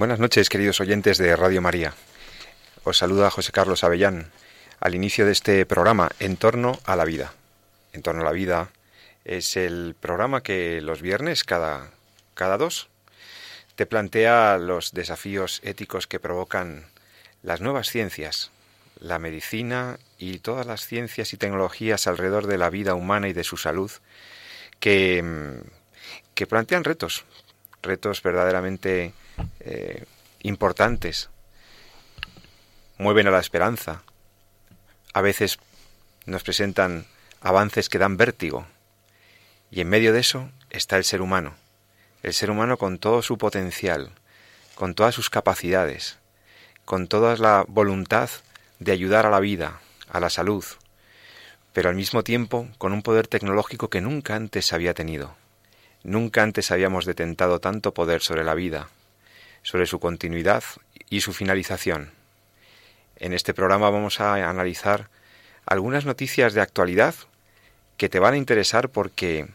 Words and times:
Buenas 0.00 0.18
noches, 0.18 0.48
queridos 0.48 0.80
oyentes 0.80 1.18
de 1.18 1.36
Radio 1.36 1.60
María. 1.60 1.92
Os 2.84 2.96
saluda 2.96 3.28
José 3.28 3.52
Carlos 3.52 3.84
Avellán 3.84 4.32
al 4.80 4.94
inicio 4.94 5.26
de 5.26 5.32
este 5.32 5.66
programa 5.66 6.08
En 6.20 6.38
torno 6.38 6.80
a 6.86 6.96
la 6.96 7.04
vida. 7.04 7.34
En 7.92 8.00
torno 8.00 8.22
a 8.22 8.24
la 8.24 8.32
vida 8.32 8.70
es 9.26 9.58
el 9.58 9.94
programa 10.00 10.42
que 10.42 10.80
los 10.80 11.02
viernes, 11.02 11.44
cada, 11.44 11.90
cada 12.32 12.56
dos, 12.56 12.88
te 13.76 13.84
plantea 13.84 14.56
los 14.56 14.92
desafíos 14.92 15.60
éticos 15.64 16.06
que 16.06 16.18
provocan 16.18 16.86
las 17.42 17.60
nuevas 17.60 17.90
ciencias, 17.90 18.52
la 19.00 19.18
medicina 19.18 19.98
y 20.16 20.38
todas 20.38 20.64
las 20.64 20.86
ciencias 20.86 21.34
y 21.34 21.36
tecnologías 21.36 22.06
alrededor 22.06 22.46
de 22.46 22.56
la 22.56 22.70
vida 22.70 22.94
humana 22.94 23.28
y 23.28 23.34
de 23.34 23.44
su 23.44 23.58
salud, 23.58 23.92
que, 24.78 25.60
que 26.34 26.46
plantean 26.46 26.84
retos, 26.84 27.26
retos 27.82 28.22
verdaderamente 28.22 29.12
eh, 29.60 30.04
importantes, 30.42 31.30
mueven 32.98 33.26
a 33.26 33.30
la 33.30 33.40
esperanza, 33.40 34.02
a 35.12 35.20
veces 35.20 35.58
nos 36.26 36.42
presentan 36.42 37.06
avances 37.40 37.88
que 37.88 37.98
dan 37.98 38.16
vértigo, 38.16 38.66
y 39.70 39.80
en 39.80 39.88
medio 39.88 40.12
de 40.12 40.20
eso 40.20 40.50
está 40.70 40.96
el 40.96 41.04
ser 41.04 41.22
humano, 41.22 41.54
el 42.22 42.34
ser 42.34 42.50
humano 42.50 42.76
con 42.76 42.98
todo 42.98 43.22
su 43.22 43.38
potencial, 43.38 44.12
con 44.74 44.94
todas 44.94 45.14
sus 45.14 45.30
capacidades, 45.30 46.18
con 46.84 47.06
toda 47.06 47.36
la 47.36 47.64
voluntad 47.68 48.30
de 48.78 48.92
ayudar 48.92 49.26
a 49.26 49.30
la 49.30 49.40
vida, 49.40 49.80
a 50.08 50.20
la 50.20 50.30
salud, 50.30 50.64
pero 51.72 51.88
al 51.88 51.94
mismo 51.94 52.24
tiempo 52.24 52.68
con 52.78 52.92
un 52.92 53.02
poder 53.02 53.26
tecnológico 53.26 53.88
que 53.88 54.00
nunca 54.00 54.34
antes 54.34 54.72
había 54.72 54.94
tenido. 54.94 55.36
Nunca 56.02 56.42
antes 56.42 56.70
habíamos 56.70 57.04
detentado 57.04 57.60
tanto 57.60 57.92
poder 57.92 58.22
sobre 58.22 58.42
la 58.42 58.54
vida, 58.54 58.88
sobre 59.62 59.86
su 59.86 60.00
continuidad 60.00 60.64
y 61.08 61.20
su 61.20 61.32
finalización. 61.32 62.12
En 63.16 63.32
este 63.32 63.52
programa 63.54 63.90
vamos 63.90 64.20
a 64.20 64.48
analizar 64.48 65.08
algunas 65.66 66.04
noticias 66.04 66.54
de 66.54 66.60
actualidad 66.60 67.14
que 67.96 68.08
te 68.08 68.18
van 68.18 68.34
a 68.34 68.38
interesar 68.38 68.88
porque 68.88 69.48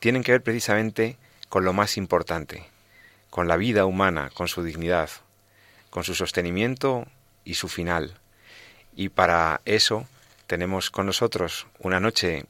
tienen 0.00 0.22
que 0.22 0.32
ver 0.32 0.42
precisamente 0.42 1.16
con 1.48 1.64
lo 1.64 1.72
más 1.72 1.96
importante, 1.96 2.66
con 3.30 3.46
la 3.46 3.56
vida 3.56 3.86
humana, 3.86 4.30
con 4.34 4.48
su 4.48 4.64
dignidad, 4.64 5.10
con 5.90 6.02
su 6.02 6.14
sostenimiento 6.14 7.06
y 7.44 7.54
su 7.54 7.68
final. 7.68 8.18
Y 8.96 9.10
para 9.10 9.60
eso 9.64 10.08
tenemos 10.46 10.90
con 10.90 11.06
nosotros 11.06 11.66
una 11.78 12.00
noche 12.00 12.46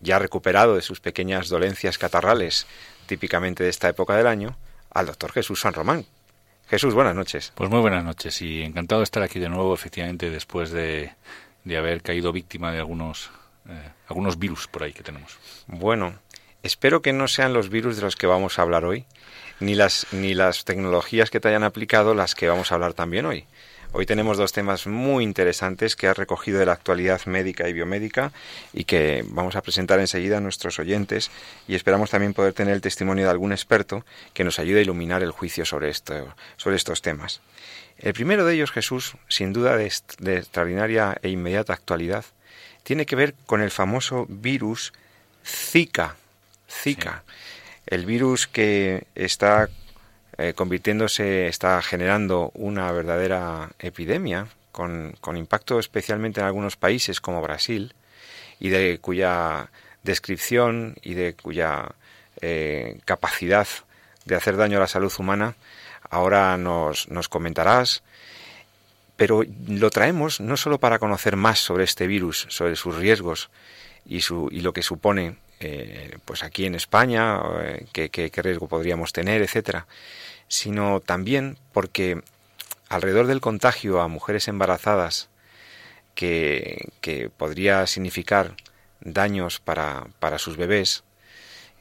ya 0.00 0.18
recuperado 0.18 0.74
de 0.76 0.82
sus 0.82 1.00
pequeñas 1.00 1.48
dolencias 1.48 1.98
catarrales, 1.98 2.66
típicamente 3.06 3.64
de 3.64 3.70
esta 3.70 3.88
época 3.88 4.16
del 4.16 4.26
año, 4.26 4.56
al 4.90 5.06
doctor 5.06 5.32
Jesús 5.32 5.60
San 5.60 5.74
Román, 5.74 6.06
Jesús, 6.68 6.94
buenas 6.94 7.14
noches. 7.14 7.52
Pues 7.54 7.70
muy 7.70 7.78
buenas 7.78 8.02
noches 8.02 8.42
y 8.42 8.62
encantado 8.62 9.00
de 9.00 9.04
estar 9.04 9.22
aquí 9.22 9.38
de 9.38 9.48
nuevo, 9.48 9.72
efectivamente, 9.72 10.30
después 10.30 10.72
de, 10.72 11.12
haber 11.64 12.02
caído 12.02 12.32
víctima 12.32 12.72
de 12.72 12.80
algunos, 12.80 13.30
eh, 13.68 13.90
algunos 14.08 14.36
virus 14.36 14.66
por 14.66 14.82
ahí 14.82 14.92
que 14.92 15.04
tenemos. 15.04 15.38
Bueno, 15.68 16.18
espero 16.64 17.02
que 17.02 17.12
no 17.12 17.28
sean 17.28 17.52
los 17.52 17.68
virus 17.68 17.94
de 17.94 18.02
los 18.02 18.16
que 18.16 18.26
vamos 18.26 18.58
a 18.58 18.62
hablar 18.62 18.84
hoy, 18.84 19.04
ni 19.60 19.76
las, 19.76 20.08
ni 20.10 20.34
las 20.34 20.64
tecnologías 20.64 21.30
que 21.30 21.38
te 21.38 21.46
hayan 21.46 21.62
aplicado 21.62 22.14
las 22.14 22.34
que 22.34 22.48
vamos 22.48 22.72
a 22.72 22.74
hablar 22.74 22.94
también 22.94 23.26
hoy. 23.26 23.46
Hoy 23.92 24.04
tenemos 24.04 24.36
dos 24.36 24.52
temas 24.52 24.86
muy 24.86 25.24
interesantes 25.24 25.96
que 25.96 26.06
has 26.08 26.16
recogido 26.16 26.58
de 26.58 26.66
la 26.66 26.72
actualidad 26.72 27.24
médica 27.26 27.68
y 27.68 27.72
biomédica 27.72 28.32
y 28.72 28.84
que 28.84 29.24
vamos 29.28 29.56
a 29.56 29.62
presentar 29.62 30.00
enseguida 30.00 30.38
a 30.38 30.40
nuestros 30.40 30.78
oyentes 30.78 31.30
y 31.66 31.74
esperamos 31.74 32.10
también 32.10 32.34
poder 32.34 32.52
tener 32.52 32.74
el 32.74 32.80
testimonio 32.80 33.24
de 33.24 33.30
algún 33.30 33.52
experto 33.52 34.04
que 34.34 34.44
nos 34.44 34.58
ayude 34.58 34.80
a 34.80 34.82
iluminar 34.82 35.22
el 35.22 35.30
juicio 35.30 35.64
sobre, 35.64 35.88
esto, 35.88 36.34
sobre 36.56 36.76
estos 36.76 37.00
temas. 37.00 37.40
El 37.98 38.12
primero 38.12 38.44
de 38.44 38.54
ellos, 38.54 38.70
Jesús, 38.70 39.16
sin 39.28 39.52
duda 39.52 39.76
de, 39.76 39.86
extraordinaria 39.86 41.16
e 41.22 41.30
inmediata 41.30 41.72
actualidad, 41.72 42.24
tiene 42.82 43.06
que 43.06 43.16
ver 43.16 43.34
con 43.46 43.62
el 43.62 43.70
famoso 43.70 44.26
virus 44.28 44.92
Zika. 45.44 46.16
Zika. 46.70 47.24
El 47.86 48.04
virus 48.04 48.46
que 48.46 49.06
está 49.14 49.70
eh, 50.38 50.52
convirtiéndose, 50.54 51.46
está 51.46 51.80
generando 51.82 52.50
una 52.54 52.92
verdadera 52.92 53.70
epidemia, 53.78 54.48
con, 54.70 55.16
impacto 55.34 55.78
especialmente 55.78 56.40
en 56.40 56.46
algunos 56.46 56.76
países 56.76 57.20
como 57.20 57.40
Brasil, 57.40 57.94
y 58.60 58.68
de 58.68 58.98
cuya 59.00 59.70
descripción 60.02 60.96
y 61.02 61.14
de 61.14 61.34
cuya 61.34 61.92
eh, 62.40 62.98
capacidad 63.06 63.66
de 64.26 64.34
hacer 64.34 64.56
daño 64.56 64.76
a 64.76 64.80
la 64.80 64.86
salud 64.86 65.12
humana, 65.18 65.56
ahora 66.10 66.56
nos, 66.58 67.08
nos 67.08 67.28
comentarás, 67.28 68.02
pero 69.16 69.42
lo 69.66 69.90
traemos 69.90 70.40
no 70.40 70.58
solo 70.58 70.78
para 70.78 70.98
conocer 70.98 71.36
más 71.36 71.58
sobre 71.58 71.84
este 71.84 72.06
virus, 72.06 72.46
sobre 72.50 72.76
sus 72.76 72.96
riesgos 72.96 73.48
y, 74.04 74.20
su, 74.20 74.48
y 74.52 74.60
lo 74.60 74.74
que 74.74 74.82
supone 74.82 75.36
eh, 75.60 76.18
pues 76.24 76.42
aquí 76.42 76.66
en 76.66 76.74
España, 76.74 77.40
qué, 77.92 78.10
qué, 78.10 78.42
riesgo 78.42 78.68
podríamos 78.68 79.12
tener, 79.12 79.42
etcétera, 79.42 79.86
sino 80.48 81.00
también 81.00 81.58
porque 81.72 82.22
alrededor 82.88 83.26
del 83.26 83.40
contagio 83.40 84.00
a 84.00 84.08
mujeres 84.08 84.48
embarazadas 84.48 85.28
que, 86.14 86.88
que 87.00 87.30
podría 87.30 87.86
significar 87.86 88.54
daños 89.00 89.60
para, 89.60 90.06
para, 90.18 90.38
sus 90.38 90.56
bebés 90.56 91.04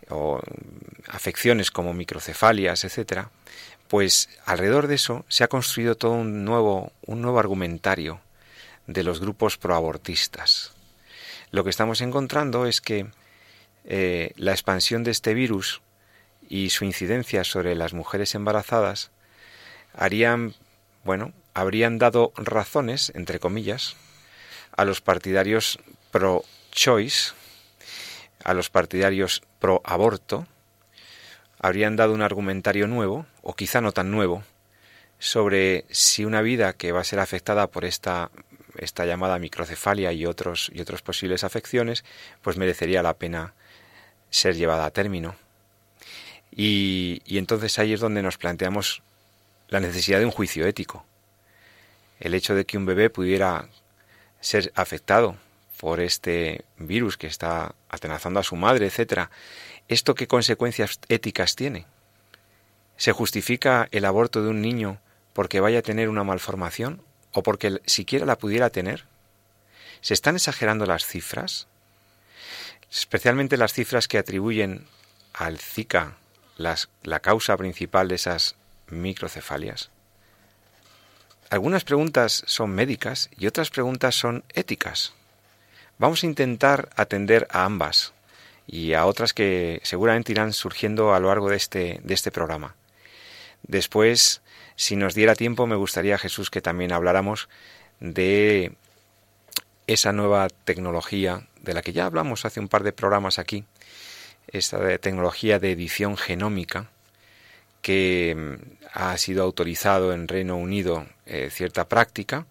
o 0.09 0.39
afecciones 1.07 1.71
como 1.71 1.93
microcefalias, 1.93 2.83
etcétera, 2.83 3.31
pues 3.87 4.29
alrededor 4.45 4.87
de 4.87 4.95
eso 4.95 5.25
se 5.27 5.43
ha 5.43 5.47
construido 5.47 5.95
todo 5.95 6.13
un 6.13 6.45
nuevo, 6.45 6.91
un 7.05 7.21
nuevo 7.21 7.39
argumentario 7.39 8.19
de 8.87 9.03
los 9.03 9.19
grupos 9.19 9.57
proabortistas. 9.57 10.73
Lo 11.51 11.63
que 11.63 11.69
estamos 11.69 12.01
encontrando 12.01 12.65
es 12.65 12.81
que 12.81 13.07
eh, 13.87 14.33
la 14.35 14.51
expansión 14.51 15.03
de 15.03 15.11
este 15.11 15.33
virus 15.33 15.81
y 16.47 16.69
su 16.69 16.85
incidencia 16.85 17.43
sobre 17.43 17.75
las 17.75 17.93
mujeres 17.93 18.35
embarazadas 18.35 19.11
harían, 19.93 20.55
bueno, 21.03 21.33
habrían 21.53 21.97
dado 21.97 22.33
razones, 22.35 23.11
entre 23.15 23.39
comillas, 23.39 23.95
a 24.75 24.85
los 24.85 25.01
partidarios 25.01 25.79
pro-choice, 26.11 27.33
a 28.43 28.53
los 28.53 28.69
partidarios 28.69 29.41
pro-aborto, 29.59 30.47
habrían 31.59 31.95
dado 31.95 32.13
un 32.13 32.21
argumentario 32.21 32.87
nuevo, 32.87 33.25
o 33.41 33.55
quizá 33.55 33.81
no 33.81 33.91
tan 33.91 34.11
nuevo, 34.11 34.43
sobre 35.19 35.85
si 35.89 36.25
una 36.25 36.41
vida 36.41 36.73
que 36.73 36.91
va 36.91 37.01
a 37.01 37.05
ser 37.05 37.19
afectada 37.19 37.67
por 37.67 37.85
esta, 37.85 38.31
esta 38.77 39.05
llamada 39.05 39.39
microcefalia 39.39 40.11
y 40.11 40.25
otros, 40.25 40.69
y 40.73 40.81
otras 40.81 41.01
posibles 41.01 41.43
afecciones, 41.43 42.03
pues 42.41 42.57
merecería 42.57 43.01
la 43.01 43.13
pena 43.13 43.53
ser 44.35 44.55
llevada 44.55 44.85
a 44.85 44.91
término. 44.91 45.35
Y, 46.51 47.21
entonces 47.25 47.79
ahí 47.79 47.93
es 47.93 48.01
donde 48.01 48.21
nos 48.21 48.37
planteamos 48.37 49.01
la 49.69 49.79
necesidad 49.79 50.19
de 50.19 50.25
un 50.25 50.31
juicio 50.31 50.67
ético. 50.67 51.05
El 52.19 52.33
hecho 52.33 52.53
de 52.53 52.65
que 52.65 52.77
un 52.77 52.85
bebé 52.85 53.09
pudiera 53.09 53.69
ser 54.41 54.71
afectado 54.75 55.37
por 55.77 55.99
este 55.99 56.65
virus 56.77 57.17
que 57.17 57.27
está 57.27 57.75
atenazando 57.89 58.39
a 58.39 58.43
su 58.43 58.55
madre, 58.55 58.87
etcétera, 58.87 59.31
¿esto 59.87 60.15
qué 60.15 60.27
consecuencias 60.27 60.99
éticas 61.09 61.55
tiene? 61.55 61.85
¿Se 62.97 63.11
justifica 63.11 63.87
el 63.91 64.05
aborto 64.05 64.43
de 64.43 64.49
un 64.49 64.61
niño 64.61 64.99
porque 65.33 65.59
vaya 65.59 65.79
a 65.79 65.81
tener 65.81 66.09
una 66.09 66.23
malformación 66.23 67.01
o 67.33 67.43
porque 67.43 67.81
siquiera 67.85 68.25
la 68.25 68.37
pudiera 68.37 68.69
tener? 68.69 69.05
¿Se 70.01 70.13
están 70.13 70.35
exagerando 70.35 70.85
las 70.85 71.05
cifras? 71.05 71.67
Especialmente 72.91 73.57
las 73.57 73.73
cifras 73.73 74.07
que 74.07 74.17
atribuyen 74.17 74.85
al 75.33 75.59
Zika 75.59 76.17
la 76.57 77.19
causa 77.19 77.57
principal 77.57 78.07
de 78.07 78.15
esas 78.15 78.55
microcefalias? 78.87 79.89
Algunas 81.49 81.83
preguntas 81.83 82.43
son 82.47 82.71
médicas 82.71 83.29
y 83.37 83.47
otras 83.47 83.69
preguntas 83.69 84.15
son 84.15 84.43
éticas. 84.53 85.13
Vamos 85.97 86.23
a 86.23 86.25
intentar 86.25 86.89
atender 86.95 87.47
a 87.51 87.65
ambas 87.65 88.13
y 88.67 88.93
a 88.93 89.05
otras 89.05 89.33
que 89.33 89.79
seguramente 89.83 90.31
irán 90.31 90.53
surgiendo 90.53 91.13
a 91.13 91.19
lo 91.19 91.27
largo 91.27 91.49
de 91.49 91.55
este, 91.55 91.99
de 92.03 92.13
este 92.13 92.31
programa. 92.31 92.75
Después, 93.63 94.41
si 94.75 94.95
nos 94.95 95.13
diera 95.13 95.35
tiempo, 95.35 95.67
me 95.67 95.75
gustaría, 95.75 96.17
Jesús, 96.17 96.49
que 96.49 96.61
también 96.61 96.91
habláramos 96.91 97.47
de 97.99 98.73
esa 99.87 100.11
nueva 100.11 100.49
tecnología 100.49 101.47
de 101.65 101.73
la 101.73 101.81
que 101.81 101.91
ya 101.91 102.05
hablamos 102.05 102.45
hace 102.45 102.59
un 102.59 102.69
par 102.69 102.83
de 102.83 102.93
programas 102.93 103.39
aquí, 103.39 103.65
esta 104.47 104.97
tecnología 104.99 105.59
de 105.59 105.71
edición 105.71 106.15
genómica, 106.15 106.89
que 107.81 108.35
mm, 108.35 108.87
ha 108.93 109.17
sido 109.17 109.43
autorizado 109.43 110.13
en 110.13 110.27
Reino 110.27 110.55
Unido 110.55 111.05
eh, 111.25 111.49
cierta 111.51 111.89
práctica 111.89 112.45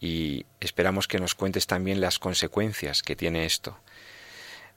y 0.00 0.46
esperamos 0.60 1.06
que 1.06 1.18
nos 1.18 1.34
cuentes 1.34 1.66
también 1.66 2.00
las 2.00 2.18
consecuencias 2.18 3.02
que 3.02 3.16
tiene 3.16 3.44
esto. 3.44 3.78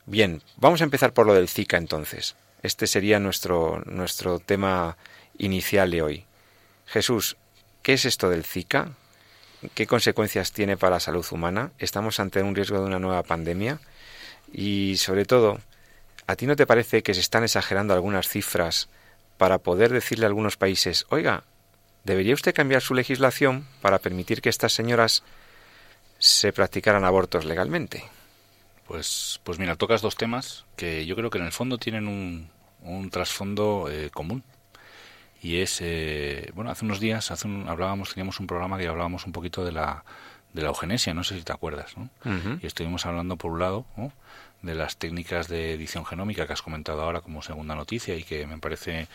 Bien, 0.06 0.44
vamos 0.58 0.82
a 0.82 0.84
empezar 0.84 1.14
por 1.14 1.26
lo 1.26 1.34
del 1.34 1.48
Zika 1.48 1.78
entonces. 1.78 2.36
Este 2.62 2.88
sería 2.88 3.20
nuestro, 3.20 3.82
nuestro 3.86 4.40
tema 4.40 4.98
inicial 5.38 5.92
de 5.92 6.02
hoy. 6.02 6.26
Jesús, 6.86 7.38
¿qué 7.82 7.94
es 7.94 8.06
esto 8.06 8.30
del 8.30 8.44
Zika? 8.44 8.92
¿Qué 9.74 9.88
consecuencias 9.88 10.52
tiene 10.52 10.78
para 10.78 10.96
la 10.96 11.00
salud 11.00 11.26
humana? 11.32 11.72
¿Estamos 11.80 12.20
ante 12.20 12.44
un 12.44 12.56
riesgo 12.56 12.80
de 12.80 12.86
una 12.86 13.00
nueva 13.00 13.24
pandemia? 13.24 13.80
Y 14.52 14.98
sobre 14.98 15.26
todo, 15.26 15.60
¿a 16.28 16.36
ti 16.36 16.46
no 16.46 16.56
te 16.56 16.68
parece 16.68 17.02
que 17.02 17.14
se 17.14 17.22
están 17.22 17.44
exagerando 17.44 17.94
algunas 17.94 18.28
cifras 18.28 18.90
para 19.38 19.58
poder 19.60 19.92
decirle 19.92 20.26
a 20.26 20.28
algunos 20.28 20.58
países, 20.58 21.06
oiga, 21.10 21.44
¿debería 22.04 22.34
usted 22.34 22.54
cambiar 22.54 22.82
su 22.82 22.94
legislación 22.94 23.68
para 23.82 24.00
permitir 24.00 24.42
que 24.42 24.50
estas 24.50 24.74
señoras 24.74 25.24
se 26.20 26.54
practicaran 26.54 27.06
abortos 27.06 27.46
legalmente? 27.46 28.04
Pues, 28.88 29.40
pues 29.44 29.60
mira, 29.60 29.76
tocas 29.76 30.02
dos 30.02 30.16
temas 30.16 30.66
que 30.76 31.06
yo 31.06 31.16
creo 31.16 31.30
que 31.30 31.40
en 31.40 31.46
el 31.46 31.52
fondo 31.52 31.78
tienen 31.78 32.08
un, 32.08 32.50
un 32.82 33.10
trasfondo 33.10 33.88
eh, 33.90 34.10
común. 34.14 34.44
Y 35.44 35.58
es, 35.58 35.80
eh, 35.82 36.50
bueno, 36.56 36.72
hace 36.72 36.86
unos 36.86 37.02
días 37.02 37.30
hace 37.30 37.50
hablábamos, 37.68 38.14
teníamos 38.14 38.40
un 38.40 38.48
programa 38.48 38.78
que 38.78 38.88
hablábamos 38.88 39.26
un 39.26 39.34
poquito 39.34 39.66
de 39.66 39.74
la, 39.74 40.06
de 40.54 40.62
la 40.62 40.70
eugenesia, 40.70 41.14
no 41.14 41.26
sé 41.26 41.38
si 41.38 41.44
te 41.44 41.52
acuerdas, 41.52 41.98
¿no? 41.98 42.10
Y 42.62 42.66
estuvimos 42.66 43.06
hablando, 43.06 43.36
por 43.36 43.52
un 43.52 43.60
lado, 43.60 43.86
de 44.62 44.74
las 44.74 44.96
técnicas 44.96 45.50
de 45.50 45.74
edición 45.74 46.06
genómica 46.06 46.48
que 46.48 46.54
has 46.54 46.62
comentado 46.62 47.02
ahora 47.02 47.20
como 47.20 47.42
segunda 47.42 47.76
noticia 47.76 48.16
y 48.16 48.24
que 48.24 48.48
me 48.48 48.58
parece 48.58 49.10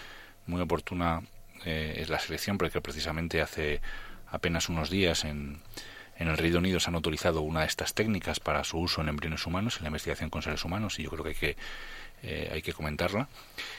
muy 0.47 0.61
oportuna 0.61 1.23
eh, 1.65 1.95
es 1.97 2.11
la 2.11 2.19
selección, 2.19 2.59
porque 2.59 2.83
precisamente 2.83 3.41
hace 3.41 3.81
apenas 4.31 4.69
unos 4.69 4.91
días 4.91 5.25
en, 5.25 5.63
en 6.19 6.29
el 6.29 6.37
Reino 6.37 6.59
Unido 6.59 6.79
se 6.79 6.91
han 6.91 6.95
autorizado 6.95 7.41
una 7.41 7.61
de 7.61 7.67
estas 7.67 7.95
técnicas 7.95 8.39
para 8.39 8.65
su 8.65 8.79
uso 8.79 9.01
en 9.01 9.09
embriones 9.09 9.47
humanos, 9.47 9.79
en 9.79 9.85
la 9.85 9.89
investigación 9.89 10.29
con 10.29 10.43
seres 10.43 10.63
humanos, 10.63 10.99
y 10.99 11.05
yo 11.05 11.11
creo 11.11 11.25
que 11.25 11.31
hay 11.31 11.37
que, 11.37 11.57
eh, 12.23 12.51
hay 12.53 12.63
que 12.63 12.73
comentarla. 12.73 13.29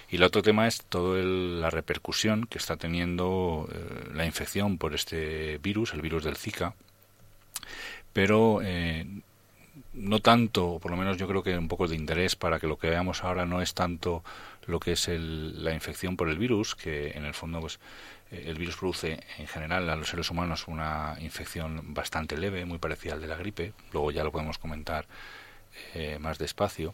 Y 0.09 0.17
el 0.17 0.23
otro 0.23 0.41
tema 0.41 0.67
es 0.67 0.83
toda 0.83 1.21
la 1.23 1.69
repercusión 1.69 2.45
que 2.45 2.57
está 2.57 2.77
teniendo 2.77 3.69
eh, 3.71 4.09
la 4.13 4.25
infección 4.25 4.77
por 4.77 4.93
este 4.93 5.57
virus, 5.59 5.93
el 5.93 6.01
virus 6.01 6.23
del 6.23 6.35
Zika, 6.35 6.73
pero 8.13 8.61
eh, 8.63 9.05
no 9.93 10.19
tanto, 10.19 10.67
o 10.67 10.79
por 10.79 10.91
lo 10.91 10.97
menos 10.97 11.17
yo 11.17 11.27
creo 11.27 11.43
que 11.43 11.57
un 11.57 11.67
poco 11.67 11.87
de 11.87 11.95
interés 11.95 12.35
para 12.35 12.59
que 12.59 12.67
lo 12.67 12.77
que 12.77 12.89
veamos 12.89 13.23
ahora 13.23 13.45
no 13.45 13.61
es 13.61 13.73
tanto 13.73 14.23
lo 14.65 14.79
que 14.79 14.93
es 14.93 15.07
la 15.09 15.73
infección 15.73 16.15
por 16.15 16.29
el 16.29 16.37
virus, 16.37 16.75
que 16.75 17.11
en 17.11 17.25
el 17.25 17.33
fondo 17.33 17.59
pues 17.59 17.79
el 18.31 18.57
virus 18.57 18.77
produce 18.77 19.19
en 19.39 19.47
general 19.47 19.89
a 19.89 19.95
los 19.95 20.09
seres 20.09 20.29
humanos 20.29 20.67
una 20.67 21.17
infección 21.19 21.93
bastante 21.93 22.37
leve, 22.37 22.65
muy 22.65 22.77
parecida 22.77 23.13
al 23.13 23.21
de 23.21 23.27
la 23.27 23.35
gripe, 23.35 23.73
luego 23.91 24.11
ya 24.11 24.23
lo 24.23 24.31
podemos 24.31 24.59
comentar 24.59 25.07
eh, 25.93 26.17
más 26.19 26.37
despacio, 26.37 26.93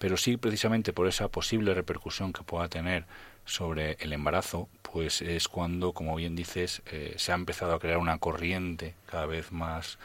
pero 0.00 0.16
sí 0.16 0.38
precisamente 0.38 0.94
por 0.94 1.06
esa 1.06 1.28
posible 1.28 1.74
repercusión 1.74 2.32
que 2.32 2.42
pueda 2.42 2.68
tener 2.68 3.04
sobre 3.44 3.98
el 4.00 4.14
embarazo, 4.14 4.70
pues 4.80 5.20
es 5.20 5.46
cuando, 5.46 5.92
como 5.92 6.16
bien 6.16 6.34
dices, 6.34 6.80
eh, 6.86 7.14
se 7.18 7.32
ha 7.32 7.34
empezado 7.34 7.74
a 7.74 7.78
crear 7.78 7.98
una 7.98 8.16
corriente 8.16 8.94
cada 9.04 9.26
vez 9.26 9.52
más, 9.52 9.98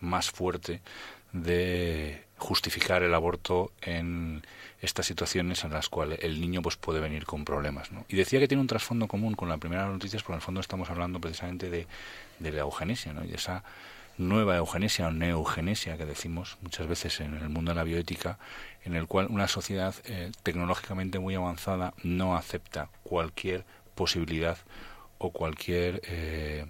más 0.00 0.32
fuerte 0.32 0.82
de 1.32 2.24
justificar 2.36 3.04
el 3.04 3.14
aborto 3.14 3.70
en 3.80 4.42
estas 4.80 5.06
situaciones 5.06 5.62
en 5.62 5.70
las 5.70 5.88
cuales 5.88 6.18
el 6.22 6.40
niño 6.40 6.60
pues 6.60 6.76
puede 6.76 6.98
venir 6.98 7.24
con 7.24 7.44
problemas. 7.44 7.92
¿no? 7.92 8.04
Y 8.08 8.16
decía 8.16 8.40
que 8.40 8.48
tiene 8.48 8.60
un 8.60 8.66
trasfondo 8.66 9.06
común 9.06 9.34
con 9.34 9.48
la 9.48 9.58
primera 9.58 9.86
noticia, 9.86 10.18
porque 10.18 10.32
en 10.32 10.38
el 10.38 10.42
fondo 10.42 10.60
estamos 10.60 10.90
hablando 10.90 11.20
precisamente 11.20 11.70
de, 11.70 11.86
de 12.40 12.52
la 12.52 12.62
eugenesia 12.62 13.12
¿no? 13.12 13.22
y 13.24 13.28
de 13.28 13.36
esa 13.36 13.62
nueva 14.18 14.56
eugenesia 14.56 15.08
o 15.08 15.12
neoeugenesia 15.12 15.96
que 15.96 16.04
decimos 16.04 16.58
muchas 16.60 16.86
veces 16.86 17.20
en 17.20 17.34
el 17.34 17.48
mundo 17.48 17.70
de 17.70 17.76
la 17.76 17.84
bioética, 17.84 18.38
en 18.84 18.94
el 18.94 19.06
cual 19.06 19.28
una 19.30 19.48
sociedad 19.48 19.94
eh, 20.04 20.32
tecnológicamente 20.42 21.18
muy 21.18 21.34
avanzada 21.34 21.94
no 22.02 22.36
acepta 22.36 22.90
cualquier 23.02 23.64
posibilidad 23.94 24.58
o 25.18 25.30
cualquier 25.30 26.00
eh, 26.04 26.66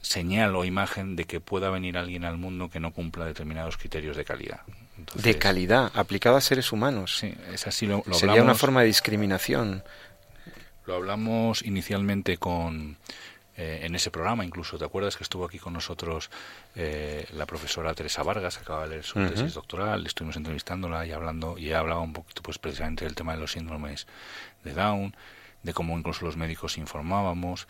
señal 0.00 0.56
o 0.56 0.64
imagen 0.64 1.16
de 1.16 1.24
que 1.24 1.40
pueda 1.40 1.70
venir 1.70 1.98
alguien 1.98 2.24
al 2.24 2.38
mundo 2.38 2.70
que 2.70 2.80
no 2.80 2.92
cumpla 2.92 3.24
determinados 3.24 3.76
criterios 3.76 4.16
de 4.16 4.24
calidad. 4.24 4.60
de 5.14 5.38
calidad, 5.38 5.92
aplicada 5.94 6.38
a 6.38 6.40
seres 6.40 6.72
humanos. 6.72 7.18
Sí, 7.18 7.34
es 7.52 7.66
así 7.66 7.86
lo, 7.86 8.02
Sería 8.12 8.42
una 8.42 8.54
forma 8.54 8.80
de 8.80 8.86
discriminación. 8.86 9.84
Lo 10.86 10.94
hablamos 10.94 11.62
inicialmente 11.62 12.38
con 12.38 12.96
eh, 13.60 13.80
en 13.82 13.96
ese 13.96 14.12
programa, 14.12 14.44
incluso, 14.44 14.78
¿te 14.78 14.84
acuerdas 14.84 15.16
que 15.16 15.24
estuvo 15.24 15.44
aquí 15.44 15.58
con 15.58 15.72
nosotros 15.72 16.30
eh, 16.76 17.26
la 17.32 17.44
profesora 17.44 17.92
Teresa 17.92 18.22
Vargas, 18.22 18.56
que 18.56 18.62
acaba 18.62 18.84
de 18.84 18.90
leer 18.90 19.02
su 19.02 19.18
tesis 19.18 19.52
doctoral, 19.52 20.06
estuvimos 20.06 20.36
entrevistándola 20.36 21.04
y 21.04 21.10
hablando, 21.10 21.58
y 21.58 21.72
hablaba 21.72 22.00
un 22.00 22.12
poquito 22.12 22.40
pues 22.40 22.56
precisamente 22.60 23.04
del 23.04 23.16
tema 23.16 23.34
de 23.34 23.40
los 23.40 23.50
síndromes 23.50 24.06
de 24.62 24.74
Down, 24.74 25.16
de 25.64 25.72
cómo 25.72 25.98
incluso 25.98 26.24
los 26.24 26.36
médicos 26.36 26.78
informábamos, 26.78 27.66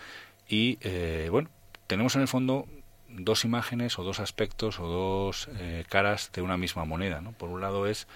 y 0.46 0.76
eh, 0.82 1.28
bueno, 1.30 1.48
tenemos 1.86 2.14
en 2.16 2.20
el 2.20 2.28
fondo 2.28 2.68
dos 3.08 3.46
imágenes 3.46 3.98
o 3.98 4.04
dos 4.04 4.20
aspectos 4.20 4.80
o 4.80 4.86
dos 4.86 5.48
caras 5.88 6.30
de 6.34 6.42
una 6.42 6.58
misma 6.58 6.84
moneda, 6.84 7.22
¿no? 7.22 7.32
Por 7.32 7.48
un 7.48 7.62
lado 7.62 7.86
es 7.86 8.06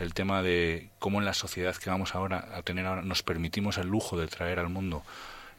el 0.00 0.14
tema 0.14 0.42
de 0.42 0.88
cómo 0.98 1.18
en 1.18 1.26
la 1.26 1.34
sociedad 1.34 1.76
que 1.76 1.90
vamos 1.90 2.14
ahora 2.14 2.48
a 2.54 2.62
tener 2.62 2.86
ahora 2.86 3.02
nos 3.02 3.22
permitimos 3.22 3.76
el 3.76 3.88
lujo 3.88 4.16
de 4.16 4.26
traer 4.26 4.58
al 4.58 4.70
mundo 4.70 5.02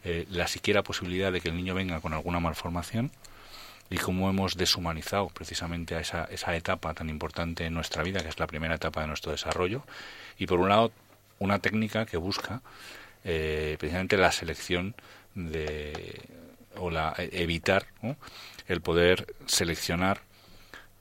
eh, 0.06 0.25
la 0.30 0.48
siquiera 0.48 0.84
posibilidad 0.84 1.32
de 1.32 1.41
que 1.41 1.50
el 1.50 1.58
niño 1.58 1.74
venga 1.74 2.00
con 2.00 2.13
alguna 2.13 2.39
malformación 2.39 3.12
y 3.89 3.98
cómo 3.98 4.29
hemos 4.29 4.56
deshumanizado 4.56 5.29
precisamente 5.29 5.96
a 5.96 6.00
esa, 6.00 6.25
esa 6.25 6.56
etapa 6.56 6.94
tan 6.94 7.10
importante 7.10 7.65
en 7.65 7.74
nuestra 7.74 8.03
vida, 8.03 8.22
que 8.22 8.29
es 8.29 8.39
la 8.39 8.48
primera 8.48 8.75
etapa 8.75 9.01
de 9.01 9.08
nuestro 9.08 9.32
desarrollo. 9.32 9.84
Y 10.38 10.48
por 10.48 10.60
un 10.60 10.70
lado, 10.70 10.91
una 11.39 11.60
técnica 11.60 12.06
que 12.06 12.18
busca 12.18 12.62
eh, 13.24 13.77
precisamente 13.79 14.18
la 14.18 14.32
selección 14.32 14.96
de, 15.34 16.22
o 16.77 16.91
la, 16.91 17.13
evitar 17.18 17.88
el 18.68 18.82
poder 18.82 19.34
seleccionar 19.48 20.22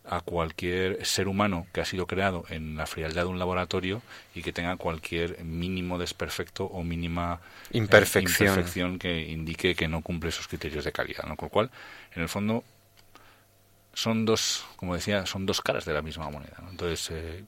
a 0.06 0.20
cualquier 0.20 1.04
ser 1.04 1.28
humano 1.28 1.66
que 1.72 1.80
ha 1.80 1.84
sido 1.84 2.06
creado 2.06 2.44
en 2.50 2.76
la 2.76 2.86
frialdad 2.86 3.22
de 3.22 3.28
un 3.28 3.38
laboratorio 3.38 4.02
y 4.34 4.42
que 4.42 4.52
tenga 4.52 4.76
cualquier 4.76 5.42
mínimo 5.44 5.98
desperfecto 5.98 6.64
o 6.64 6.82
mínima 6.82 7.40
eh, 7.70 7.78
imperfección. 7.78 8.98
que 8.98 9.22
indique 9.22 9.74
que 9.74 9.88
no 9.88 10.02
cumple 10.02 10.28
esos 10.28 10.46
criterios 10.46 10.84
de 10.84 10.92
calidad. 10.92 11.24
¿no? 11.24 11.36
Con 11.36 11.46
lo 11.46 11.50
cual, 11.50 11.70
en 12.14 12.22
el 12.22 12.28
fondo, 12.28 12.64
son 13.94 14.26
dos, 14.26 14.66
como 14.76 14.94
decía, 14.94 15.24
son 15.24 15.46
dos 15.46 15.60
caras 15.62 15.84
de 15.84 15.94
la 15.94 16.02
misma 16.02 16.28
moneda. 16.28 16.56
Entonces, 16.70 17.10
eh, 17.10 17.44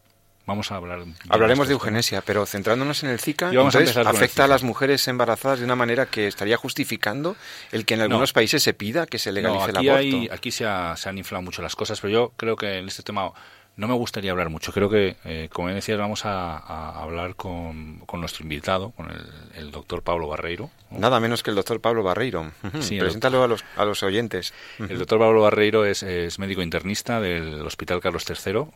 Vamos 0.47 0.71
a 0.71 0.77
hablar. 0.77 1.01
Hablaremos 1.29 1.67
de 1.67 1.75
eugenesia, 1.75 2.23
pero 2.23 2.47
centrándonos 2.47 3.03
en 3.03 3.11
el 3.11 3.19
Zika, 3.19 3.49
entonces, 3.49 3.97
afecta 3.97 4.45
a 4.45 4.47
las 4.47 4.63
mujeres 4.63 5.07
embarazadas 5.09 5.59
de 5.59 5.65
una 5.65 5.75
manera 5.75 6.07
que 6.07 6.29
estaría 6.29 6.57
justificando 6.57 7.37
el 7.73 7.85
que 7.85 7.95
en 7.95 8.03
algunos 8.03 8.33
países 8.33 8.63
se 8.63 8.73
pida 8.73 9.07
que 9.07 9.19
se 9.19 9.33
legalice 9.33 9.71
el 9.71 9.77
aborto. 9.77 10.33
aquí 10.33 10.53
se, 10.53 10.65
han 10.65 11.19
inflado 11.19 11.43
mucho 11.43 11.63
las 11.63 11.75
cosas, 11.75 12.01
pero 12.01 12.13
yo 12.13 12.33
creo 12.37 12.55
que 12.55 12.79
en 12.79 12.87
este 12.87 13.03
tema 13.03 13.33
no 13.75 13.89
me 13.89 13.95
gustaría 13.95 14.31
hablar 14.31 14.49
mucho. 14.49 14.73
Creo 14.73 14.89
que, 14.89 15.17
eh, 15.25 15.49
como 15.53 15.69
decías, 15.69 15.99
vamos 15.99 16.25
a, 16.25 16.59
hablar 17.03 17.35
con, 17.35 18.05
nuestro 18.15 18.45
invitado, 18.45 18.93
con 18.93 19.11
el, 19.57 19.73
doctor 19.73 20.03
Pablo 20.03 20.29
Barreiro. 20.29 20.71
Nada 20.91 21.19
menos 21.19 21.43
que 21.43 21.51
el 21.51 21.57
doctor 21.57 21.81
Pablo 21.81 22.05
Barreiro. 22.05 22.53
Preséntalo 22.71 23.43
a 23.43 23.49
los, 23.49 23.65
a 23.77 23.85
los 23.85 24.05
oyentes. 24.05 24.55
El 24.79 24.99
doctor 24.99 25.19
Pablo 25.19 25.43
Barreiro 25.43 25.85
es, 25.85 26.05
es 26.05 26.39
médico 26.39 26.63
internista 26.63 27.21
del 27.21 27.67
Hospital 27.67 28.01
Carlos 28.01 28.25
III 28.29 28.67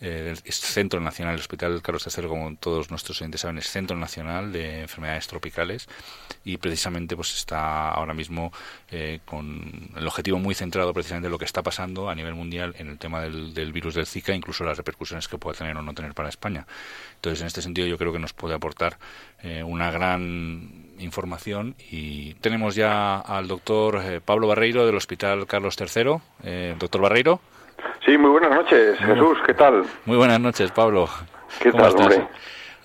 el 0.00 0.36
Centro 0.36 1.00
Nacional, 1.00 1.34
el 1.34 1.40
Hospital 1.40 1.80
Carlos 1.80 2.06
III, 2.06 2.28
como 2.28 2.54
todos 2.56 2.90
nuestros 2.90 3.20
oyentes 3.20 3.40
saben, 3.40 3.58
es 3.58 3.70
Centro 3.70 3.96
Nacional 3.96 4.52
de 4.52 4.82
Enfermedades 4.82 5.26
Tropicales 5.26 5.88
y 6.44 6.58
precisamente 6.58 7.16
pues 7.16 7.34
está 7.34 7.90
ahora 7.90 8.12
mismo 8.12 8.52
eh, 8.90 9.20
con 9.24 9.90
el 9.96 10.06
objetivo 10.06 10.38
muy 10.38 10.54
centrado 10.54 10.92
precisamente 10.92 11.28
en 11.28 11.32
lo 11.32 11.38
que 11.38 11.46
está 11.46 11.62
pasando 11.62 12.10
a 12.10 12.14
nivel 12.14 12.34
mundial 12.34 12.74
en 12.78 12.88
el 12.88 12.98
tema 12.98 13.22
del, 13.22 13.72
virus 13.72 13.94
del 13.94 14.06
Zika, 14.06 14.34
incluso 14.34 14.64
las 14.64 14.76
repercusiones 14.76 15.28
que 15.28 15.38
pueda 15.38 15.56
tener 15.56 15.76
o 15.76 15.82
no 15.82 15.94
tener 15.94 16.12
para 16.12 16.28
España. 16.28 16.66
Entonces, 17.14 17.40
en 17.40 17.46
este 17.46 17.62
sentido, 17.62 17.86
yo 17.86 17.96
creo 17.96 18.12
que 18.12 18.18
nos 18.18 18.34
puede 18.34 18.54
aportar 18.54 18.98
eh, 19.42 19.62
una 19.62 19.90
gran 19.90 20.92
información 20.98 21.74
y 21.90 22.34
tenemos 22.34 22.74
ya 22.74 23.18
al 23.18 23.48
doctor 23.48 24.22
Pablo 24.24 24.46
Barreiro 24.46 24.86
del 24.86 24.96
Hospital 24.96 25.46
Carlos 25.46 25.76
III. 25.80 26.74
doctor 26.78 27.00
Barreiro. 27.00 27.40
Sí, 28.04 28.16
muy 28.16 28.30
buenas 28.30 28.50
noches, 28.50 28.98
Jesús, 28.98 29.38
¿qué 29.46 29.54
tal? 29.54 29.84
Muy 30.04 30.16
buenas 30.16 30.40
noches, 30.40 30.70
Pablo. 30.72 31.08
¿Qué 31.60 31.72
tal, 31.72 31.94
hombre? 31.96 32.26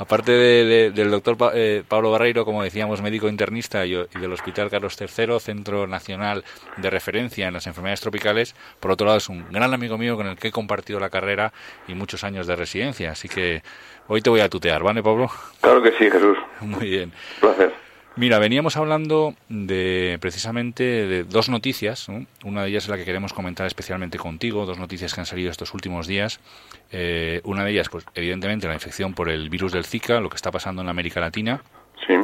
aparte 0.02 0.32
del 0.32 1.12
doctor 1.12 1.38
eh, 1.54 1.84
Pablo 1.88 2.10
Barreiro, 2.10 2.44
como 2.44 2.64
decíamos, 2.64 3.04
médico 3.04 3.30
internista 3.30 3.86
y, 3.86 3.92
del 3.92 4.34
Hospital 4.34 4.72
Carlos 4.72 5.00
III, 5.00 5.40
Centro 5.40 5.86
Nacional 5.86 6.44
de 6.78 6.90
Referencia 6.90 7.48
en 7.48 7.54
las 7.54 7.68
Enfermedades 7.68 8.02
Tropicales, 8.02 8.56
por 8.80 8.90
otro 8.92 9.06
lado 9.06 9.20
es 9.20 9.30
un 9.30 9.46
gran 9.52 9.76
amigo 9.76 10.00
mío 10.00 10.16
con 10.16 10.26
el 10.26 10.38
que 10.38 10.48
he 10.48 10.52
compartido 10.52 11.00
la 11.00 11.12
carrera 11.12 11.54
y 11.88 11.94
muchos 11.94 12.24
años 12.24 12.48
de 12.48 12.56
residencia. 12.56 13.12
Así 13.12 13.30
que 13.30 13.62
hoy 14.08 14.22
te 14.22 14.32
voy 14.32 14.40
a 14.40 14.50
tutear, 14.50 14.82
¿vale, 14.82 15.04
Pablo? 15.04 15.30
Claro 15.62 15.84
que 15.84 15.92
sí, 15.92 16.10
Jesús. 16.10 16.38
Muy 16.62 16.90
bien. 16.90 17.12
Un 17.36 17.42
placer. 17.42 17.74
Mira, 18.18 18.40
veníamos 18.40 18.76
hablando 18.76 19.36
de 19.48 20.18
precisamente 20.20 20.84
de 20.84 21.24
dos 21.24 21.48
noticias. 21.48 22.08
Una 22.44 22.64
de 22.64 22.70
ellas 22.70 22.84
es 22.84 22.90
la 22.90 22.98
que 22.98 23.06
queremos 23.06 23.32
comentar 23.32 23.66
especialmente 23.66 24.18
contigo, 24.18 24.66
dos 24.66 24.78
noticias 24.78 25.14
que 25.14 25.22
han 25.22 25.26
salido 25.26 25.50
estos 25.50 25.74
últimos 25.74 26.08
días. 26.08 26.42
Eh, 26.92 27.40
una 27.46 27.64
de 27.64 27.72
ellas, 27.72 27.88
pues 27.88 28.04
evidentemente, 28.14 28.68
la 28.68 28.74
infección 28.74 29.14
por 29.14 29.30
el 29.30 29.50
virus 29.50 29.72
del 29.72 29.86
Zika, 29.86 30.20
lo 30.20 30.30
que 30.30 30.36
está 30.36 30.52
pasando 30.52 30.82
en 30.82 30.90
América 30.90 31.22
Latina. 31.22 31.62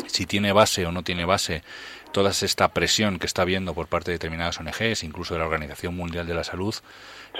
Si 0.07 0.25
tiene 0.25 0.51
base 0.51 0.85
o 0.85 0.91
no 0.91 1.03
tiene 1.03 1.23
base 1.23 1.63
toda 2.11 2.31
esta 2.31 2.67
presión 2.69 3.19
que 3.19 3.27
está 3.27 3.43
habiendo 3.43 3.73
por 3.73 3.87
parte 3.87 4.11
de 4.11 4.15
determinadas 4.15 4.59
ONGs, 4.59 5.03
incluso 5.03 5.35
de 5.35 5.39
la 5.39 5.45
Organización 5.45 5.95
Mundial 5.95 6.27
de 6.27 6.33
la 6.33 6.43
Salud, 6.43 6.75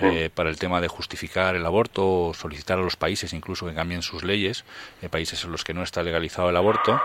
eh, 0.02 0.30
para 0.34 0.50
el 0.50 0.58
tema 0.58 0.82
de 0.82 0.88
justificar 0.88 1.56
el 1.56 1.66
aborto 1.66 2.28
o 2.28 2.34
solicitar 2.34 2.78
a 2.78 2.82
los 2.82 2.96
países 2.96 3.34
incluso 3.34 3.66
que 3.66 3.74
cambien 3.74 4.02
sus 4.02 4.24
leyes, 4.24 4.64
eh, 5.02 5.10
países 5.10 5.44
en 5.44 5.52
los 5.52 5.64
que 5.64 5.74
no 5.74 5.84
está 5.84 6.04
legalizado 6.04 6.50
el 6.50 6.58
aborto. 6.58 7.00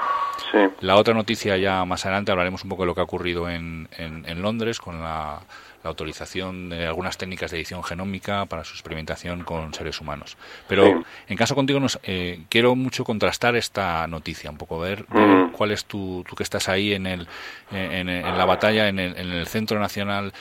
La 0.81 0.97
otra 0.97 1.15
noticia 1.15 1.57
ya 1.57 1.85
más 1.85 2.05
adelante 2.05 2.33
hablaremos 2.33 2.65
un 2.65 2.71
poco 2.71 2.83
de 2.83 2.89
lo 2.89 2.95
que 2.95 3.01
ha 3.01 3.05
ocurrido 3.05 3.49
en, 3.49 3.89
en 3.99 4.43
Londres 4.43 4.79
con 4.81 5.03
la 5.03 5.41
la 5.83 5.91
autorización 5.91 6.71
de 6.71 6.87
algunas 6.87 7.19
técnicas 7.19 7.51
de 7.51 7.59
edición 7.59 7.83
genómica 7.83 8.47
para 8.47 8.65
su 8.65 8.75
experimentación 8.75 9.45
con 9.45 9.75
seres 9.75 10.01
humanos. 10.01 10.37
Pero 10.69 11.03
en 11.29 11.37
caso 11.37 11.55
contigo, 11.55 11.81
nos, 11.81 11.99
eh, 12.05 12.43
quiero 12.49 12.75
mucho 12.77 13.05
contrastar 13.05 13.57
esta 13.57 14.07
noticia, 14.07 14.51
un 14.51 14.59
poco 14.59 14.79
ver, 14.79 15.05
cuál 15.53 15.73
es 15.73 15.85
tu, 15.85 16.25
tú 16.29 16.37
que 16.37 16.43
estás 16.43 16.69
ahí 16.69 16.93
en, 16.93 17.07
el, 17.07 17.27
en, 17.71 18.23
la 18.23 18.45
batalla, 18.45 18.89
en 18.89 18.99
el, 18.99 19.17
en 19.17 19.31
el 19.31 19.47
Centro 19.47 19.79
Nacional 19.81 20.33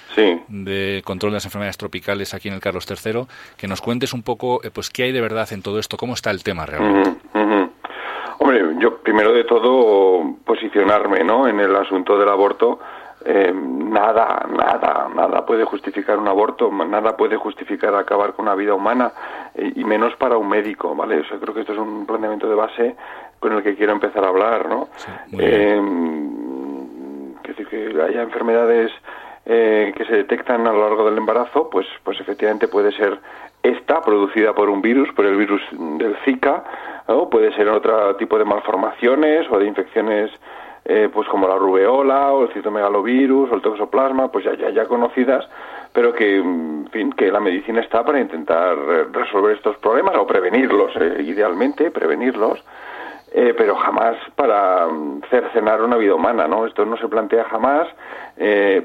de 0.48 1.02
Control 1.06 1.32
de 1.32 1.36
las 1.38 1.46
Enfermedades 1.46 1.78
Tropicales 1.78 2.34
aquí 2.34 2.48
en 2.48 2.56
el 2.56 2.60
Carlos 2.62 2.86
III, 2.90 3.26
que 3.58 3.68
nos 3.68 3.82
cuentes 3.82 4.14
un 4.14 4.24
poco, 4.24 4.62
eh, 4.64 4.72
pues, 4.72 4.90
qué 4.90 5.04
hay 5.04 5.12
de 5.12 5.22
verdad 5.22 5.52
en 5.52 5.62
todo 5.62 5.80
esto, 5.80 5.98
cómo 5.98 6.14
está 6.14 6.32
el 6.32 6.44
tema 6.44 6.66
realmente. 6.66 7.20
Hombre, 8.44 8.60
yo 8.80 8.98
primero 8.98 9.34
de 9.34 9.44
todo 9.44 10.38
posicionarme, 10.44 11.24
¿no? 11.24 11.48
En 11.48 11.60
el 11.60 11.76
asunto 11.76 12.18
del 12.18 12.28
aborto 12.28 12.80
eh, 13.26 13.54
nada, 13.54 14.46
nada, 14.50 15.10
nada 15.14 15.46
puede 15.46 15.66
justificar 15.66 16.18
un 16.18 16.28
aborto, 16.28 16.72
nada 16.72 17.16
puede 17.16 17.36
justificar 17.38 17.94
acabar 17.96 18.34
con 18.34 18.46
una 18.46 18.56
vida 18.56 18.74
humana 18.74 19.12
eh, 19.56 19.74
y 19.76 19.84
menos 19.84 20.16
para 20.16 20.38
un 20.38 20.50
médico, 20.50 20.96
¿vale? 20.96 21.20
O 21.20 21.40
creo 21.40 21.54
que 21.54 21.62
esto 21.62 21.74
es 21.74 21.80
un 21.80 22.06
planteamiento 22.06 22.50
de 22.50 22.56
base 22.56 22.96
con 23.40 23.54
el 23.54 23.64
que 23.64 23.76
quiero 23.76 23.94
empezar 23.94 24.24
a 24.24 24.28
hablar, 24.28 24.70
¿no? 24.70 24.88
eh, 25.38 25.82
decir 27.52 27.68
que 27.68 28.02
haya 28.02 28.22
enfermedades 28.22 28.92
eh, 29.46 29.94
que 29.96 30.06
se 30.06 30.16
detectan 30.18 30.68
a 30.68 30.72
lo 30.72 30.88
largo 30.88 31.06
del 31.10 31.18
embarazo, 31.18 31.70
pues, 31.70 31.88
pues 32.04 32.20
efectivamente 32.20 32.68
puede 32.68 32.92
ser 32.92 33.20
esta 33.64 34.02
producida 34.02 34.54
por 34.54 34.70
un 34.70 34.82
virus, 34.82 35.12
por 35.14 35.26
el 35.26 35.36
virus 35.36 35.62
del 35.72 36.16
Zika, 36.24 36.64
o 37.08 37.30
puede 37.30 37.54
ser 37.54 37.68
otro 37.68 38.16
tipo 38.16 38.38
de 38.38 38.46
malformaciones 38.46 39.50
o 39.52 39.60
de 39.60 39.68
infecciones 39.68 40.32
eh, 40.84 41.10
pues 41.14 41.28
como 41.28 41.48
la 41.48 41.56
rubeola 41.56 42.32
o 42.32 42.44
el 42.44 42.54
citomegalovirus 42.54 43.52
o 43.52 43.56
el 43.56 43.62
toxoplasma, 43.62 44.32
pues 44.32 44.46
ya, 44.46 44.56
ya, 44.56 44.72
ya 44.72 44.86
conocidas, 44.86 45.48
pero 45.94 46.12
que, 46.14 46.38
en 46.38 46.90
fin, 46.92 47.12
que 47.14 47.32
la 47.32 47.40
medicina 47.40 47.82
está 47.82 48.04
para 48.04 48.20
intentar 48.20 48.78
eh, 48.78 49.06
resolver 49.12 49.56
estos 49.56 49.78
problemas 49.78 50.16
o 50.18 50.26
prevenirlos, 50.26 50.92
eh, 50.96 51.22
idealmente, 51.24 51.92
prevenirlos, 51.92 52.64
pero 53.34 53.78
jamás 53.78 54.18
para 54.36 54.88
mm, 54.88 55.22
cercenar 55.30 55.82
una 55.82 55.96
vida 55.96 56.16
humana, 56.16 56.50
¿no? 56.50 56.66
Esto 56.66 56.86
no 56.86 56.98
se 56.98 57.08
plantea 57.08 57.46
jamás, 57.46 57.88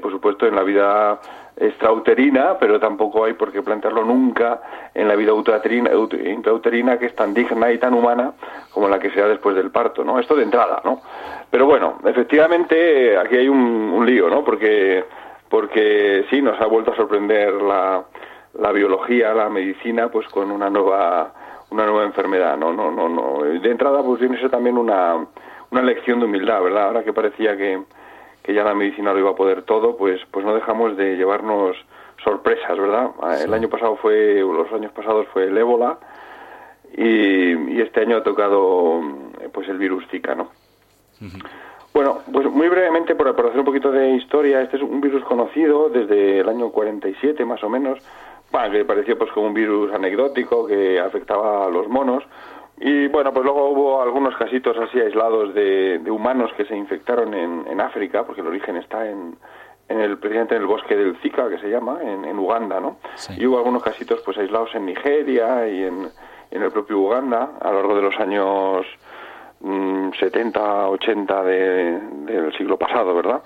por 0.01 0.11
supuesto, 0.11 0.47
en 0.47 0.55
la 0.55 0.63
vida 0.63 1.19
extrauterina, 1.59 2.57
pero 2.59 2.79
tampoco 2.79 3.25
hay 3.25 3.33
por 3.33 3.51
qué 3.51 3.61
plantearlo 3.61 4.05
nunca 4.05 4.61
en 4.93 5.07
la 5.07 5.15
vida 5.15 5.33
intrauterina, 5.33 6.99
que 6.99 7.07
es 7.07 7.15
tan 7.15 7.33
digna 7.33 7.71
y 7.71 7.79
tan 7.79 7.93
humana 7.93 8.33
como 8.71 8.87
la 8.87 8.99
que 8.99 9.09
sea 9.11 9.27
después 9.27 9.55
del 9.55 9.71
parto, 9.71 10.03
¿no? 10.03 10.19
Esto 10.19 10.35
de 10.35 10.43
entrada, 10.43 10.81
¿no? 10.83 11.01
Pero 11.49 11.65
bueno, 11.65 11.97
efectivamente 12.05 13.17
aquí 13.17 13.37
hay 13.37 13.49
un, 13.49 14.05
lío, 14.05 14.29
¿no? 14.29 14.43
Porque, 14.43 15.03
porque 15.49 16.25
sí, 16.29 16.41
nos 16.41 16.59
ha 16.61 16.67
vuelto 16.67 16.91
a 16.91 16.95
sorprender 16.95 17.53
la, 17.53 18.03
la 18.59 18.71
biología, 18.71 19.33
la 19.33 19.49
medicina, 19.49 20.09
pues 20.09 20.27
con 20.27 20.51
una 20.51 20.69
nueva 20.69 21.33
una 21.69 21.85
nueva 21.85 22.05
enfermedad, 22.05 22.55
no, 22.55 22.71
no, 22.71 22.91
no, 22.91 23.09
no. 23.09 23.43
De 23.43 23.69
entrada, 23.69 24.01
pues 24.01 24.19
tiene 24.19 24.39
ser 24.39 24.49
también 24.49 24.77
una, 24.77 25.27
una 25.69 25.81
lección 25.81 26.19
de 26.19 26.25
humildad, 26.25 26.61
¿verdad? 26.61 26.85
Ahora 26.85 27.03
que 27.03 27.11
parecía 27.11 27.57
que, 27.57 27.83
que 28.47 28.53
ya 28.53 28.63
la 28.63 28.73
medicina 28.73 29.11
lo 29.11 29.19
iba 29.19 29.31
a 29.31 29.35
poder 29.35 29.63
todo, 29.63 29.97
pues, 29.97 30.21
pues 30.31 30.45
no 30.45 30.55
dejamos 30.55 30.95
de 30.95 31.17
llevarnos 31.17 31.75
sorpresas, 32.23 32.79
¿verdad? 32.79 33.11
El 33.43 33.53
año 33.53 33.67
pasado 33.67 33.97
fue, 33.97 34.35
los 34.35 34.71
años 34.71 34.93
pasados 34.93 35.27
fue 35.33 35.47
el 35.47 35.57
ébola 35.57 35.97
y, 36.95 37.81
este 37.81 37.99
año 37.99 38.15
ha 38.15 38.23
tocado 38.23 39.01
pues 39.51 39.67
el 39.67 39.77
virus 39.77 40.07
Zika, 40.09 40.33
¿no? 40.33 40.47
Bueno, 41.93 42.19
pues 42.31 42.49
muy 42.49 42.69
brevemente, 42.69 43.15
por, 43.15 43.35
por, 43.35 43.47
hacer 43.47 43.59
un 43.59 43.65
poquito 43.65 43.91
de 43.91 44.11
historia, 44.11 44.61
este 44.61 44.77
es 44.77 44.83
un 44.83 45.01
virus 45.01 45.25
conocido 45.25 45.89
desde 45.89 46.39
el 46.39 46.47
año 46.47 46.69
47 46.69 47.43
más 47.43 47.61
o 47.65 47.69
menos, 47.69 47.99
que 48.71 48.85
parecía 48.85 49.17
pues 49.17 49.29
como 49.33 49.47
un 49.47 49.53
virus 49.53 49.93
anecdótico 49.93 50.65
que 50.65 51.01
afectaba 51.01 51.65
a 51.65 51.69
los 51.69 51.89
monos, 51.89 52.23
y 52.79 53.07
bueno, 53.07 53.33
pues 53.33 53.43
luego 53.43 53.69
hubo 53.69 54.01
algunos 54.01 54.35
casitos 54.35 54.77
así 54.77 54.99
aislados 54.99 55.53
de, 55.53 55.99
humanos 56.09 56.51
que 56.55 56.65
se 56.65 56.75
infectaron 56.75 57.33
en, 57.33 57.81
África, 57.81 58.23
porque 58.23 58.41
el 58.41 58.47
origen 58.47 58.77
está 58.77 59.09
en, 59.09 59.35
en 59.89 59.99
el 59.99 60.17
presidente 60.17 60.55
en 60.55 60.61
el 60.61 60.67
bosque 60.67 60.95
del 60.95 61.17
Zika, 61.17 61.49
que 61.49 61.57
se 61.57 61.69
llama, 61.69 61.99
en, 62.01 62.37
Uganda, 62.37 62.79
¿no? 62.79 62.97
Y 63.37 63.45
hubo 63.47 63.57
algunos 63.57 63.83
casitos 63.83 64.21
pues 64.23 64.37
aislados 64.37 64.73
en 64.75 64.85
Nigeria 64.85 65.67
y 65.67 65.83
en, 65.85 66.07
en 66.51 66.61
el 66.61 66.71
propio 66.71 66.99
Uganda 66.99 67.51
a 67.59 67.71
lo 67.71 67.79
largo 67.79 67.95
de 67.95 68.01
los 68.03 68.19
años 68.19 68.85
70, 69.59 70.59
mm, 70.59 70.89
80 70.89 71.43
del 71.43 72.53
siglo 72.57 72.77
pasado, 72.77 73.15
¿verdad? 73.15 73.41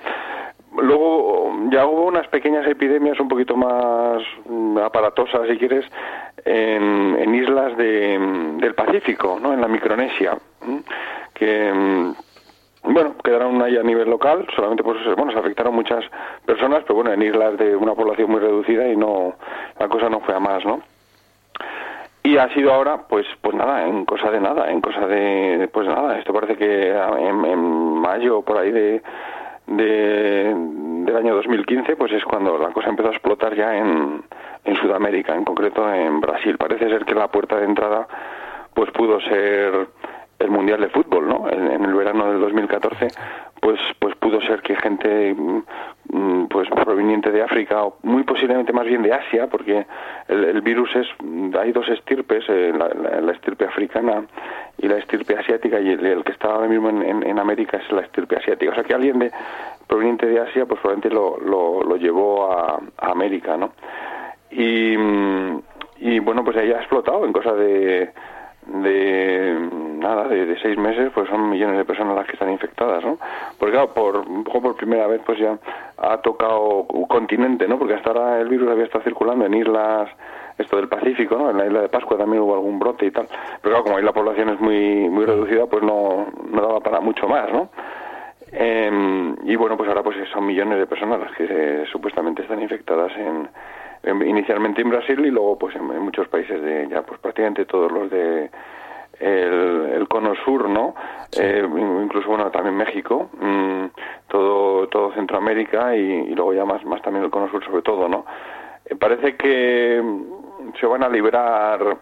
Luego 0.77 1.53
ya 1.69 1.85
hubo 1.85 2.05
unas 2.05 2.27
pequeñas 2.29 2.65
epidemias 2.65 3.19
un 3.19 3.27
poquito 3.27 3.57
más 3.57 4.21
mm, 4.45 4.77
aparatosas, 4.77 5.47
si 5.49 5.57
quieres, 5.57 5.85
en, 6.45 7.35
islas 7.35 7.75
del 7.77 8.73
Pacífico, 8.75 9.37
¿no? 9.41 9.53
En 9.53 9.61
la 9.61 9.67
Micronesia, 9.67 10.37
que 11.33 11.73
mm, 11.73 12.13
bueno, 12.83 13.15
quedaron 13.23 13.61
ahí 13.61 13.77
a 13.77 13.83
nivel 13.83 14.09
local, 14.09 14.47
solamente 14.55 14.83
pues 14.83 14.97
bueno, 15.15 15.31
se 15.31 15.39
afectaron 15.39 15.75
muchas 15.75 16.05
personas, 16.45 16.83
pero 16.83 16.95
bueno, 16.95 17.11
en 17.11 17.21
islas 17.21 17.57
de 17.57 17.75
una 17.75 17.93
población 17.93 18.31
muy 18.31 18.39
reducida 18.39 18.87
y 18.87 18.95
no 18.95 19.33
la 19.77 19.87
cosa 19.87 20.09
no 20.09 20.21
fue 20.21 20.35
a 20.35 20.39
más, 20.39 20.65
¿no? 20.65 20.81
Y 22.23 22.37
ha 22.37 22.53
sido 22.53 22.71
ahora, 22.71 23.07
pues, 23.09 23.25
pues 23.41 23.55
nada, 23.55 23.87
en 23.87 24.05
cosa 24.05 24.29
de 24.29 24.39
nada, 24.39 24.71
en 24.71 24.79
cosa 24.79 25.07
de, 25.07 25.69
pues 25.73 25.87
nada, 25.87 26.19
esto 26.19 26.31
parece 26.31 26.55
que 26.55 26.89
en, 26.91 27.45
en 27.45 27.59
mayo 27.59 28.43
por 28.43 28.57
ahí 28.57 28.71
de, 28.71 29.01
de, 29.77 30.53
del 31.05 31.15
año 31.15 31.35
2015, 31.35 31.95
pues 31.95 32.11
es 32.13 32.23
cuando 32.23 32.57
la 32.57 32.71
cosa 32.71 32.89
empezó 32.89 33.09
a 33.09 33.13
explotar 33.13 33.55
ya 33.55 33.75
en, 33.75 34.23
en 34.63 34.75
Sudamérica, 34.77 35.35
en 35.35 35.43
concreto 35.43 35.91
en 35.93 36.21
Brasil. 36.21 36.57
Parece 36.57 36.89
ser 36.89 37.05
que 37.05 37.15
la 37.15 37.29
puerta 37.29 37.57
de 37.57 37.65
entrada 37.65 38.07
pues 38.73 38.91
pudo 38.91 39.19
ser 39.21 39.87
el 40.41 40.51
Mundial 40.51 40.81
de 40.81 40.89
Fútbol, 40.89 41.27
¿no? 41.27 41.49
En, 41.49 41.83
el 41.83 41.93
verano 41.93 42.31
del 42.31 42.41
2014, 42.41 43.07
pues 43.59 43.79
pues 43.99 44.15
pudo 44.15 44.41
ser 44.41 44.61
que 44.61 44.75
gente 44.75 45.33
mm, 45.33 46.45
pues 46.47 46.69
proveniente 46.69 47.31
de 47.31 47.41
África 47.41 47.83
o 47.83 47.97
muy 48.03 48.23
posiblemente 48.23 48.73
más 48.73 48.85
bien 48.85 49.01
de 49.01 49.13
Asia, 49.13 49.47
porque 49.47 49.85
el, 50.27 50.61
virus 50.61 50.95
es 50.95 51.07
hay 51.57 51.71
dos 51.71 51.87
estirpes, 51.89 52.43
eh, 52.49 52.73
la, 52.73 53.31
estirpe 53.31 53.65
africana 53.65 54.23
y 54.77 54.87
la 54.87 54.97
estirpe 54.97 55.37
asiática 55.37 55.79
y 55.79 55.89
el, 55.89 56.23
que 56.23 56.31
está 56.31 56.49
ahora 56.49 56.67
mismo 56.67 56.89
en, 56.89 57.23
en, 57.23 57.39
América 57.39 57.77
es 57.77 57.91
la 57.91 58.01
estirpe 58.01 58.37
asiática. 58.37 58.71
O 58.71 58.75
sea 58.75 58.83
que 58.83 58.93
alguien 58.93 59.19
de 59.19 59.31
proveniente 59.87 60.25
de 60.25 60.39
Asia 60.39 60.65
pues 60.65 60.79
probablemente 60.79 61.09
lo, 61.09 61.37
lo, 61.39 61.95
llevó 61.97 62.51
a, 62.51 62.79
a 62.97 63.11
América, 63.11 63.57
¿no? 63.57 63.73
Y, 64.49 64.95
y 66.01 66.19
bueno, 66.19 66.43
pues 66.43 66.57
ahí 66.57 66.71
ha 66.71 66.77
explotado 66.77 67.25
en 67.25 67.31
cosa 67.31 67.53
de, 67.53 68.11
de 68.65 69.69
nada, 70.01 70.27
de, 70.27 70.57
seis 70.61 70.77
meses, 70.77 71.11
pues 71.13 71.29
son 71.29 71.49
millones 71.49 71.77
de 71.77 71.85
personas 71.85 72.15
las 72.15 72.25
que 72.25 72.33
están 72.33 72.51
infectadas, 72.51 73.03
¿no? 73.03 73.17
Porque 73.57 73.73
claro, 73.73 73.93
por, 73.93 74.25
por 74.43 74.75
primera 74.75 75.07
vez 75.07 75.21
pues 75.25 75.39
ya 75.39 75.57
ha 75.97 76.17
tocado 76.17 76.85
un 76.89 77.05
continente, 77.05 77.67
¿no? 77.67 77.77
Porque 77.77 77.93
hasta 77.93 78.09
ahora 78.09 78.39
el 78.41 78.49
virus 78.49 78.69
había 78.69 78.85
estado 78.85 79.03
circulando 79.03 79.45
en 79.45 79.53
islas, 79.53 80.09
esto 80.57 80.77
del 80.77 80.89
Pacífico, 80.89 81.37
¿no? 81.37 81.51
En 81.51 81.57
la 81.57 81.65
isla 81.67 81.81
de 81.81 81.89
Pascua 81.89 82.17
también 82.17 82.41
hubo 82.43 82.55
algún 82.55 82.79
brote 82.79 83.05
y 83.05 83.11
tal. 83.11 83.27
Pero 83.61 83.75
claro, 83.75 83.83
como 83.83 83.97
ahí 83.97 84.03
la 84.03 84.13
población 84.13 84.49
es 84.49 84.59
muy, 84.59 85.09
muy 85.09 85.25
reducida, 85.25 85.65
pues 85.67 85.83
no, 85.83 86.27
no 86.51 86.61
daba 86.61 86.79
para 86.81 86.99
mucho 86.99 87.27
más, 87.27 87.51
¿no? 87.51 87.69
Em, 88.51 89.35
y 89.45 89.55
bueno, 89.55 89.77
pues 89.77 89.87
ahora 89.87 90.03
pues 90.03 90.17
son 90.33 90.45
millones 90.45 90.77
de 90.77 90.85
personas 90.85 91.21
las 91.21 91.31
que 91.31 91.47
eh, 91.49 91.85
supuestamente 91.89 92.41
están 92.41 92.61
infectadas 92.61 93.11
en 93.15 93.47
inicialmente 94.03 94.81
en 94.81 94.89
Brasil 94.89 95.19
y 95.25 95.29
luego 95.29 95.57
pues 95.57 95.75
en, 95.75 95.85
muchos 95.99 96.27
países 96.27 96.61
de 96.61 96.87
ya 96.89 97.03
pues 97.03 97.19
prácticamente 97.19 97.65
todos 97.65 97.91
los 97.91 98.09
de 98.09 98.49
el, 99.21 100.07
cono 100.07 100.33
sur, 100.43 100.67
¿no? 100.67 100.95
Eh, 101.37 101.65
incluso, 102.03 102.27
bueno, 102.27 102.51
también 102.51 102.75
México, 102.75 103.29
mm, 103.39 103.85
todo, 104.27 104.87
todo 104.87 105.13
Centroamérica 105.13 105.95
y, 105.95 106.33
luego 106.35 106.53
ya 106.53 106.65
más, 106.65 106.83
más 106.85 107.01
también 107.01 107.25
el 107.25 107.31
cono 107.31 107.49
sur 107.49 107.63
sobre 107.63 107.81
todo, 107.81 108.09
¿no? 108.09 108.25
Eh, 108.85 108.95
parece 108.95 109.35
que 109.35 110.01
mm, 110.03 110.73
se 110.79 110.85
van 110.85 111.03
a 111.03 111.09
librar 111.09 111.97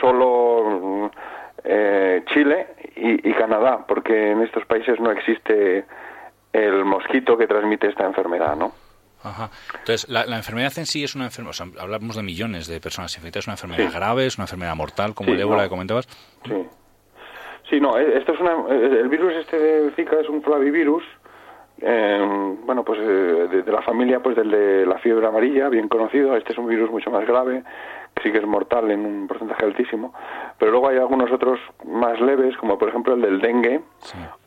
solo 0.00 1.10
eh, 1.64 2.22
Chile 2.26 2.66
y, 2.96 3.32
Canadá, 3.32 3.84
porque 3.88 4.30
en 4.30 4.42
estos 4.42 4.64
países 4.66 5.00
no 5.00 5.10
existe 5.10 5.84
el 6.52 6.84
mosquito 6.84 7.36
que 7.36 7.48
transmite 7.48 7.88
esta 7.88 8.04
enfermedad, 8.04 8.54
¿no? 8.54 8.72
Ajá. 9.24 9.50
Entonces, 9.72 10.08
la, 10.08 10.36
enfermedad 10.36 10.72
en 10.76 10.86
sí 10.86 11.02
es 11.02 11.14
una 11.14 11.24
enfermedad, 11.24 11.66
hablamos 11.80 12.16
de 12.16 12.22
millones 12.22 12.66
de 12.66 12.80
personas 12.80 13.16
infectadas, 13.16 13.44
es 13.44 13.48
una 13.48 13.54
enfermedad 13.54 13.92
grave, 13.92 14.26
es 14.26 14.36
una 14.36 14.44
enfermedad 14.44 14.76
mortal, 14.76 15.14
como 15.14 15.32
el 15.32 15.40
ébola 15.40 15.64
que 15.64 15.68
comentabas. 15.70 16.06
Sí. 16.44 16.66
Sí, 17.70 17.80
no, 17.80 17.98
eh, 17.98 18.18
esto 18.18 18.32
es 18.32 18.40
una, 18.40 18.52
eh, 18.68 19.00
el 19.00 19.08
virus 19.08 19.32
este 19.34 19.58
de 19.58 19.90
Zika 19.92 20.20
es 20.20 20.28
un 20.28 20.42
flavivirus, 20.42 21.02
eh, 21.80 22.56
bueno, 22.64 22.84
pues 22.84 23.00
de, 23.00 23.62
de, 23.62 23.72
la 23.72 23.82
familia 23.82 24.20
pues 24.20 24.36
del 24.36 24.50
de 24.50 24.86
la 24.86 24.98
fiebre 24.98 25.26
amarilla, 25.26 25.70
bien 25.70 25.88
conocido, 25.88 26.36
este 26.36 26.52
es 26.52 26.58
un 26.58 26.68
virus 26.68 26.90
mucho 26.90 27.10
más 27.10 27.26
grave, 27.26 27.64
sí 28.22 28.30
que 28.30 28.38
es 28.38 28.46
mortal 28.46 28.90
en 28.90 29.04
un 29.04 29.26
porcentaje 29.26 29.64
altísimo, 29.64 30.12
pero 30.58 30.70
luego 30.70 30.88
hay 30.88 30.98
algunos 30.98 31.32
otros 31.32 31.58
más 31.84 32.20
leves, 32.20 32.56
como 32.58 32.78
por 32.78 32.90
ejemplo 32.90 33.14
el 33.14 33.22
del 33.22 33.40
dengue, 33.40 33.80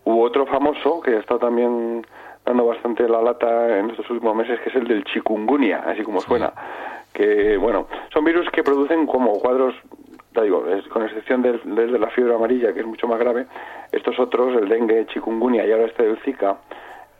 u 0.05 0.21
otro 0.21 0.45
famoso 0.45 1.01
que 1.01 1.17
está 1.17 1.37
también 1.37 2.05
dando 2.47 2.65
bastante 2.65 3.07
la 3.09 3.21
lata 3.21 3.77
en 3.77 3.89
estos 3.89 4.09
últimos 4.09 4.35
meses, 4.35 4.59
que 4.61 4.69
es 4.69 4.75
el 4.75 4.87
del 4.87 5.03
chikungunya, 5.03 5.83
así 5.85 6.01
como 6.01 6.21
suena, 6.21 6.53
que 7.13 7.57
bueno, 7.57 7.87
son 8.13 8.23
virus 8.23 8.49
que 8.51 8.63
producen 8.63 9.05
como 9.05 9.37
cuadros 9.39 9.75
digo, 10.41 10.63
con 10.93 11.03
excepción 11.03 11.41
del, 11.41 11.59
de 11.63 11.99
la 11.99 12.09
fiebre 12.11 12.35
amarilla, 12.35 12.71
que 12.71 12.81
es 12.81 12.85
mucho 12.85 13.07
más 13.07 13.19
grave, 13.19 13.47
estos 13.91 14.19
otros, 14.19 14.55
el 14.61 14.69
dengue, 14.69 15.07
chikungunya 15.07 15.65
y 15.65 15.71
ahora 15.71 15.85
este 15.85 16.03
del 16.03 16.17
Zika, 16.19 16.57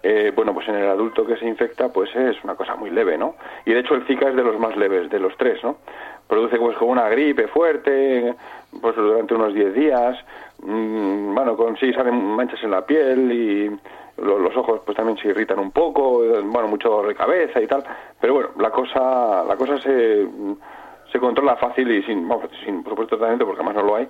eh, 0.03 0.31
bueno, 0.35 0.53
pues 0.53 0.67
en 0.67 0.75
el 0.75 0.87
adulto 0.87 1.25
que 1.25 1.35
se 1.35 1.47
infecta, 1.47 1.91
pues 1.91 2.15
es 2.15 2.41
una 2.43 2.53
cosa 2.53 2.75
muy 2.75 2.91
leve, 2.91 3.17
¿no? 3.17 3.35
Y 3.65 3.73
de 3.73 3.79
hecho 3.79 3.95
el 3.95 4.05
Zika 4.05 4.29
es 4.29 4.35
de 4.35 4.43
los 4.43 4.59
más 4.59 4.77
leves 4.77 5.09
de 5.09 5.19
los 5.19 5.35
tres, 5.35 5.61
¿no? 5.63 5.77
produce 6.27 6.57
pues 6.57 6.77
como 6.77 6.91
una 6.91 7.09
gripe 7.09 7.47
fuerte, 7.47 8.35
pues 8.81 8.95
durante 8.95 9.33
unos 9.33 9.53
10 9.53 9.73
días, 9.73 10.17
mm, 10.61 11.35
bueno, 11.35 11.55
con 11.55 11.77
sí 11.77 11.91
salen 11.93 12.35
manchas 12.35 12.63
en 12.63 12.71
la 12.71 12.85
piel 12.85 13.31
y 13.31 13.79
los 14.21 14.55
ojos 14.57 14.81
pues 14.85 14.97
también 14.97 15.17
se 15.17 15.27
irritan 15.27 15.59
un 15.59 15.71
poco, 15.71 16.23
bueno, 16.43 16.67
mucho 16.67 16.89
dolor 16.89 17.09
de 17.09 17.15
cabeza 17.15 17.61
y 17.61 17.67
tal, 17.67 17.83
pero 18.19 18.33
bueno, 18.33 18.49
la 18.59 18.71
cosa 18.71 19.43
la 19.43 19.55
cosa 19.55 19.77
se, 19.79 20.27
se 21.11 21.19
controla 21.19 21.55
fácil 21.57 21.91
y 21.91 22.01
sin, 22.03 22.27
sin 22.65 22.83
por 22.83 22.93
supuesto 22.93 23.17
tratamiento 23.17 23.45
porque 23.45 23.61
además 23.61 23.83
no 23.83 23.89
lo 23.89 23.95
hay, 23.95 24.07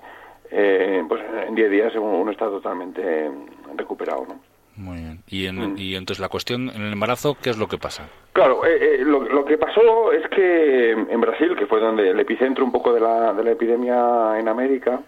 eh, 0.52 1.04
pues 1.08 1.22
en 1.48 1.56
10 1.56 1.72
días 1.72 1.94
uno 1.96 2.32
está 2.32 2.46
totalmente 2.46 3.30
recuperado, 3.76 4.26
¿no? 4.28 4.40
Muy 4.78 4.98
bien. 4.98 5.24
Y, 5.28 5.52
mm. 5.52 5.76
y 5.78 5.96
entonces 5.96 6.22
la 6.22 6.30
cuestión 6.30 6.70
en 6.70 6.84
el 6.84 6.94
embarazo, 6.94 7.36
¿qué 7.42 7.50
es 7.50 7.58
lo 7.58 7.68
que 7.68 7.78
pasa? 7.78 8.08
Claro, 8.32 8.64
eh, 8.66 9.00
eh, 9.00 9.04
lo, 9.04 9.44
que 9.44 9.58
pasó 9.58 10.12
es 10.12 10.28
que 10.30 10.92
en 10.92 11.20
Brasil, 11.22 11.56
que 11.58 11.66
fue 11.66 11.80
donde 11.80 12.12
el 12.12 12.20
epicentro 12.20 12.64
un 12.64 12.72
poco 12.72 12.94
de 12.94 13.00
la, 13.00 13.34
de 13.34 13.44
la 13.44 13.52
epidemia 13.52 14.40
en 14.40 14.48
América, 14.48 15.02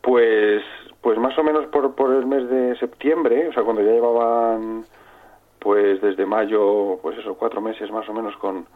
pues, 0.00 0.62
pues 1.02 1.18
más 1.18 1.36
o 1.36 1.42
menos 1.42 1.66
por, 1.66 1.94
por 1.94 2.14
el 2.14 2.24
mes 2.26 2.48
de 2.48 2.76
septiembre, 2.78 3.48
o 3.48 3.52
sea, 3.52 3.64
cuando 3.64 3.82
ya 3.82 3.90
llevaban, 3.90 4.86
pues 5.58 6.00
desde 6.00 6.24
mayo, 6.24 6.98
pues 7.02 7.18
eso, 7.18 7.34
cuatro 7.34 7.60
meses 7.60 7.90
más 7.90 8.08
o 8.08 8.14
menos 8.14 8.36
con, 8.36 8.66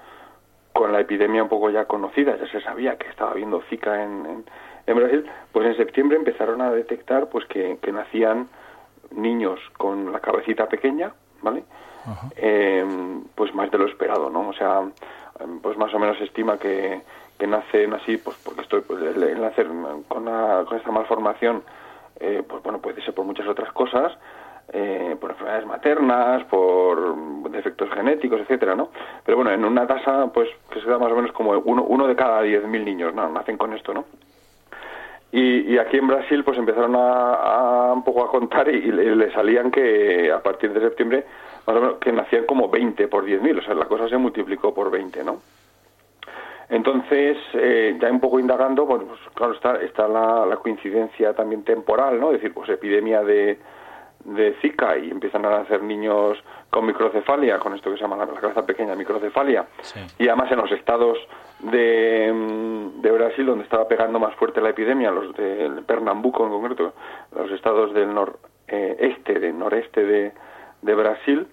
con 0.73 0.93
la 0.93 1.01
epidemia 1.01 1.45
un 1.45 1.49
poco 1.49 1.71
ya 1.71 1.85
conocida, 1.85 2.37
ya 2.37 2.49
se 2.49 2.61
sabía 2.61 2.97
que 2.97 3.09
estaba 3.09 3.31
habiendo 3.31 3.62
Zika 3.71 4.03
en, 4.03 4.45
en, 4.87 4.97
Brasil, 4.97 5.25
pues 5.53 5.67
en 5.69 5.77
septiembre 5.77 6.17
empezaron 6.17 6.61
a 6.61 6.71
detectar 6.73 7.29
pues 7.29 7.47
que, 7.47 7.79
que 7.81 7.93
nacían 7.93 8.49
niños 9.12 9.61
con 9.79 10.12
la 10.12 10.19
cabecita 10.19 10.69
pequeña, 10.69 11.12
¿vale? 11.43 11.62
Em, 12.37 13.25
pues 13.35 13.55
más 13.55 13.71
de 13.71 13.79
lo 13.79 13.87
esperado, 13.87 14.31
¿no? 14.31 14.49
O 14.49 14.53
sea, 14.53 14.83
em, 15.41 15.61
pues 15.61 15.77
más 15.77 15.93
o 15.95 15.99
menos 15.99 16.19
se 16.19 16.25
estima 16.25 16.59
que, 16.59 17.01
que 17.39 17.47
nacen 17.47 17.93
así, 17.95 18.17
pues 18.17 18.37
porque 18.45 18.62
estoy, 18.62 18.81
pues, 18.83 19.03
el, 19.03 19.41
nacer 19.41 19.67
con, 20.09 20.25
con 20.65 20.77
esta 20.77 20.91
malformación, 20.93 21.62
eh, 22.21 22.43
pues 22.47 22.63
bueno, 22.63 22.81
puede 22.81 23.03
ser 23.03 23.15
por 23.15 23.25
muchas 23.25 23.47
otras 23.47 23.73
cosas, 23.73 24.13
eh, 24.73 25.17
por 25.21 25.31
enfermedades 25.31 25.67
maternas, 25.67 26.45
por 26.45 27.51
defectos 27.51 27.91
genéticos, 27.91 28.41
etcétera, 28.41 28.75
¿no? 28.75 28.91
Pero 29.25 29.37
bueno, 29.37 29.53
en 29.53 29.65
una 29.65 29.87
tasa, 29.87 30.27
pues 30.33 30.49
que 30.71 30.81
se 30.81 30.89
da 30.89 30.99
más 30.99 31.13
o 31.13 31.17
menos 31.17 31.33
como 31.33 31.53
uno, 31.53 31.85
uno 31.85 32.07
de 32.07 32.17
cada 32.17 32.43
diez 32.43 32.65
mil 32.65 32.85
niños, 32.85 33.15
¿no? 33.15 33.29
Nacen 33.29 33.57
con 33.57 33.73
esto, 33.75 33.95
¿no? 33.95 34.05
Y, 35.33 35.77
aquí 35.77 35.99
en 35.99 36.07
Brasil 36.07 36.43
pues 36.45 36.57
empezaron 36.57 36.95
a, 36.97 37.93
un 37.93 38.03
poco 38.05 38.25
a 38.25 38.31
contar 38.31 38.69
y, 38.69 38.81
le 38.81 39.31
salían 39.33 39.71
que 39.71 40.33
a 40.33 40.41
partir 40.41 40.73
de 40.73 40.81
septiembre 40.81 41.27
más 41.67 41.77
o 41.77 41.81
menos 41.81 41.99
que 41.99 42.13
nacían 42.13 42.47
como 42.47 42.69
20 42.69 43.09
por 43.09 43.27
10.000, 43.27 43.59
o 43.59 43.63
sea, 43.63 43.75
la 43.75 43.87
cosa 43.87 44.09
se 44.09 44.17
multiplicó 44.17 44.73
por 44.73 44.91
20, 44.91 45.25
¿no? 45.25 45.41
Entonces, 46.69 47.37
eh, 47.55 47.97
ya 48.01 48.11
un 48.11 48.21
poco 48.21 48.41
indagando, 48.41 48.87
pues, 48.87 49.03
claro, 49.35 49.53
está, 49.53 49.77
está 49.77 50.09
la, 50.09 50.57
coincidencia 50.57 51.33
también 51.35 51.63
temporal, 51.63 52.19
¿no? 52.19 52.33
Es 52.33 52.41
decir, 52.41 52.53
pues 52.53 52.69
epidemia 52.69 53.23
de, 53.23 53.59
de 54.25 54.55
Zika 54.61 54.99
y 54.99 55.11
empiezan 55.11 55.47
a 55.47 55.51
nacer 55.51 55.83
niños 55.83 56.39
con 56.71 56.85
microcefalia, 56.85 57.61
con 57.61 57.75
esto 57.75 57.91
que 57.91 57.97
se 57.97 58.03
llama 58.03 58.17
la, 58.17 58.27
cabeza 58.27 58.67
pequeña, 58.67 58.97
microcefalia, 58.97 59.67
y 60.19 60.27
además 60.27 60.51
en 60.51 60.59
los 60.59 60.73
estados 60.73 61.19
de, 61.61 62.33
mm, 62.35 63.01
de, 63.01 63.11
Brasil, 63.13 63.47
donde 63.47 63.65
estaba 63.65 63.87
pegando 63.87 64.19
más 64.19 64.35
fuerte 64.35 64.61
la 64.61 64.71
epidemia, 64.71 65.13
los 65.13 65.35
de 65.37 65.71
Pernambuco 65.87 66.45
en 66.45 66.51
concreto, 66.51 66.95
los 67.33 67.51
estados 67.53 67.95
del 67.95 68.13
noreste, 68.13 69.39
del 69.39 69.57
noreste 69.57 70.05
de, 70.05 70.33
de 70.83 70.95
Brasil, 70.95 71.47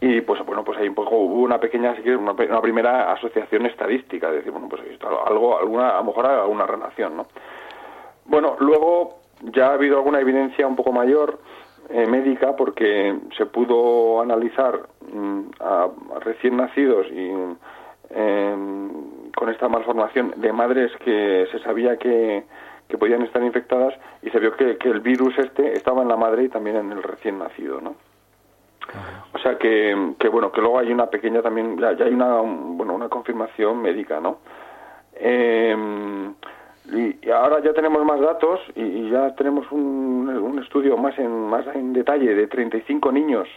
y 0.00 0.20
pues 0.22 0.44
bueno, 0.44 0.64
pues 0.64 0.78
ahí 0.78 0.88
un 0.88 0.94
poco 0.94 1.16
hubo 1.16 1.42
una 1.42 1.58
pequeña, 1.58 1.94
una, 2.18 2.32
una 2.32 2.60
primera 2.60 3.12
asociación 3.12 3.66
estadística, 3.66 4.30
de 4.30 4.38
decir, 4.38 4.52
bueno, 4.52 4.68
pues 4.68 4.82
algo, 5.26 5.58
alguna, 5.58 5.90
a 5.90 5.96
lo 5.98 6.04
mejor 6.04 6.26
alguna 6.26 6.66
relación, 6.66 7.16
¿no? 7.16 7.26
Bueno, 8.24 8.56
luego 8.60 9.20
ya 9.42 9.68
ha 9.68 9.74
habido 9.74 9.96
alguna 9.96 10.20
evidencia 10.20 10.66
un 10.66 10.76
poco 10.76 10.92
mayor 10.92 11.38
eh, 11.88 12.06
médica 12.06 12.54
porque 12.54 13.18
se 13.36 13.46
pudo 13.46 14.20
analizar 14.20 14.88
mm, 15.12 15.40
a, 15.60 15.88
recién 16.20 16.56
nacidos 16.56 17.06
y 17.10 17.30
em, 18.10 19.30
con 19.34 19.48
esta 19.48 19.68
malformación 19.68 20.34
de 20.36 20.52
madres 20.52 20.92
que 21.04 21.48
se 21.50 21.58
sabía 21.60 21.96
que, 21.96 22.44
que 22.88 22.98
podían 22.98 23.22
estar 23.22 23.42
infectadas 23.42 23.94
y 24.22 24.30
se 24.30 24.38
vio 24.38 24.54
que, 24.56 24.76
que, 24.76 24.88
el 24.88 25.00
virus 25.00 25.36
este 25.38 25.72
estaba 25.72 26.02
en 26.02 26.08
la 26.08 26.16
madre 26.16 26.44
y 26.44 26.48
también 26.48 26.76
en 26.76 26.92
el 26.92 27.02
recién 27.02 27.38
nacido, 27.38 27.80
¿no? 27.80 27.94
O 29.32 29.38
sea 29.38 29.56
que, 29.58 30.14
que 30.18 30.28
bueno, 30.28 30.50
que 30.52 30.60
luego 30.60 30.78
hay 30.78 30.92
una 30.92 31.06
pequeña 31.06 31.42
también, 31.42 31.78
ya, 31.78 31.88
hay 32.04 32.12
una, 32.12 32.40
bueno, 32.40 32.94
una 32.94 33.08
confirmación 33.08 33.80
médica, 33.80 34.20
¿no? 34.20 34.38
Eh, 35.14 35.76
y, 36.92 37.30
ahora 37.30 37.60
ya 37.62 37.72
tenemos 37.72 38.04
más 38.04 38.20
datos 38.20 38.60
y, 38.74 39.10
ya 39.10 39.34
tenemos 39.36 39.70
un, 39.70 40.28
un, 40.28 40.58
estudio 40.58 40.96
más 40.96 41.18
en, 41.18 41.48
más 41.48 41.66
en 41.74 41.92
detalle 41.92 42.34
de 42.34 42.46
35 42.46 43.12
niños 43.12 43.48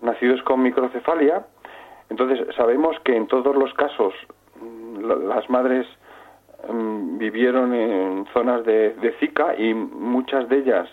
nacidos 0.00 0.42
con 0.42 0.62
microcefalia. 0.62 1.44
Entonces 2.10 2.46
sabemos 2.56 2.96
que 3.04 3.16
en 3.16 3.26
todos 3.26 3.56
los 3.56 3.72
casos 3.74 4.12
mm, 4.60 5.28
las 5.28 5.48
madres 5.50 5.86
mm, 6.68 7.18
vivieron 7.18 7.74
en 7.74 8.26
zonas 8.32 8.64
de, 8.64 8.94
de 8.94 9.12
Zika 9.18 9.56
y 9.56 9.74
muchas 9.74 10.48
de 10.48 10.58
ellas, 10.58 10.88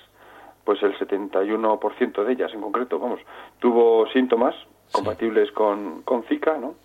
pues 0.69 0.84
el 0.84 0.95
71% 0.99 2.23
de 2.23 2.32
ellas 2.32 2.53
en 2.53 2.62
concreto, 2.62 2.99
vamos, 2.99 3.19
tuvo 3.58 4.08
síntomas 4.13 4.53
compatibles 4.91 5.51
con, 5.51 6.03
con 6.03 6.21
Zika, 6.25 6.60
¿no? 6.60 6.75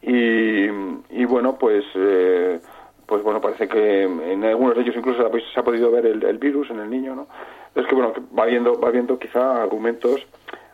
Y, 0.00 0.64
y 1.10 1.24
bueno, 1.26 1.58
pues 1.58 1.84
eh, 1.94 2.58
pues 3.04 3.22
bueno, 3.22 3.38
parece 3.38 3.68
que 3.68 4.04
en 4.04 4.42
algunos 4.44 4.74
de 4.74 4.80
ellos 4.80 4.96
incluso 4.96 5.30
se 5.52 5.60
ha 5.60 5.62
podido 5.62 5.90
ver 5.90 6.06
el, 6.06 6.38
virus 6.38 6.70
en 6.70 6.80
el 6.80 6.88
niño, 6.88 7.14
¿no? 7.14 7.28
Es 7.74 7.86
que 7.86 7.94
bueno, 7.94 8.14
va 8.34 8.46
viendo, 8.46 8.80
va 8.80 8.90
viendo 8.90 9.18
quizá 9.18 9.62
argumentos 9.62 10.26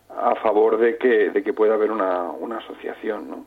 a 0.09 0.37
favor 0.37 0.79
de 0.79 0.97
que, 0.97 1.31
de 1.31 1.43
que 1.43 1.53
pueda 1.53 1.75
haber 1.75 1.91
una, 1.91 2.23
una 2.31 2.59
asociación, 2.59 3.31
¿no? 3.31 3.47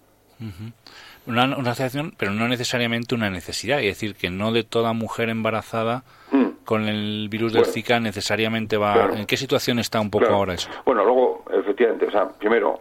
una, 1.27 1.43
asociación, 1.45 2.13
pero 2.17 2.33
no 2.33 2.49
necesariamente 2.49 3.15
una 3.15 3.29
necesidad, 3.29 3.79
es 3.79 3.85
decir, 3.85 4.15
que 4.15 4.29
no 4.29 4.51
de 4.51 4.65
toda 4.65 4.91
mujer 4.91 5.29
embarazada 5.29 6.03
mm. 6.33 6.50
Con 6.65 6.87
el 6.87 7.27
virus 7.29 7.53
del 7.53 7.65
Zika 7.65 7.99
necesariamente 7.99 8.77
va... 8.77 9.09
¿En 9.13 9.25
qué 9.25 9.37
situación 9.37 9.79
está 9.79 9.99
un 9.99 10.09
poco 10.09 10.27
ahora 10.27 10.53
eso? 10.53 10.69
Bueno, 10.85 11.03
luego, 11.03 11.43
efectivamente, 11.51 12.05
o 12.05 12.11
sea, 12.11 12.29
primero, 12.29 12.79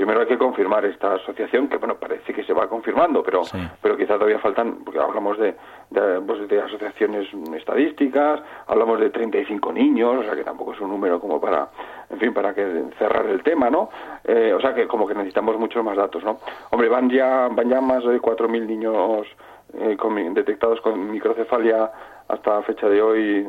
primero 0.00 0.20
hay 0.20 0.26
que 0.26 0.38
confirmar 0.38 0.82
esta 0.86 1.14
asociación, 1.14 1.68
que 1.68 1.76
bueno, 1.76 1.96
parece 1.96 2.32
que 2.32 2.42
se 2.44 2.54
va 2.54 2.66
confirmando, 2.68 3.22
pero, 3.22 3.42
pero 3.82 3.98
quizá 3.98 4.14
todavía 4.14 4.38
faltan, 4.38 4.78
porque 4.82 4.98
hablamos 4.98 5.38
de, 5.38 5.54
de, 5.90 6.20
pues, 6.26 6.48
de, 6.48 6.58
asociaciones 6.58 7.28
estadísticas, 7.54 8.40
hablamos 8.66 8.98
de 8.98 9.10
35 9.10 9.70
niños, 9.74 10.16
o 10.20 10.22
sea 10.22 10.34
que 10.34 10.42
tampoco 10.42 10.72
es 10.72 10.80
un 10.80 10.88
número 10.88 11.20
como 11.20 11.38
para, 11.38 11.68
en 12.08 12.18
fin, 12.18 12.32
para 12.32 12.54
que 12.54 12.84
cerrar 12.98 13.26
el 13.26 13.42
tema, 13.42 13.68
¿no? 13.68 13.90
Eh, 14.24 14.54
o 14.56 14.60
sea 14.62 14.72
que 14.72 14.86
como 14.88 15.06
que 15.06 15.12
necesitamos 15.12 15.58
muchos 15.58 15.84
más 15.84 15.98
datos, 15.98 16.24
¿no? 16.24 16.38
Hombre, 16.70 16.88
van 16.88 17.10
ya, 17.10 17.48
van 17.48 17.68
ya 17.68 17.82
más 17.82 18.02
de 18.02 18.22
4.000 18.22 18.66
niños 18.66 19.26
eh, 19.74 19.96
con, 19.98 20.32
detectados 20.32 20.80
con 20.80 21.10
microcefalia 21.10 21.90
hasta 22.32 22.62
fecha 22.62 22.88
de 22.88 23.02
hoy, 23.02 23.48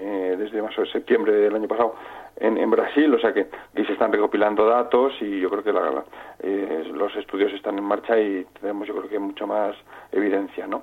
eh, 0.00 0.36
desde 0.38 0.62
más 0.62 0.76
o 0.76 0.80
menos 0.80 0.92
septiembre 0.92 1.32
del 1.32 1.54
año 1.54 1.68
pasado, 1.68 1.94
en, 2.36 2.56
en, 2.56 2.70
Brasil, 2.70 3.14
o 3.14 3.18
sea 3.18 3.32
que 3.32 3.46
y 3.76 3.84
se 3.84 3.92
están 3.92 4.10
recopilando 4.10 4.66
datos 4.66 5.12
y 5.20 5.40
yo 5.40 5.50
creo 5.50 5.62
que 5.62 5.72
la, 5.72 6.02
eh, 6.40 6.90
los 6.92 7.14
estudios 7.16 7.52
están 7.52 7.78
en 7.78 7.84
marcha 7.84 8.18
y 8.18 8.46
tenemos 8.60 8.88
yo 8.88 8.94
creo 8.96 9.08
que 9.08 9.18
mucho 9.18 9.46
más 9.46 9.76
evidencia, 10.10 10.66
¿no? 10.66 10.82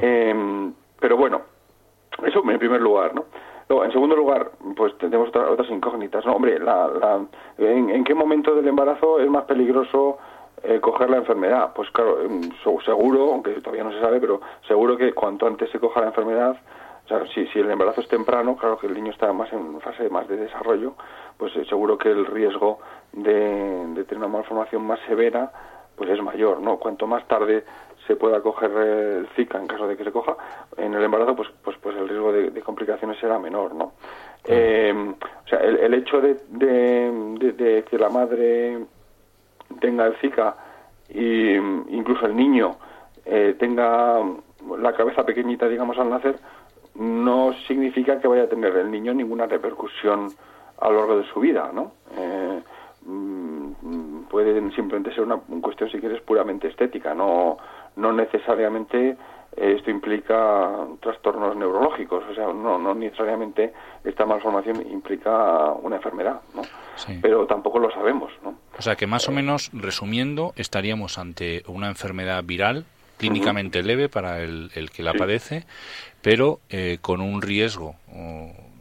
Eh, 0.00 0.72
pero 0.98 1.16
bueno, 1.16 1.42
eso 2.24 2.42
en 2.50 2.58
primer 2.58 2.80
lugar, 2.80 3.14
¿no? 3.14 3.26
Luego, 3.70 3.84
en 3.84 3.92
segundo 3.92 4.16
lugar, 4.16 4.50
pues 4.76 4.98
tenemos 4.98 5.28
otras 5.28 5.70
incógnitas, 5.70 6.26
¿no? 6.26 6.32
Hombre, 6.32 6.58
la, 6.58 6.88
la, 6.88 7.20
¿en, 7.58 8.02
qué 8.02 8.14
momento 8.16 8.52
del 8.52 8.66
embarazo 8.66 9.20
es 9.20 9.30
más 9.30 9.44
peligroso 9.44 10.18
eh, 10.62 10.80
coger 10.80 11.10
la 11.10 11.18
enfermedad? 11.18 11.72
Pues 11.74 11.90
claro, 11.90 12.18
seguro, 12.84 13.32
aunque 13.32 13.52
todavía 13.60 13.84
no 13.84 13.92
se 13.92 14.00
sabe, 14.00 14.20
pero 14.20 14.40
seguro 14.66 14.96
que 14.96 15.12
cuanto 15.12 15.46
antes 15.46 15.70
se 15.70 15.78
coja 15.78 16.00
la 16.00 16.08
enfermedad, 16.08 16.56
o 17.04 17.08
sea, 17.08 17.26
si, 17.34 17.46
si 17.48 17.58
el 17.58 17.70
embarazo 17.70 18.00
es 18.00 18.08
temprano, 18.08 18.56
claro 18.56 18.78
que 18.78 18.86
el 18.86 18.94
niño 18.94 19.10
está 19.12 19.32
más 19.32 19.52
en 19.52 19.80
fase 19.80 20.08
más 20.08 20.28
de 20.28 20.36
desarrollo, 20.36 20.94
pues 21.36 21.54
eh, 21.56 21.64
seguro 21.68 21.98
que 21.98 22.10
el 22.10 22.26
riesgo 22.26 22.78
de, 23.12 23.86
de 23.94 24.04
tener 24.04 24.18
una 24.18 24.28
malformación 24.28 24.86
más 24.86 25.00
severa 25.08 25.50
pues 26.00 26.08
es 26.08 26.22
mayor, 26.22 26.60
¿no? 26.62 26.78
Cuanto 26.78 27.06
más 27.06 27.28
tarde 27.28 27.62
se 28.06 28.16
pueda 28.16 28.40
coger 28.40 28.70
el 28.70 29.28
Zika 29.36 29.58
en 29.58 29.66
caso 29.66 29.86
de 29.86 29.98
que 29.98 30.04
se 30.04 30.10
coja 30.10 30.34
en 30.78 30.94
el 30.94 31.04
embarazo, 31.04 31.36
pues 31.36 31.50
pues 31.62 31.76
pues 31.76 31.94
el 31.94 32.08
riesgo 32.08 32.32
de, 32.32 32.62
complicaciones 32.62 33.18
será 33.18 33.38
menor, 33.38 33.74
¿no? 33.74 33.92
Eh, 34.44 34.94
o 35.44 35.48
sea, 35.48 35.58
el, 35.58 35.92
hecho 35.92 36.22
de, 36.22 36.36
de, 36.48 37.84
que 37.84 37.98
la 37.98 38.08
madre 38.08 38.78
tenga 39.80 40.06
el 40.06 40.16
Zika 40.16 40.56
y 41.08 41.54
incluso 41.54 42.26
el 42.26 42.36
niño 42.36 42.76
eh, 43.24 43.56
tenga 43.58 44.20
la 44.78 44.92
cabeza 44.92 45.24
pequeñita, 45.24 45.68
digamos, 45.68 45.98
al 45.98 46.10
nacer, 46.10 46.36
no 46.94 47.52
significa 47.66 48.20
que 48.20 48.28
vaya 48.28 48.44
a 48.44 48.48
tener 48.48 48.76
el 48.76 48.90
niño 48.90 49.14
ninguna 49.14 49.46
repercusión 49.46 50.28
a 50.78 50.88
lo 50.88 50.98
largo 50.98 51.18
de 51.18 51.26
su 51.32 51.40
vida, 51.40 51.70
¿no? 51.72 51.92
Eh, 52.16 52.62
mm, 53.06 54.22
puede 54.30 54.54
simplemente 54.72 55.12
ser 55.12 55.24
una 55.24 55.38
cuestión, 55.60 55.90
si 55.90 55.98
quieres, 55.98 56.20
puramente 56.22 56.68
estética, 56.68 57.14
no 57.14 57.58
no 57.96 58.12
necesariamente 58.12 59.16
esto 59.56 59.90
implica 59.90 60.86
trastornos 61.00 61.56
neurológicos, 61.56 62.24
o 62.30 62.34
sea, 62.34 62.46
no, 62.46 62.78
no 62.78 62.94
necesariamente 62.94 63.72
esta 64.04 64.24
malformación 64.24 64.86
implica 64.90 65.72
una 65.72 65.96
enfermedad, 65.96 66.40
¿no? 66.54 66.62
Pero 67.22 67.46
tampoco 67.46 67.78
lo 67.78 67.90
sabemos, 67.90 68.30
¿no? 68.42 68.54
O 68.78 68.82
sea, 68.82 68.96
que 68.96 69.06
más 69.06 69.28
o 69.28 69.32
menos, 69.32 69.70
resumiendo, 69.72 70.52
estaríamos 70.56 71.18
ante 71.18 71.62
una 71.66 71.88
enfermedad 71.88 72.44
viral 72.44 72.84
clínicamente 73.16 73.82
leve 73.82 74.08
para 74.08 74.40
el, 74.40 74.70
el, 74.74 74.90
que 74.90 75.02
la 75.02 75.12
padece, 75.12 75.66
pero 76.22 76.60
eh, 76.70 76.98
con 77.02 77.20
un 77.20 77.42
riesgo, 77.42 77.96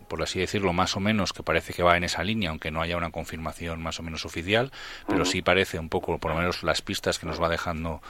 por 0.08 0.24
así 0.24 0.40
decirlo, 0.40 0.72
más 0.72 0.96
o 0.96 1.02
menos, 1.02 1.34
que 1.34 1.44
parece 1.44 1.74
que 1.74 1.84
va 1.84 1.98
en 1.98 2.06
esa 2.06 2.24
línea, 2.24 2.50
aunque 2.50 2.72
no 2.72 2.82
haya 2.82 2.96
una 2.96 3.12
confirmación 3.12 3.82
más 3.82 4.00
o 4.00 4.04
menos 4.04 4.26
oficial, 4.26 4.72
pero 5.08 5.26
sí 5.26 5.42
parece 5.42 5.78
un 5.78 5.90
poco, 5.90 6.18
por 6.20 6.32
lo 6.32 6.38
menos 6.38 6.64
las 6.64 6.82
pistas 6.82 7.20
que 7.20 7.28
nos 7.28 7.42
va 7.42 7.50
dejando 7.50 8.02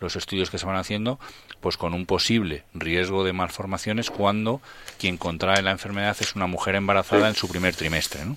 los 0.00 0.16
estudios 0.16 0.50
que 0.50 0.58
se 0.58 0.66
van 0.66 0.76
haciendo, 0.76 1.18
pues 1.60 1.76
con 1.76 1.94
un 1.94 2.06
posible 2.06 2.64
riesgo 2.74 3.24
de 3.24 3.32
malformaciones 3.32 4.10
cuando 4.10 4.60
quien 4.98 5.16
contrae 5.16 5.62
la 5.62 5.70
enfermedad 5.70 6.16
es 6.20 6.36
una 6.36 6.46
mujer 6.46 6.74
embarazada 6.74 7.28
en 7.28 7.34
su 7.34 7.48
primer 7.48 7.74
trimestre, 7.74 8.24
¿no? 8.24 8.36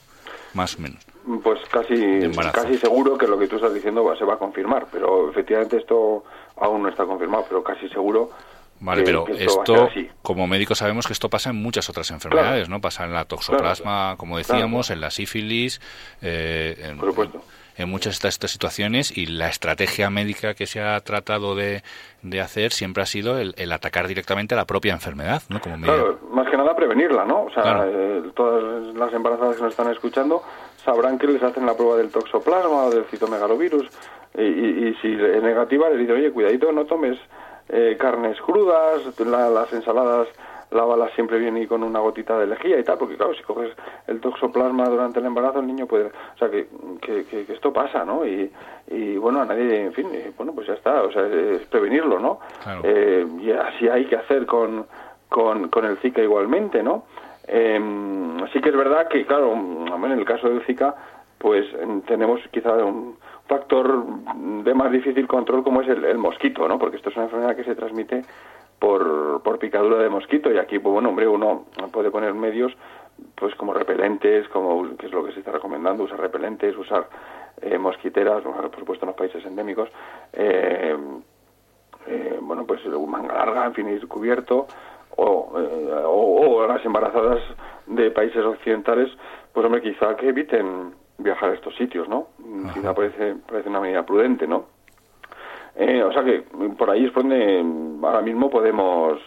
Más 0.53 0.77
o 0.77 0.81
menos. 0.81 1.05
Pues 1.43 1.59
casi, 1.69 1.95
casi 2.51 2.77
seguro 2.77 3.17
que 3.17 3.27
lo 3.27 3.37
que 3.37 3.47
tú 3.47 3.57
estás 3.57 3.73
diciendo 3.73 4.15
se 4.17 4.25
va 4.25 4.33
a 4.33 4.37
confirmar, 4.37 4.87
pero 4.91 5.29
efectivamente 5.29 5.77
esto 5.77 6.23
aún 6.57 6.81
no 6.81 6.89
está 6.89 7.05
confirmado, 7.05 7.45
pero 7.47 7.63
casi 7.63 7.87
seguro 7.89 8.31
Vale, 8.81 9.03
pero 9.03 9.27
esto, 9.27 9.89
como 10.21 10.47
médicos 10.47 10.77
sabemos 10.77 11.05
que 11.05 11.11
esto 11.11 11.29
pasa 11.29 11.49
en 11.49 11.57
muchas 11.57 11.89
otras 11.89 12.09
enfermedades, 12.11 12.69
¿no? 12.69 12.79
Pasa 12.79 13.03
en 13.03 13.13
la 13.13 13.25
toxoplasma, 13.25 14.15
como 14.17 14.37
decíamos, 14.37 14.89
en 14.89 15.01
la 15.01 15.11
sífilis, 15.11 15.81
eh, 16.21 16.77
en, 16.85 16.97
Por 16.97 17.09
supuesto 17.09 17.41
en 17.79 17.89
muchas 17.89 18.21
de 18.21 18.29
estas 18.29 18.51
situaciones 18.51 19.17
y 19.17 19.25
la 19.25 19.47
estrategia 19.47 20.09
médica 20.09 20.53
que 20.53 20.65
se 20.65 20.81
ha 20.81 20.99
tratado 20.99 21.55
de, 21.55 21.81
de 22.21 22.41
hacer 22.41 22.71
siempre 22.71 23.03
ha 23.03 23.05
sido 23.05 23.39
el, 23.39 23.53
atacar 23.71 24.07
directamente 24.07 24.53
a 24.53 24.57
la 24.57 24.65
propia 24.65 24.93
enfermedad, 24.93 25.41
¿no? 25.49 25.61
Como 25.61 25.77
claro, 25.77 26.19
más 26.31 26.49
que 26.49 26.57
nada 26.57 26.75
prevenirla, 26.75 27.25
¿no? 27.25 27.43
O 27.43 27.51
sea, 27.51 27.85
eh, 27.87 28.23
todas 28.35 28.93
las 28.95 29.13
embarazadas 29.13 29.55
que 29.55 29.63
nos 29.63 29.71
están 29.71 29.91
escuchando 29.91 30.43
sabrán 30.83 31.17
que 31.17 31.27
les 31.27 31.41
hacen 31.41 31.65
la 31.65 31.75
prueba 31.75 31.97
del 31.97 32.09
toxoplasma 32.09 32.85
o 32.85 32.89
del 32.91 33.05
citomegalovirus 33.05 33.87
y, 34.37 34.41
y, 34.43 34.95
si 35.01 35.13
es 35.13 35.41
negativa 35.41 35.89
les 35.89 35.99
dicen, 35.99 36.15
oye, 36.15 36.31
cuidadito, 36.31 36.71
no 36.71 36.85
tomes 36.85 37.17
eh, 37.69 37.97
carnes 37.99 38.39
crudas, 38.41 39.01
las 39.19 39.73
ensaladas 39.73 40.27
lávalas 40.71 41.11
siempre 41.13 41.39
bien 41.39 41.57
y 41.57 41.67
con 41.67 41.83
una 41.83 41.99
gotita 41.99 42.37
de 42.37 42.47
lejía 42.47 42.79
y 42.79 42.83
tal, 42.83 42.97
porque 42.97 43.17
claro, 43.17 43.33
si 43.33 43.43
coges 43.43 43.71
el 44.07 44.19
toxoplasma 44.19 44.85
durante 44.85 45.19
el 45.19 45.25
embarazo, 45.25 45.59
el 45.59 45.67
niño 45.67 45.87
puede... 45.87 46.05
O 46.07 46.37
sea, 46.37 46.49
que, 46.49 46.67
que, 47.01 47.45
esto 47.49 47.73
pasa, 47.73 48.05
¿no? 48.05 48.25
Y, 48.25 48.51
y, 48.87 49.17
bueno, 49.17 49.41
a 49.41 49.45
nadie, 49.45 49.85
en 49.85 49.93
fin, 49.93 50.07
bueno, 50.37 50.53
pues 50.53 50.67
ya 50.67 50.73
está, 50.73 51.01
o 51.01 51.11
sea, 51.11 51.25
es, 51.25 51.65
prevenirlo, 51.67 52.19
¿no? 52.19 52.39
Eh, 52.83 53.25
y 53.41 53.51
así 53.51 53.87
hay 53.87 54.05
que 54.05 54.15
hacer 54.15 54.45
con, 54.45 54.85
con, 55.27 55.69
con 55.69 55.85
el 55.85 55.97
Zika 55.97 56.21
igualmente, 56.21 56.83
¿no? 56.83 57.05
Eh, 57.47 57.79
sí 58.53 58.61
que 58.61 58.69
es 58.69 58.75
verdad 58.75 59.07
que, 59.07 59.25
claro, 59.25 59.53
en 59.53 60.11
el 60.11 60.25
caso 60.25 60.49
del 60.49 60.61
Zika, 60.65 60.95
pues 61.39 61.65
tenemos 62.05 62.41
quizá 62.51 62.73
un 62.75 63.17
factor 63.47 64.05
de 64.63 64.73
más 64.75 64.91
difícil 64.91 65.27
control 65.27 65.63
como 65.63 65.81
es 65.81 65.87
el, 65.87 66.05
el 66.05 66.19
mosquito, 66.19 66.67
¿no? 66.67 66.77
Porque 66.77 66.97
esto 66.97 67.09
es 67.09 67.15
una 67.15 67.25
enfermedad 67.25 67.55
que 67.55 67.63
se 67.63 67.75
transmite 67.75 68.23
por, 68.79 69.41
por 69.43 69.59
picadura 69.59 69.97
de 69.97 70.09
mosquito 70.09 70.51
y 70.51 70.57
aquí, 70.57 70.79
pues 70.79 70.93
bueno, 70.93 71.09
hombre, 71.09 71.27
uno 71.27 71.65
puede 71.91 72.11
poner 72.11 72.33
medios 72.33 72.73
pues 73.35 73.53
como 73.55 73.73
repelentes, 73.73 74.47
como 74.49 74.95
que 74.97 75.07
es 75.07 75.11
lo 75.11 75.23
que 75.23 75.33
se 75.33 75.39
está 75.39 75.51
recomendando, 75.51 76.03
usar 76.03 76.19
repelentes, 76.19 76.77
usar 76.77 77.07
eh, 77.61 77.77
mosquiteras, 77.77 78.41
por 78.43 78.79
supuesto 78.79 79.05
en 79.05 79.07
los 79.07 79.17
países 79.17 79.45
endémicos, 79.45 79.89
eh, 80.33 80.95
eh, 82.07 82.39
bueno, 82.41 82.65
pues 82.65 82.85
manga 82.85 83.33
larga, 83.33 83.65
en 83.65 83.73
fin, 83.73 84.07
cubierto, 84.07 84.67
o, 85.17 85.51
o, 86.05 86.67
las 86.67 86.83
embarazadas 86.85 87.41
de 87.87 88.09
países 88.11 88.43
occidentales, 88.43 89.09
pues 89.53 89.65
hombre, 89.65 89.81
quizá 89.81 90.15
que 90.15 90.29
eviten 90.29 90.93
viajar 91.17 91.49
a 91.49 91.53
estos 91.53 91.75
sitios, 91.75 92.07
¿no? 92.07 92.27
Quizá 92.73 92.93
parece, 92.93 93.35
parece 93.45 93.67
una 93.67 93.81
medida 93.81 94.05
prudente, 94.05 94.47
¿no? 94.47 94.78
Eh, 95.79 96.03
o 96.03 96.11
sea 96.11 96.25
que 96.25 96.41
por 96.77 96.89
ahí 96.89 97.05
es 97.05 97.13
donde 97.13 97.63
ahora 98.03 98.21
mismo 98.21 98.49
podemos 98.49 99.17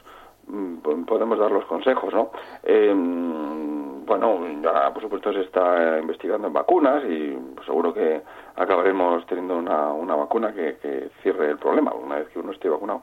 mm, 0.47 1.05
podemos 1.07 1.38
dar 1.38 1.51
los 1.51 1.65
consejos, 1.65 2.12
¿no? 2.12 2.31
Eh, 2.62 2.93
bueno, 2.95 4.41
ya 4.62 4.93
por 4.93 5.03
supuesto 5.03 5.33
se 5.33 5.41
está 5.41 5.99
investigando 5.99 6.49
en 6.49 6.53
vacunas 6.53 7.05
y 7.05 7.38
seguro 7.65 7.95
que 7.95 8.21
acabaremos 8.55 9.25
teniendo 9.25 9.57
una, 9.57 9.95
una 9.95 10.15
vacuna 10.15 10.53
que, 10.53 11.09
cierre 11.23 11.53
el 11.53 11.57
problema. 11.57 11.95
Una 11.95 12.17
vez 12.17 12.29
que 12.29 12.38
uno 12.38 12.53
esté 12.53 12.69
vacunado, 12.69 13.01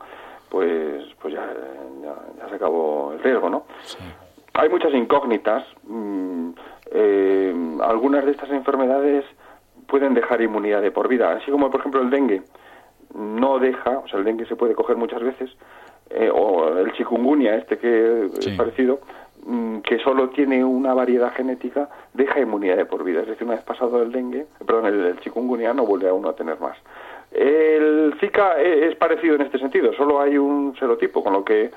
pues 0.47 1.03
pues 1.19 1.33
ya, 1.33 1.51
ya, 2.03 2.49
se 2.49 2.55
acabó 2.55 3.13
el 3.13 3.23
riesgo, 3.23 3.49
¿no? 3.49 3.63
Hay 4.53 4.69
muchas 4.69 4.93
incógnitas. 4.93 5.65
Mm, 5.87 6.51
eh, 6.91 7.77
algunas 7.81 8.25
de 8.25 8.31
estas 8.31 8.51
enfermedades 8.51 9.25
pueden 9.87 10.13
dejar 10.13 10.39
inmunidad 10.39 10.83
de 10.83 10.91
por 10.91 11.07
vida, 11.07 11.31
así 11.31 11.49
como 11.49 11.71
por 11.71 11.79
ejemplo 11.79 12.01
el 12.01 12.11
dengue 12.11 12.43
no 13.13 13.59
deja, 13.59 13.99
o 13.99 14.07
sea, 14.07 14.19
el 14.19 14.25
dengue 14.25 14.45
se 14.45 14.55
puede 14.55 14.75
coger 14.75 14.97
muchas 14.97 15.21
veces, 15.21 15.49
eh, 16.09 16.29
o 16.33 16.77
el 16.77 16.91
chikungunya, 16.93 17.55
este 17.55 17.77
que 17.77 18.25
es 18.25 18.49
parecido, 18.57 18.99
mm, 19.45 19.79
que 19.79 19.99
solo 19.99 20.29
tiene 20.29 20.63
una 20.63 20.93
variedad 20.93 21.33
genética, 21.33 21.89
deja 22.13 22.39
inmunidad 22.39 22.77
de 22.77 22.85
por 22.85 23.03
vida. 23.03 23.21
Es 23.21 23.27
decir, 23.27 23.45
una 23.45 23.55
vez 23.55 23.63
pasado 23.63 24.01
el 24.01 24.11
dengue, 24.11 24.45
perdón, 24.65 24.87
el, 24.87 25.19
chikungunya 25.19 25.73
no 25.73 25.85
vuelve 25.85 26.09
a 26.09 26.13
uno 26.13 26.29
a 26.29 26.35
tener 26.35 26.59
más. 26.59 26.77
El 27.31 28.15
Zika 28.19 28.59
e, 28.59 28.87
es 28.87 28.95
parecido 28.95 29.35
en 29.35 29.41
este 29.41 29.59
sentido, 29.59 29.93
solo 29.93 30.19
hay 30.19 30.37
un 30.37 30.75
serotipo, 30.77 31.23
con 31.23 31.33
lo 31.33 31.43
que 31.43 31.69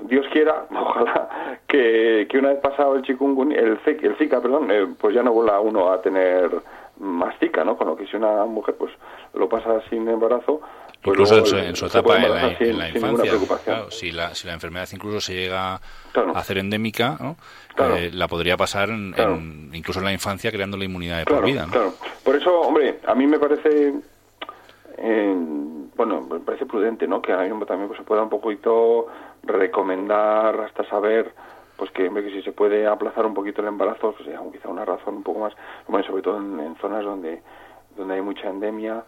Dios 0.00 0.26
quiera, 0.32 0.66
ojalá, 0.70 1.58
que, 1.66 2.28
que 2.30 2.38
una 2.38 2.50
vez 2.50 2.58
pasado 2.60 2.94
el 2.94 3.02
chikungunya, 3.02 3.58
el, 3.58 3.78
el 3.84 4.16
Zika, 4.16 4.40
perdón, 4.40 4.70
eh, 4.70 4.86
pues 5.00 5.14
ya 5.14 5.22
no 5.22 5.32
vuelva 5.32 5.58
uno 5.60 5.90
a 5.90 6.00
tener 6.00 6.50
mastica, 6.98 7.64
¿no? 7.64 7.76
Con 7.76 7.88
lo 7.88 7.96
que 7.96 8.06
si 8.06 8.16
una 8.16 8.44
mujer 8.44 8.76
pues 8.76 8.92
lo 9.34 9.48
pasa 9.48 9.80
sin 9.90 10.08
embarazo, 10.08 10.60
pues 11.02 11.18
incluso 11.18 11.58
en 11.58 11.76
su, 11.76 11.84
etapa 11.84 12.16
en 12.16 12.78
la, 12.78 12.88
infancia, 12.88 13.32
claro, 13.62 13.90
si, 13.90 14.10
la, 14.10 14.34
si 14.34 14.46
la 14.46 14.54
enfermedad 14.54 14.88
incluso 14.92 15.20
se 15.20 15.34
llega 15.34 15.74
a 15.74 15.80
hacer 16.34 16.56
endémica, 16.58 17.18
¿no? 17.20 17.36
Eh, 17.96 18.10
la 18.12 18.26
podría 18.26 18.56
pasar 18.56 18.88
incluso 18.88 19.98
en 19.98 20.04
la 20.06 20.12
infancia 20.12 20.50
creando 20.50 20.78
la 20.78 20.84
inmunidad 20.84 21.18
de 21.18 21.24
por 21.26 21.44
vida. 21.44 21.66
Claro, 21.70 21.92
por 22.22 22.36
eso, 22.36 22.58
hombre, 22.60 23.00
a 23.06 23.14
mí 23.14 23.26
me 23.26 23.38
parece, 23.38 23.92
eh, 24.96 25.36
bueno, 25.94 26.22
me 26.22 26.40
parece 26.40 26.64
prudente, 26.64 27.06
¿no? 27.06 27.20
Que 27.20 27.32
a 27.32 27.38
mí 27.38 27.66
también 27.66 27.88
pues, 27.88 27.98
se 27.98 28.04
pueda 28.04 28.22
un 28.22 28.30
poquito 28.30 29.08
recomendar 29.42 30.58
hasta 30.60 30.88
saber 30.88 31.34
pues 31.76 31.90
que, 31.90 32.08
que 32.08 32.30
si 32.30 32.42
se 32.42 32.52
puede 32.52 32.86
aplazar 32.86 33.26
un 33.26 33.34
poquito 33.34 33.60
el 33.60 33.68
embarazo, 33.68 34.12
pues 34.12 34.24
sea 34.28 34.40
quizá 34.52 34.68
una 34.68 34.84
razón 34.84 35.16
un 35.16 35.22
poco 35.22 35.40
más, 35.40 35.52
bueno, 35.88 36.06
sobre 36.06 36.22
todo 36.22 36.38
en, 36.38 36.76
zonas 36.76 37.04
donde, 37.04 37.42
donde 37.96 38.14
hay 38.14 38.22
mucha 38.22 38.48
endemia, 38.48 39.02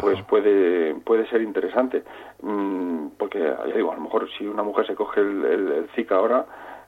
pues 0.00 0.20
puede 0.22 0.94
puede 0.96 1.26
ser 1.28 1.42
interesante. 1.42 2.02
Mm, 2.42 3.08
porque, 3.18 3.38
ya 3.38 3.74
digo, 3.74 3.92
a 3.92 3.94
lo 3.94 4.00
mejor 4.00 4.28
si 4.36 4.46
una 4.46 4.62
mujer 4.62 4.86
se 4.86 4.94
coge 4.94 5.20
el, 5.20 5.44
el, 5.44 5.88
Zika 5.94 6.16
ahora, 6.16 6.46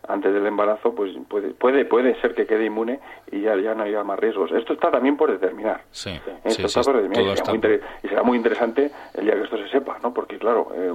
antes 0.09 0.33
del 0.33 0.47
embarazo, 0.47 0.95
pues 0.95 1.13
puede 1.29 1.51
puede 1.51 1.85
puede 1.85 2.21
ser 2.21 2.35
que 2.35 2.47
quede 2.47 2.67
inmune 2.67 3.01
y 3.31 3.41
ya, 3.41 3.57
ya 3.57 3.75
no 3.75 3.85
haya 3.85 4.05
más 4.05 4.19
riesgos. 4.19 4.53
Esto 4.53 4.73
está 4.75 4.91
también 4.91 5.17
por 5.17 5.31
determinar. 5.31 5.83
Sí, 5.91 6.19
esto 6.45 6.67
está 6.67 6.83
por 6.83 6.97
determinar 6.97 7.35
y 7.35 7.37
será, 7.37 7.53
muy 7.53 7.81
y 8.03 8.09
será, 8.09 8.23
muy 8.23 8.37
interesante 8.37 8.91
el 9.15 9.25
día 9.25 9.35
que 9.35 9.43
esto 9.43 9.59
se 9.59 9.69
sepa, 9.69 9.99
¿no? 10.03 10.13
Porque 10.13 10.39
claro, 10.39 10.69
eh, 10.75 10.93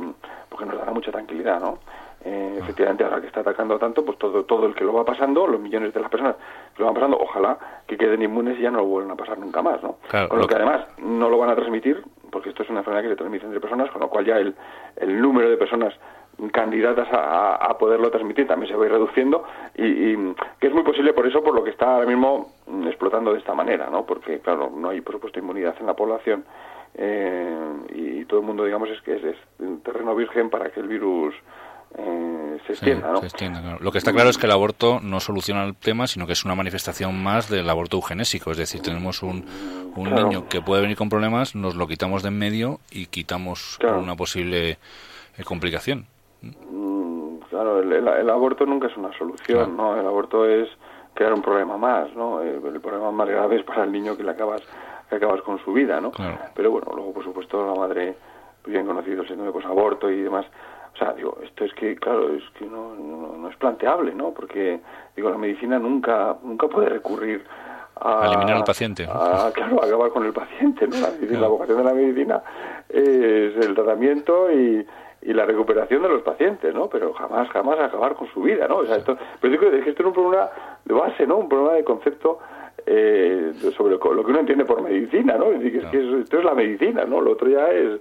porque 0.50 0.66
nos 0.66 0.78
dará 0.78 0.92
mucha 0.92 1.12
tranquilidad, 1.12 1.60
¿no? 1.60 1.80
Eh, 2.24 2.58
efectivamente, 2.60 3.04
ahora 3.04 3.20
que 3.20 3.28
está 3.28 3.40
atacando 3.40 3.80
tanto, 3.80 4.06
pues 4.06 4.18
todo, 4.20 4.44
todo 4.44 4.68
el 4.68 4.76
que 4.76 4.84
lo 4.84 4.94
va 4.94 5.04
pasando, 5.04 5.48
los 5.48 5.60
millones 5.60 5.94
de 5.94 6.00
las 6.00 6.10
personas 6.10 6.36
que 6.76 6.80
lo 6.80 6.86
van 6.86 6.94
pasando, 6.94 7.18
ojalá 7.18 7.58
que 7.88 7.98
queden 7.98 8.22
inmunes 8.22 8.60
y 8.60 8.62
ya 8.62 8.70
no 8.70 8.80
lo 8.80 8.86
vuelvan 8.86 9.12
a 9.12 9.16
pasar 9.16 9.40
nunca 9.40 9.62
más, 9.64 9.82
¿no? 9.82 9.96
con 10.30 10.40
lo 10.40 10.48
que 10.48 10.56
además 10.56 10.86
no 11.00 11.30
lo 11.30 11.40
van 11.40 11.50
a 11.50 11.56
transmitir, 11.56 12.04
porque 12.30 12.50
esto 12.50 12.62
es 12.62 12.70
una 12.70 12.80
enfermedad 12.80 13.04
que 13.04 13.10
se 13.10 13.16
transmite 13.16 13.46
entre 13.46 13.60
personas, 13.60 13.90
con 13.90 14.02
lo 14.02 14.10
cual 14.10 14.26
ya 14.26 14.38
el, 14.38 14.56
el 14.98 15.20
número 15.20 15.50
de 15.50 15.58
personas 15.58 15.94
candidatas 16.52 17.08
a, 17.12 17.56
a, 17.56 17.78
poderlo 17.78 18.10
transmitir 18.10 18.48
también 18.48 18.72
se 18.72 18.76
va 18.76 18.84
a 18.84 18.86
ir 18.88 18.94
reduciendo 18.94 19.44
y, 19.76 20.16
que 20.60 20.68
es 20.68 20.74
muy 20.74 20.82
posible 20.82 21.14
por 21.14 21.28
eso 21.28 21.44
por 21.44 21.54
lo 21.54 21.64
que 21.64 21.70
está 21.70 21.94
ahora 21.96 22.08
mismo 22.08 22.54
explotando 22.86 23.34
de 23.34 23.40
esta 23.40 23.54
manera 23.54 23.90
no 23.92 24.06
porque 24.06 24.40
claro 24.40 24.72
no 24.76 24.90
hay 24.90 25.02
por 25.02 25.16
supuesto 25.16 25.40
inmunidad 25.40 25.76
en 25.80 25.86
la 25.86 25.94
población 25.94 26.46
eh, 26.96 27.56
y 27.94 28.26
todo 28.26 28.40
el 28.40 28.46
mundo 28.46 28.64
digamos 28.64 28.90
es 28.90 29.02
que 29.02 29.18
es, 29.18 29.24
es 29.24 29.38
terreno 29.84 30.16
virgen 30.16 30.50
para 30.50 30.72
que 30.72 30.80
el 30.80 30.88
virus 30.88 31.36
eh, 31.98 32.58
se 32.66 32.74
extienda, 32.74 33.62
¿no? 33.62 33.78
Lo 33.80 33.92
que 33.92 33.98
está 33.98 34.12
claro 34.14 34.30
es 34.30 34.38
que 34.38 34.46
el 34.46 34.52
aborto 34.52 35.00
no 35.02 35.20
soluciona 35.20 35.64
el 35.64 35.76
tema, 35.76 36.08
sino 36.08 36.26
que 36.26 36.34
es 36.34 36.46
una 36.46 36.56
manifestación 36.56 37.22
más 37.22 37.50
del 37.50 37.70
aborto 37.70 37.98
eugenésico. 37.98 38.52
Es 38.52 38.58
decir, 38.58 38.82
tenemos 38.82 39.24
un, 39.24 39.46
un 39.96 40.14
niño 40.14 40.48
que 40.48 40.62
puede 40.62 40.82
venir 40.82 40.98
con 40.98 41.10
problemas, 41.10 41.56
nos 41.56 41.76
lo 41.76 41.88
quitamos 41.88 42.24
de 42.24 42.30
en 42.30 42.38
medio 42.38 42.80
y 42.92 43.08
quitamos 43.08 43.78
una 43.84 44.16
posible 44.16 44.78
eh, 45.38 45.44
complicación. 45.44 46.06
Mm, 46.42 47.38
claro, 47.50 47.80
el, 47.80 48.30
aborto 48.30 48.66
nunca 48.66 48.88
es 48.88 48.98
una 48.98 49.16
solución, 49.18 49.76
¿no? 49.76 50.00
El 50.00 50.06
aborto 50.06 50.46
es 50.46 50.70
crear 51.14 51.34
un 51.34 51.42
problema 51.42 51.78
más, 51.78 52.14
¿no? 52.16 52.42
Eh, 52.42 52.60
el, 52.64 52.80
problema 52.80 53.12
más 53.12 53.28
grave 53.28 53.58
es 53.58 53.64
para 53.64 53.84
el 53.84 53.92
niño 53.92 54.16
que 54.16 54.24
le 54.24 54.32
acabas 54.32 54.62
que 55.10 55.18
acabas 55.18 55.42
con 55.42 55.60
su 55.60 55.74
vida, 55.74 56.00
¿no? 56.00 56.12
Pero 56.56 56.72
bueno, 56.72 56.88
luego 56.96 57.12
por 57.12 57.24
supuesto 57.26 57.66
la 57.66 57.78
madre 57.78 58.16
bien 58.66 58.86
conocido 58.86 59.24
el 59.24 59.28
síndrome 59.28 59.52
de 59.52 59.66
aborto 59.68 60.10
y 60.10 60.22
demás 60.22 60.46
sea, 61.02 61.14
digo, 61.14 61.38
esto 61.44 61.66
es 61.66 61.74
que, 61.74 61.96
claro, 61.96 62.34
es 62.34 62.44
que 62.58 62.66
no, 62.66 62.96
no, 62.96 63.50
es 63.50 63.56
planteable, 63.58 64.14
¿no? 64.14 64.32
Porque, 64.32 64.80
digo, 65.16 65.30
la 65.30 65.38
medicina 65.38 65.80
nunca, 65.80 66.38
nunca 66.44 66.68
puede 66.68 66.90
recurrir 66.90 67.44
a, 67.96 68.28
eliminar 68.28 68.58
al 68.58 68.64
paciente. 68.64 69.08
A, 69.10 69.52
claro, 69.54 69.82
a 69.82 69.86
acabar 69.86 70.12
con 70.12 70.26
el 70.26 70.34
paciente, 70.34 70.88
¿no? 70.88 70.96
La, 71.40 71.48
vocación 71.48 71.78
de 71.78 71.84
la 71.84 71.94
medicina 71.94 72.42
es 72.90 73.56
el 73.58 73.74
tratamiento 73.76 74.52
y, 74.52 74.86
y 75.22 75.34
la 75.34 75.46
recuperación 75.46 76.02
de 76.02 76.10
los 76.10 76.22
pacientes, 76.24 76.74
¿no? 76.74 76.88
Pero 76.88 77.14
jamás, 77.14 77.50
jamás 77.50 77.80
acabar 77.80 78.16
con 78.16 78.28
su 78.30 78.42
vida, 78.42 78.68
¿no? 78.68 78.78
O 78.78 78.86
sea, 78.86 78.98
esto, 78.98 79.18
pero 79.40 79.52
digo 79.52 79.70
que 79.70 79.90
esto 79.90 80.02
es 80.04 80.08
un 80.08 80.14
problema 80.14 80.50
de 80.86 80.94
base, 80.94 81.28
¿no? 81.28 81.38
Un 81.38 81.50
problema 81.50 81.74
de 81.74 81.84
concepto 81.84 82.40
eh, 82.86 83.54
sobre 83.78 83.92
lo, 83.94 84.00
que 84.00 84.32
uno 84.32 84.40
entiende 84.40 84.66
por 84.66 84.82
medicina, 84.82 85.36
¿no? 85.38 85.52
Es 85.52 85.62
decir, 85.62 85.86
que 85.92 86.22
esto 86.22 86.40
es 86.40 86.44
la 86.44 86.56
medicina, 86.56 87.06
¿no? 87.06 87.22
Lo 87.22 87.34
otro 87.34 87.48
ya 87.48 87.70
es, 87.70 88.00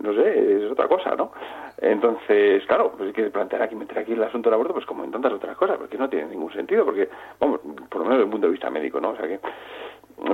no 0.00 0.14
sé, 0.14 0.64
es 0.64 0.70
otra 0.70 0.86
cosa, 0.86 1.16
¿no? 1.16 1.32
Entonces, 1.80 2.62
claro, 2.66 2.92
pues 2.96 3.08
hay 3.08 3.12
que 3.14 3.30
plantear 3.30 3.62
aquí, 3.62 3.74
meter 3.74 3.98
aquí 3.98 4.12
el 4.12 4.22
asunto 4.22 4.50
del 4.50 4.54
aborto, 4.54 4.74
pues 4.74 4.84
como 4.84 5.02
en 5.02 5.10
tantas 5.10 5.32
otras 5.32 5.56
cosas, 5.56 5.78
porque 5.78 5.96
no 5.96 6.10
tiene 6.10 6.26
ningún 6.26 6.52
sentido, 6.52 6.84
porque, 6.84 7.08
vamos, 7.38 7.60
por 7.88 8.00
lo 8.00 8.04
menos 8.04 8.18
desde 8.18 8.24
el 8.24 8.30
punto 8.30 8.46
de 8.46 8.52
vista 8.52 8.68
médico, 8.68 9.00
¿no? 9.00 9.10
O 9.10 9.16
sea 9.16 9.26
que, 9.26 9.40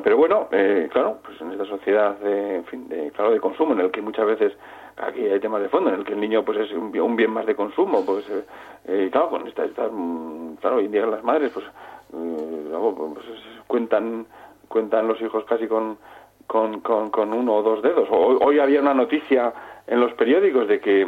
pero 0.02 0.16
bueno, 0.16 0.48
eh, 0.50 0.88
claro, 0.90 1.18
pues 1.24 1.40
en 1.40 1.52
esta 1.52 1.64
sociedad 1.64 2.18
de, 2.18 2.56
en 2.56 2.64
fin, 2.64 2.88
de, 2.88 3.12
claro, 3.12 3.30
de 3.30 3.38
consumo, 3.38 3.74
en 3.74 3.80
el 3.80 3.90
que 3.92 4.02
muchas 4.02 4.26
veces 4.26 4.54
aquí 4.96 5.24
hay 5.24 5.38
temas 5.38 5.62
de 5.62 5.68
fondo, 5.68 5.90
en 5.90 6.00
el 6.00 6.04
que 6.04 6.14
el 6.14 6.20
niño 6.20 6.44
pues 6.44 6.58
es 6.58 6.72
un, 6.72 6.90
bien 7.14 7.30
más 7.30 7.46
de 7.46 7.54
consumo, 7.54 8.04
pues, 8.04 8.28
eh, 8.86 9.08
claro, 9.12 9.30
con 9.30 9.46
esta, 9.46 9.64
mm, 9.88 10.56
claro, 10.56 10.76
hoy 10.76 10.86
en 10.86 10.92
día 10.92 11.06
las 11.06 11.22
madres, 11.22 11.52
pues, 11.54 11.64
eh, 12.12 12.70
pues, 12.72 13.26
cuentan, 13.68 14.26
cuentan 14.66 15.06
los 15.06 15.20
hijos 15.22 15.44
casi 15.44 15.68
con, 15.68 15.96
con, 16.48 16.80
con, 16.80 17.10
con 17.10 17.32
uno 17.32 17.54
o 17.54 17.62
dos 17.62 17.82
dedos. 17.82 18.08
Hoy, 18.10 18.36
hoy 18.40 18.58
había 18.58 18.80
una 18.80 18.94
noticia 18.94 19.52
en 19.86 20.00
los 20.00 20.12
periódicos 20.14 20.66
de 20.66 20.80
que, 20.80 21.06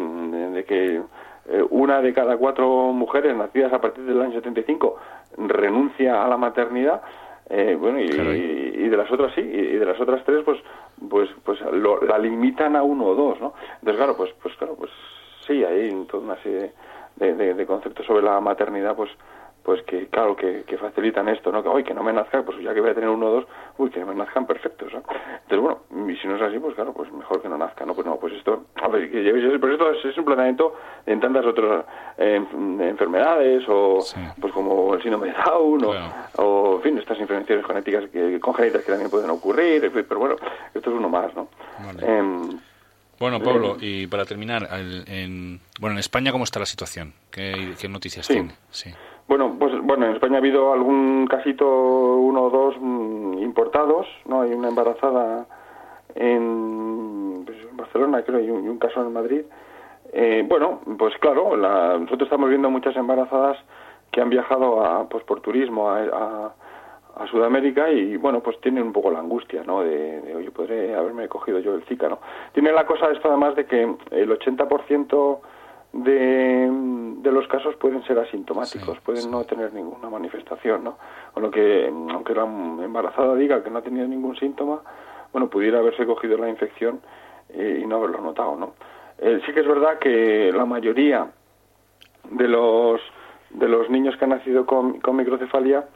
de 0.59 0.64
que 0.64 0.97
eh, 0.97 1.64
una 1.71 2.03
de 2.03 2.12
cada 2.12 2.37
cuatro 2.37 2.92
mujeres 2.92 3.37
nacidas 3.37 3.73
a 3.73 3.81
partir 3.81 4.05
del 4.05 4.21
año 4.21 4.35
75 4.35 4.97
renuncia 5.38 6.25
a 6.25 6.29
la 6.29 6.37
maternidad 6.37 7.01
eh, 7.49 7.77
bueno 7.79 7.99
y, 8.01 8.05
y, 8.05 8.88
de 8.88 8.97
las 8.97 9.11
otras 9.11 9.33
sí 9.35 9.40
y 9.40 9.77
de 9.77 9.85
las 9.87 9.99
otras 10.01 10.23
tres 10.25 10.42
pues 10.44 10.59
pues 11.09 11.31
pues 11.44 11.59
la 11.62 12.18
limitan 12.18 12.77
a 12.77 12.83
uno 12.83 13.07
o 13.07 13.14
dos 13.14 13.40
no 13.40 13.55
entonces 13.81 13.97
claro 13.97 14.16
pues 14.16 14.31
pues 14.42 14.55
claro 14.57 14.75
pues 14.77 14.90
sí 15.47 15.64
hay 15.64 15.90
toda 16.11 16.25
una 16.25 16.42
serie 16.42 16.73
de, 17.16 17.55
de 17.55 17.66
conceptos 17.66 18.05
sobre 18.05 18.23
la 18.23 18.40
maternidad 18.40 18.94
pues 18.94 19.11
pues 19.68 19.83
que 19.83 20.07
claro 20.07 20.35
que, 20.35 20.64
facilitan 20.81 21.28
esto 21.28 21.52
no 21.52 21.62
que 21.62 21.68
hoy 21.68 21.85
que 21.85 21.92
no 21.92 22.02
me 22.02 22.11
nazca 22.11 22.42
pues 22.42 22.59
ya 22.62 22.72
que 22.72 22.81
voy 22.81 22.88
a 22.88 22.94
tener 22.94 23.11
uno 23.11 23.26
o 23.26 23.31
dos 23.33 23.44
uy 23.76 23.90
que 23.90 24.02
me 24.02 24.14
nazcan 24.14 24.46
perfectos 24.46 24.94
¿no? 24.94 25.02
entonces 25.42 25.61
bueno 25.61 26.11
y 26.11 26.16
si 26.16 26.26
no 26.26 26.37
es 26.37 26.40
así 26.40 26.59
pues 26.59 26.74
claro 26.74 26.94
pues 26.94 27.12
mejor 27.12 27.42
que 27.42 27.50
no 27.50 27.59
nazca 27.59 27.85
no 27.85 27.92
pues 27.92 28.07
no 28.07 28.16
pues 28.16 28.33
esto 28.33 28.64
a 28.76 28.88
ver 28.88 29.11
que 29.11 29.22
llevéis 29.22 29.44
pero 29.61 29.74
esto 29.74 30.09
es, 30.09 30.16
un 30.16 30.24
planteamiento 30.24 30.74
en 31.04 31.20
tantas 31.20 31.44
otras 31.44 31.85
eh, 32.16 32.42
enfermedades 32.81 33.62
o 33.68 33.98
pues 34.40 34.54
como 34.54 34.94
el 34.94 35.02
síndrome 35.02 35.26
de 35.26 35.35
Down 35.35 35.85
o, 36.38 36.76
en 36.76 36.83
fin 36.83 36.96
estas 36.96 37.20
influencias 37.20 37.62
genéticas 37.66 38.09
que 38.09 38.40
congénitas 38.40 38.83
que 38.83 38.90
también 38.90 39.11
pueden 39.11 39.28
ocurrir 39.28 39.92
pero 39.92 40.18
bueno 40.18 40.37
esto 40.72 40.88
es 40.88 40.96
uno 40.96 41.11
más 41.11 41.31
no 41.35 41.46
em, 42.00 42.59
bueno, 43.18 43.40
Pablo, 43.42 43.76
y 43.81 44.07
para 44.07 44.24
terminar, 44.24 44.68
en, 44.72 45.61
bueno, 45.81 45.94
en 45.94 45.98
España, 45.98 46.31
¿cómo 46.31 46.44
está 46.44 46.61
la 46.61 46.66
situación? 46.66 47.12
¿Qué, 47.33 47.76
noticias 47.88 48.28
tiene? 48.28 48.54
Sí. 48.70 48.94
Bueno, 49.29 49.57
pues 49.59 49.75
bueno, 49.83 50.07
en 50.07 50.14
España 50.14 50.37
ha 50.37 50.38
habido 50.38 50.73
algún 50.73 51.27
casito, 51.27 51.67
uno 51.67 52.45
o 52.45 52.51
dos 52.51 52.77
mm, 52.81 53.35
importados, 53.43 54.07
¿no? 54.25 54.41
Hay 54.41 54.55
una 54.55 54.69
embarazada 54.69 55.47
en, 56.14 57.43
pues, 57.45 57.59
Barcelona, 57.77 58.23
creo, 58.23 58.41
y 58.41 58.51
un, 58.51 58.79
caso 58.79 59.03
en 59.03 59.12
Madrid. 59.12 59.43
Eh, 60.14 60.45
bueno, 60.49 60.81
pues 60.99 61.14
claro, 61.19 61.55
nosotros 61.59 62.23
estamos 62.23 62.49
viendo 62.49 62.71
muchas 62.71 62.97
embarazadas 62.97 63.59
que 64.11 64.23
han 64.23 64.31
viajado 64.31 64.83
a, 64.83 65.07
pues 65.11 65.23
por 65.25 65.43
turismo 65.43 65.91
a, 65.91 66.55
a, 67.17 67.27
Sudamérica 67.31 67.91
y 67.91 68.17
bueno, 68.17 68.41
pues 68.41 68.59
tienen 68.61 68.85
un 68.85 68.93
poco 68.93 69.11
la 69.11 69.19
angustia, 69.19 69.62
¿no? 69.64 69.83
De, 69.83 70.35
oye, 70.37 70.51
podré 70.53 70.95
haberme 70.95 71.29
cogido 71.29 71.59
yo 71.59 71.75
el 71.75 71.83
Zika, 71.83 72.09
¿no? 72.09 72.21
Tiene 72.55 72.73
la 72.73 72.87
cosa 72.87 73.11
esto 73.11 73.29
además 73.29 73.57
de 73.57 73.67
que 73.67 73.83
el 73.83 74.31
80% 74.31 75.38
de, 76.05 76.69
de, 77.23 77.33
los 77.33 77.47
casos 77.49 77.77
pueden 77.77 78.03
ser 78.05 78.19
asintomáticos, 78.19 78.99
pueden 79.01 79.31
no 79.31 79.45
tener 79.45 79.73
ninguna 79.73 80.09
manifestación, 80.11 80.85
¿no? 80.85 80.99
Con 81.33 81.43
lo 81.43 81.51
que, 81.51 81.87
aunque 81.87 82.35
la 82.35 82.45
embarazada 82.45 83.35
diga 83.35 83.63
que 83.63 83.71
no 83.71 83.79
ha 83.79 83.83
tenido 83.83 84.07
ningún 84.07 84.37
síntoma, 84.37 84.81
bueno, 85.33 85.49
pudiera 85.49 85.79
haberse 85.79 86.07
cogido 86.07 86.39
la 86.39 86.49
infección 86.49 87.01
y 87.55 87.87
no 87.87 87.97
haberlo 87.97 88.21
notado, 88.21 88.57
¿no? 88.57 88.75
Eh, 89.19 89.41
sí 89.45 89.53
que 89.53 89.61
es 89.61 89.67
verdad 89.67 89.99
que 89.99 90.53
la 90.53 90.65
mayoría 90.65 91.31
de 92.31 92.49
los 92.49 93.01
de 93.51 93.69
los 93.69 93.89
niños 93.89 94.17
que 94.17 94.25
han 94.25 94.31
nacido 94.31 94.67
con, 94.67 95.01
con 95.01 95.17
microcefalia 95.17 95.89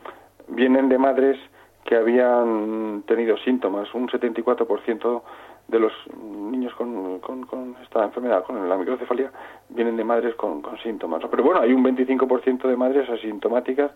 vienen 0.49 0.89
de 0.89 0.99
madres 0.99 1.39
que 1.85 1.97
habían 1.97 3.03
tenido 3.07 3.37
síntomas, 3.39 3.93
un 3.95 4.09
74% 4.09 5.23
de 5.69 5.79
los 5.79 5.93
niños 6.23 6.75
con, 6.75 7.19
con, 7.21 7.77
esta 7.83 8.05
enfermedad, 8.05 8.45
con 8.45 8.69
la 8.69 8.77
microcefalia, 8.77 9.31
vienen 9.71 9.97
de 9.97 10.05
madres 10.05 10.35
con, 10.35 10.63
síntomas. 10.83 11.23
Pero 11.31 11.43
bueno, 11.43 11.61
hay 11.61 11.73
un 11.73 11.85
25% 11.85 12.69
de 12.69 12.77
madres 12.77 13.09
asintomáticas 13.09 13.91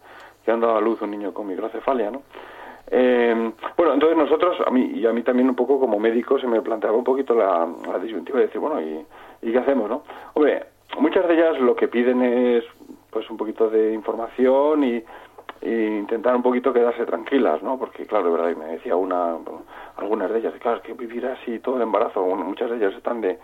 que 0.45 0.51
han 0.51 0.61
dado 0.61 0.77
a 0.77 0.81
luz 0.81 1.01
un 1.03 1.11
niño 1.11 1.35
con 1.35 1.47
microcefalia, 1.47 2.11
¿no? 2.11 2.23
Eh, 2.89 3.53
bueno, 3.77 3.95
entonces 3.95 4.17
nosotros, 4.17 4.59
a 4.65 4.71
mí 4.71 4.93
y 4.95 5.07
a 5.07 5.13
mí 5.13 5.23
también 5.23 5.49
un 5.49 5.57
poco 5.57 5.81
como 5.81 5.99
médico, 5.99 6.39
se 6.39 6.47
me 6.47 6.63
planteaba 6.63 6.97
un 6.97 7.05
poquito 7.05 7.35
la, 7.35 7.69
disyuntiva 8.01 8.39
de 8.39 8.47
decir, 8.47 8.61
bueno, 8.61 8.81
¿y, 8.81 9.05
¿y 9.43 9.53
qué 9.53 9.59
hacemos, 9.59 9.91
no? 9.91 10.05
Hombre, 10.35 10.67
muchas 10.99 11.27
de 11.27 11.35
ellas 11.35 11.61
lo 11.61 11.75
que 11.75 11.89
piden 11.89 12.23
es 12.23 12.65
pues 13.11 13.29
un 13.31 13.37
poquito 13.37 13.69
de 13.69 13.93
información 13.93 14.85
y 14.85 15.03
e 15.61 15.99
intentar 15.99 16.37
un 16.37 16.43
poquito 16.43 16.73
quedarse 16.73 17.05
tranquilas, 17.07 17.63
¿no? 17.63 17.79
Porque, 17.79 18.07
claro, 18.07 18.27
de 18.27 18.31
verdad, 18.31 18.57
me 18.57 18.67
decía 18.67 18.97
una, 18.97 19.37
algunas 19.97 20.31
de 20.31 20.39
ellas, 20.39 20.55
claro, 20.61 20.79
es 20.79 20.83
que 20.83 20.93
vivir 20.93 21.27
así 21.27 21.59
todo 21.61 21.77
el 21.77 21.83
embarazo, 21.83 22.25
muchas 22.25 22.71
de 22.71 22.77
ellas 22.77 22.95
están 22.95 23.21
de, 23.21 23.39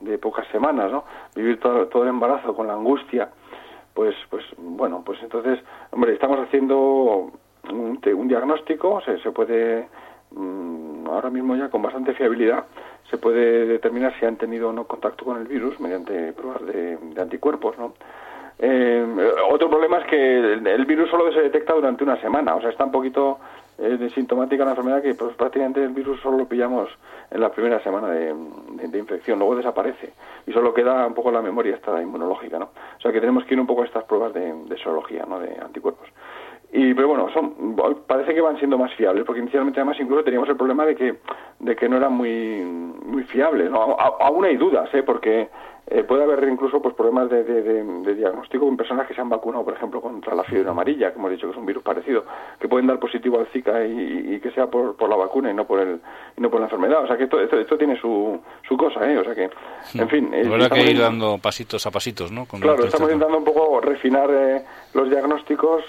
de 0.00 0.18
pocas 0.18 0.46
semanas, 0.48 0.90
¿no? 0.90 1.04
Vivir 1.34 1.58
todo, 1.60 2.02
el 2.02 2.08
embarazo 2.08 2.54
con 2.54 2.66
la 2.66 2.74
angustia, 2.74 3.30
pues, 3.94 4.14
pues, 4.30 4.44
bueno, 4.56 5.02
pues 5.04 5.22
entonces, 5.22 5.60
hombre, 5.90 6.12
estamos 6.12 6.38
haciendo 6.38 7.30
un, 7.70 8.00
un 8.02 8.28
diagnóstico, 8.28 9.00
se, 9.00 9.18
se 9.18 9.30
puede, 9.32 9.88
mm, 10.30 11.06
ahora 11.08 11.30
mismo 11.30 11.56
ya 11.56 11.68
con 11.68 11.82
bastante 11.82 12.14
fiabilidad, 12.14 12.64
se 13.10 13.18
puede 13.18 13.66
determinar 13.66 14.14
si 14.18 14.26
han 14.26 14.36
tenido 14.36 14.68
o 14.68 14.72
no 14.72 14.84
contacto 14.84 15.24
con 15.24 15.38
el 15.38 15.48
virus 15.48 15.80
mediante 15.80 16.32
pruebas 16.32 16.64
de, 16.66 16.96
de 16.96 17.20
anticuerpos, 17.20 17.76
¿no? 17.78 17.94
Eh, 18.58 19.06
otro 19.50 19.70
problema 19.70 19.98
es 19.98 20.06
que 20.06 20.38
el, 20.38 20.84
virus 20.84 21.10
solo 21.10 21.32
se 21.32 21.42
detecta 21.42 21.74
durante 21.74 22.02
una 22.02 22.20
semana, 22.20 22.56
o 22.56 22.60
sea, 22.60 22.70
está 22.70 22.84
un 22.84 22.90
poquito 22.90 23.38
eh, 23.78 24.10
sintomática 24.14 24.64
la 24.64 24.70
enfermedad 24.70 25.00
que 25.00 25.14
pues, 25.14 25.36
prácticamente 25.36 25.82
el 25.82 25.90
virus 25.90 26.20
solo 26.20 26.38
lo 26.38 26.48
pillamos 26.48 26.88
en 27.30 27.40
la 27.40 27.50
primera 27.50 27.80
semana 27.84 28.08
de, 28.08 28.98
infección, 28.98 29.38
luego 29.38 29.54
desaparece 29.54 30.12
y 30.46 30.52
solo 30.52 30.74
queda 30.74 31.06
un 31.06 31.14
poco 31.14 31.30
la 31.30 31.40
memoria 31.40 31.76
esta 31.76 32.02
inmunológica, 32.02 32.58
¿no? 32.58 32.70
O 32.96 33.00
sea 33.00 33.12
que 33.12 33.20
tenemos 33.20 33.44
que 33.44 33.54
ir 33.54 33.60
un 33.60 33.66
poco 33.66 33.82
a 33.82 33.86
estas 33.86 34.04
pruebas 34.04 34.34
de, 34.34 34.52
de 34.52 34.76
serología, 34.78 35.24
¿no? 35.28 35.38
De 35.38 35.56
anticuerpos. 35.60 36.08
Y, 36.70 36.92
pero 36.92 37.08
bueno, 37.08 37.28
son, 37.32 37.76
parece 38.06 38.34
que 38.34 38.42
van 38.42 38.58
siendo 38.58 38.76
más 38.76 38.92
fiables, 38.94 39.24
porque 39.24 39.40
inicialmente 39.40 39.80
además 39.80 39.96
incluso 40.00 40.22
teníamos 40.22 40.48
el 40.50 40.56
problema 40.56 40.84
de 40.84 40.94
que, 40.94 41.16
de 41.60 41.76
que 41.76 41.88
no 41.88 41.96
eran 41.96 42.12
muy, 42.12 42.60
muy 42.60 43.24
fiables, 43.24 43.70
¿no? 43.70 43.96
aún 43.98 44.44
hay 44.44 44.56
dudas, 44.56 44.92
¿eh? 44.92 45.02
Porque 45.02 45.48
eh, 45.90 46.04
puede 46.04 46.22
haber 46.22 46.46
incluso 46.46 46.82
pues 46.82 46.94
problemas 46.94 47.30
de, 47.30 47.44
de, 47.44 48.14
diagnóstico 48.14 48.68
en 48.68 48.76
personas 48.76 49.06
que 49.06 49.14
se 49.14 49.22
han 49.22 49.30
vacunado, 49.30 49.64
por 49.64 49.72
ejemplo, 49.72 50.02
contra 50.02 50.34
la 50.34 50.44
fiebre 50.44 50.68
amarilla, 50.68 51.10
que 51.10 51.18
hemos 51.18 51.30
dicho 51.30 51.46
que 51.46 51.52
es 51.52 51.56
un 51.56 51.64
virus 51.64 51.82
parecido, 51.82 52.24
que 52.60 52.68
pueden 52.68 52.86
dar 52.86 52.98
positivo 52.98 53.40
al 53.40 53.46
Zika 53.46 53.86
y, 53.86 54.38
que 54.40 54.50
sea 54.50 54.66
por, 54.66 54.96
por, 54.96 55.08
la 55.08 55.16
vacuna 55.16 55.50
y 55.50 55.54
no 55.54 55.66
por 55.66 55.80
el 55.80 55.98
y 56.36 56.40
no 56.42 56.50
por 56.50 56.60
la 56.60 56.66
enfermedad. 56.66 57.04
O 57.04 57.06
sea 57.06 57.16
que 57.16 57.24
esto, 57.24 57.40
esto, 57.40 57.78
tiene 57.78 57.98
su, 57.98 58.38
su 58.68 58.76
cosa, 58.76 59.10
¿eh? 59.10 59.16
O 59.16 59.24
sea 59.24 59.34
que, 59.34 59.48
en 59.94 60.08
fin. 60.10 60.34
Es, 60.34 60.46
verdad 60.46 60.70
que 60.70 60.90
ir 60.90 60.98
dando 60.98 61.38
pasitos 61.38 61.86
a 61.86 61.90
pasitos, 61.90 62.30
¿no? 62.30 62.44
claro, 62.44 62.84
estamos 62.84 63.10
intentando 63.10 63.38
un 63.38 63.44
poco 63.44 63.80
refinar 63.80 64.28
eh, 64.30 64.62
los 64.92 65.08
diagnósticos 65.08 65.84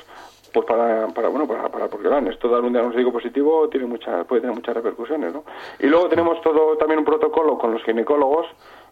pues 0.52 0.66
para, 0.66 1.08
para 1.08 1.30
bueno 1.30 1.48
para, 1.48 1.70
para 1.70 1.88
porque 1.88 2.08
claro, 2.08 2.30
esto 2.30 2.50
dar 2.50 2.62
un 2.62 2.74
diagnóstico 2.74 3.12
positivo 3.12 3.70
tiene 3.70 3.86
mucha, 3.86 4.24
puede 4.24 4.42
tener 4.42 4.56
muchas 4.56 4.76
repercusiones 4.76 5.34
¿no? 5.34 5.44
y 5.80 5.88
luego 5.88 6.08
tenemos 6.10 6.42
todo 6.42 6.78
también 6.78 7.00
un 7.00 7.06
protocolo 7.06 7.58
con 7.58 7.72
los 7.72 7.84
ginecólogos 7.84 8.48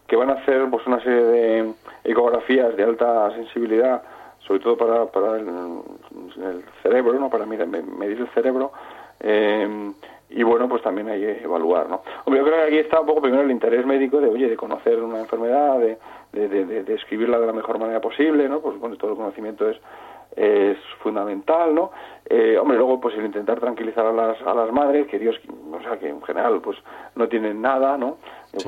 que 0.06 0.16
van 0.16 0.30
a 0.30 0.34
hacer 0.34 0.68
pues 0.70 0.86
una 0.86 1.00
serie 1.02 1.22
de 1.22 1.72
ecografías 2.04 2.76
de 2.76 2.84
alta 2.84 3.30
sensibilidad 3.32 4.02
sobre 4.46 4.60
todo 4.60 4.76
para, 4.76 5.06
para 5.06 5.36
el, 5.36 6.64
cerebro 6.82 7.18
no 7.18 7.28
para 7.28 7.44
medir, 7.46 7.66
medir 7.66 8.20
el 8.20 8.28
cerebro 8.28 8.72
eh, 9.20 9.92
y 10.30 10.42
bueno 10.42 10.68
pues 10.68 10.82
también 10.82 11.08
hay 11.08 11.20
que 11.20 11.42
evaluar 11.42 11.88
no 11.88 12.02
Hombre, 12.24 12.40
yo 12.40 12.46
creo 12.46 12.58
que 12.58 12.66
aquí 12.66 12.78
está 12.78 13.00
un 13.00 13.06
poco 13.06 13.22
primero 13.22 13.42
el 13.42 13.50
interés 13.50 13.84
médico 13.84 14.20
de 14.20 14.28
oye 14.28 14.48
de 14.48 14.56
conocer 14.56 15.02
una 15.02 15.20
enfermedad 15.20 15.78
de, 15.78 15.98
de, 16.32 16.48
de, 16.48 16.82
de 16.84 16.94
escribirla 16.94 17.38
de 17.38 17.46
la 17.46 17.52
mejor 17.52 17.78
manera 17.78 18.00
posible 18.00 18.48
no 18.48 18.60
pues 18.60 18.78
bueno 18.78 18.96
todo 18.96 19.12
el 19.12 19.16
conocimiento 19.16 19.68
es 19.68 19.78
es 20.36 20.78
fundamental, 21.02 21.74
¿no? 21.74 21.90
Eh, 22.28 22.56
hombre, 22.58 22.76
luego 22.76 23.00
pues 23.00 23.16
el 23.16 23.24
intentar 23.24 23.58
tranquilizar 23.58 24.06
a 24.06 24.12
las, 24.12 24.40
a 24.42 24.54
las 24.54 24.72
madres, 24.72 25.06
que 25.08 25.18
Dios, 25.18 25.40
o 25.72 25.80
sea, 25.80 25.98
que 25.98 26.08
en 26.08 26.22
general 26.22 26.60
pues 26.60 26.78
no 27.16 27.28
tienen 27.28 27.60
nada, 27.62 27.96
¿no? 27.96 28.18
pues 28.52 28.64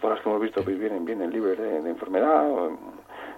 todas 0.00 0.16
las 0.16 0.20
que 0.20 0.28
hemos 0.28 0.40
visto 0.40 0.62
pues 0.62 0.78
vienen, 0.78 1.04
vienen 1.04 1.30
libres 1.30 1.58
de, 1.58 1.90
enfermedad, 1.90 2.48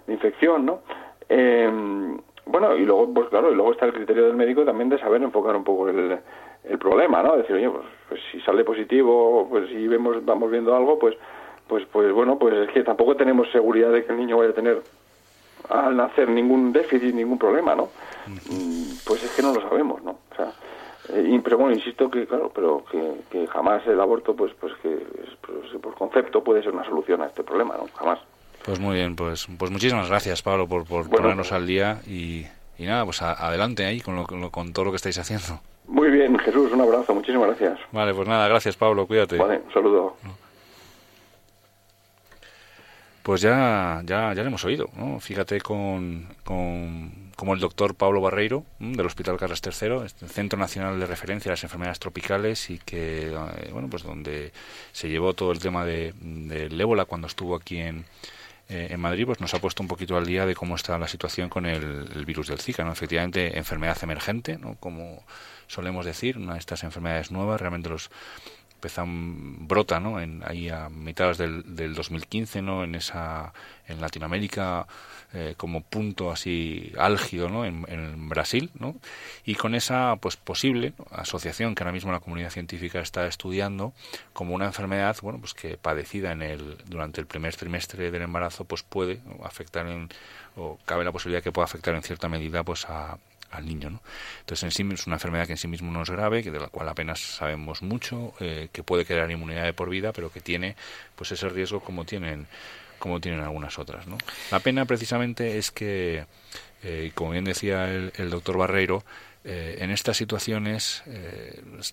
de 0.07 0.13
infección, 0.13 0.67
¿no? 0.67 0.81
Em, 1.29 2.19
bueno, 2.47 2.77
y 2.77 2.85
luego, 2.85 3.13
pues 3.13 3.29
claro, 3.29 3.51
y 3.53 3.55
luego 3.55 3.73
está 3.73 3.87
el 3.87 3.93
criterio 3.93 4.27
del 4.27 4.37
médico 4.37 4.65
también 4.65 4.89
de 4.89 4.99
saber 4.99 5.23
enfocar 5.23 5.55
un 5.55 5.65
poco 5.65 5.89
el, 5.89 6.19
el 6.65 6.79
problema, 6.79 7.23
¿no? 7.23 7.37
Decir, 7.37 7.57
oye, 7.57 7.71
pues, 7.71 7.87
pues 8.09 8.21
si 8.31 8.41
sale 8.41 8.65
positivo, 8.65 9.47
pues 9.49 9.69
si 9.69 9.89
vemos, 9.89 10.25
vamos 10.25 10.51
viendo 10.51 10.75
algo, 10.75 10.99
pues, 10.99 11.17
pues, 11.69 11.85
pues 11.91 12.13
bueno, 12.13 12.39
pues 12.39 12.55
es 12.55 12.71
que 12.71 12.83
tampoco 12.83 13.17
tenemos 13.17 13.51
seguridad 13.51 13.91
de 13.93 14.05
que 14.05 14.13
el 14.13 14.19
niño 14.19 14.39
vaya 14.39 14.51
a 14.51 14.55
tener 14.55 14.83
al 15.69 15.97
nacer 15.97 16.29
ningún 16.29 16.73
déficit, 16.73 17.15
ningún 17.15 17.39
problema, 17.39 17.75
¿no? 17.75 17.89
Mm, 18.27 18.95
pues 19.05 19.23
es 19.23 19.31
que 19.33 19.43
no 19.43 19.53
lo 19.53 19.61
sabemos, 19.61 20.03
¿no? 20.03 20.19
O 20.31 20.35
sea, 20.37 20.53
eh, 21.11 21.41
pero 21.43 21.59
bueno, 21.59 21.75
insisto 21.75 22.11
que, 22.11 22.27
claro, 22.27 22.51
pero 22.55 22.85
que, 23.31 23.47
jamás 23.49 23.87
el 23.87 24.01
aborto, 24.01 24.35
pues, 24.37 24.53
pues 24.61 24.73
que 24.83 25.07
pues, 25.41 25.83
por 25.83 25.95
concepto 25.95 26.43
puede 26.43 26.63
ser 26.63 26.73
una 26.73 26.85
solución 26.85 27.23
a 27.23 27.27
este 27.27 27.43
problema, 27.43 27.77
¿no? 27.77 27.87
Jamás. 27.95 28.19
Pues 28.65 28.79
muy 28.79 28.95
bien, 28.95 29.17
pues, 29.17 29.49
pues 29.59 29.71
muchísimas 29.71 30.09
gracias, 30.09 30.43
Pablo, 30.43 30.69
por, 30.69 30.87
por 30.87 31.11
ponernos 31.11 31.51
al 31.51 31.67
día 31.67 32.01
y, 32.07 32.47
y 32.79 32.85
nada, 32.85 33.05
pues 33.05 33.21
adelante 33.23 33.85
ahí 33.85 34.01
con, 34.01 34.17
lo, 34.17 34.51
con 34.51 34.73
todo 34.73 34.85
lo 34.87 34.91
que 34.93 34.97
estáis 34.97 35.19
haciendo. 35.19 35.61
Muy 35.89 36.11
bien, 36.11 36.39
Jesús, 36.39 36.71
un 36.73 36.81
abrazo, 36.81 37.13
muchísimas 37.15 37.49
gracias. 37.49 37.81
Vale, 37.91 38.15
pues 38.15 38.29
nada, 38.29 38.47
gracias, 38.47 38.77
Pablo, 38.77 39.07
cuídate. 39.07 39.37
Vale, 39.37 39.63
un 39.67 39.73
saludo. 39.73 40.17
Pues 43.23 43.41
ya, 43.41 44.03
ya, 44.05 44.35
ya 44.35 44.43
lo 44.43 44.49
hemos 44.49 44.65
oído, 44.65 44.91
¿no? 44.97 45.21
Fíjate 45.21 45.61
con, 45.61 46.27
con 46.45 47.23
como 47.37 47.55
el 47.55 47.61
doctor 47.61 47.95
Pablo 47.95 48.21
Barreiro 48.21 48.65
del 48.79 49.05
Hospital 49.07 49.37
Carlos 49.37 49.61
III, 49.65 49.89
el 50.21 50.29
Centro 50.29 50.59
Nacional 50.59 51.01
de 51.01 51.07
Referencia 51.07 51.51
a 51.51 51.55
las 51.55 51.65
Enfermedades 51.65 51.99
Tropicales 51.99 52.71
y 52.71 52.79
que, 52.79 53.33
eh, 53.33 53.71
bueno, 53.73 53.89
pues 53.89 54.03
donde 54.05 54.53
se 54.93 55.09
llevó 55.09 55.35
todo 55.35 55.53
el 55.53 55.59
tema 55.59 55.85
de, 55.85 56.15
del 56.21 56.81
ébola 56.81 57.05
cuando 57.05 57.27
estuvo 57.27 57.57
aquí 57.57 57.79
en, 57.79 58.05
eh, 58.69 58.89
en 58.91 59.01
Madrid, 59.01 59.27
pues 59.27 59.41
nos 59.41 59.55
ha 59.55 59.61
puesto 59.61 59.83
un 59.83 59.89
poquito 59.89 60.17
al 60.17 60.27
día 60.27 60.47
de 60.47 60.55
cómo 60.55 60.77
está 60.77 60.99
la 60.99 61.09
situación 61.09 61.49
con 61.49 61.67
el, 61.67 62.09
el 62.15 62.25
virus 62.25 62.49
del 62.49 62.61
Zika, 62.61 62.85
¿no? 62.85 62.93
Efectivamente, 62.93 63.59
enfermedad 63.59 63.99
emergente, 64.03 64.59
¿no? 64.59 64.77
Como 64.79 65.25
solemos 65.67 66.07
decir, 66.07 66.39
una 66.39 66.53
de 66.55 66.59
estas 66.61 66.85
enfermedades 66.85 67.31
nuevas, 67.31 67.61
realmente 67.61 67.89
los 67.89 68.11
empezan 68.83 69.69
brota 69.69 70.01
no 70.01 70.21
en 70.21 70.43
ahí 70.45 70.69
a 70.69 70.89
mitad 70.89 71.37
del, 71.37 71.77
del 71.77 71.95
2015 71.95 72.63
no 72.63 72.83
en 72.83 72.97
esa 72.97 73.53
en 73.87 74.01
Latinoamérica 74.01 74.89
eh, 75.33 75.55
como 75.57 75.83
punto 75.83 76.33
así 76.33 76.93
álgido 76.99 77.49
no 77.49 77.65
en, 77.65 77.87
en, 77.89 78.29
Brasil 78.29 78.71
no 78.79 78.97
y 79.45 79.55
con 79.55 79.77
esa 79.77 80.17
pues 80.17 80.37
posible 80.37 80.95
asociación 81.13 81.77
que 81.77 81.85
ahora 81.85 81.93
mismo 81.93 82.11
la 82.11 82.19
comunidad 82.19 82.51
científica 82.51 82.99
está 83.01 83.25
estudiando 83.29 83.93
como 84.33 84.53
una 84.53 84.67
enfermedad 84.67 85.17
bueno 85.23 85.39
pues 85.39 85.55
que 85.55 85.77
padecida 85.77 86.33
en 86.33 86.43
el 86.43 86.77
durante 86.87 87.21
el 87.21 87.27
primer 87.29 87.55
trimestre 87.55 88.11
del 88.11 88.23
embarazo 88.23 88.65
pues 88.65 88.83
puede 88.83 89.21
afectar 89.45 89.87
en 89.87 90.09
o 90.57 90.77
cabe 90.85 91.05
la 91.05 91.13
posibilidad 91.13 91.43
que 91.43 91.53
pueda 91.53 91.67
afectar 91.67 91.95
en 91.95 92.03
cierta 92.03 92.29
medida 92.29 92.65
pues 92.65 92.85
a, 92.89 93.17
al 93.53 93.67
niño. 93.67 93.91
¿no? 93.91 94.03
Entonces, 94.41 94.65
en 94.65 94.71
sí 94.71 94.95
es 94.95 95.07
una 95.07 95.17
enfermedad 95.17 95.47
que 95.47 95.53
en 95.53 95.59
sí 95.59 95.69
mismo 95.69 95.93
no 95.93 96.03
es 96.03 96.11
grave, 96.11 96.43
que 96.43 96.51
de 96.51 96.61
la 96.61 96.69
cual 96.69 96.89
apenas 96.89 97.21
sabemos 97.21 97.83
mucho, 97.83 98.35
eh, 98.41 98.69
que 98.73 98.83
puede 98.83 99.05
crear 99.05 99.31
inmunidad 99.31 99.65
de 99.65 99.73
por 99.73 99.89
vida, 99.89 100.13
pero 100.13 100.33
que 100.33 100.41
tiene 100.41 100.77
pues 101.15 101.33
ese 101.33 101.49
riesgo 101.49 101.81
como 101.81 102.05
tienen 102.05 102.47
como 102.99 103.21
tienen 103.21 103.41
algunas 103.41 103.81
otras. 103.81 104.07
¿no? 104.07 104.17
La 104.53 104.61
pena 104.61 104.85
precisamente 104.85 105.59
es 105.59 105.73
que, 105.73 106.25
eh, 106.85 107.11
como 107.17 107.33
bien 107.33 107.45
decía 107.45 107.91
el, 107.91 108.13
el 108.15 108.31
doctor 108.31 108.57
Barreiro, 108.57 109.05
eh, 109.43 109.79
en 109.81 109.91
estas 109.91 110.17
situaciones 110.17 111.03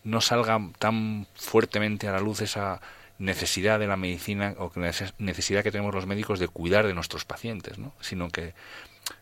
no 0.03 0.21
salga 0.21 0.59
tan 0.77 1.25
fuertemente 1.33 2.07
a 2.07 2.11
la 2.11 2.19
luz 2.19 2.41
esa 2.41 2.79
necesidad 3.19 3.79
de 3.79 3.87
la 3.87 3.97
medicina 3.97 4.55
o 4.57 4.71
necesidad 5.17 5.61
que 5.61 5.71
tenemos 5.71 5.93
los 5.93 6.05
médicos 6.05 6.39
de 6.39 6.47
cuidar 6.47 6.87
de 6.87 6.93
nuestros 6.93 7.25
pacientes, 7.25 7.77
¿no? 7.77 7.93
sino 7.99 8.29
que 8.29 8.53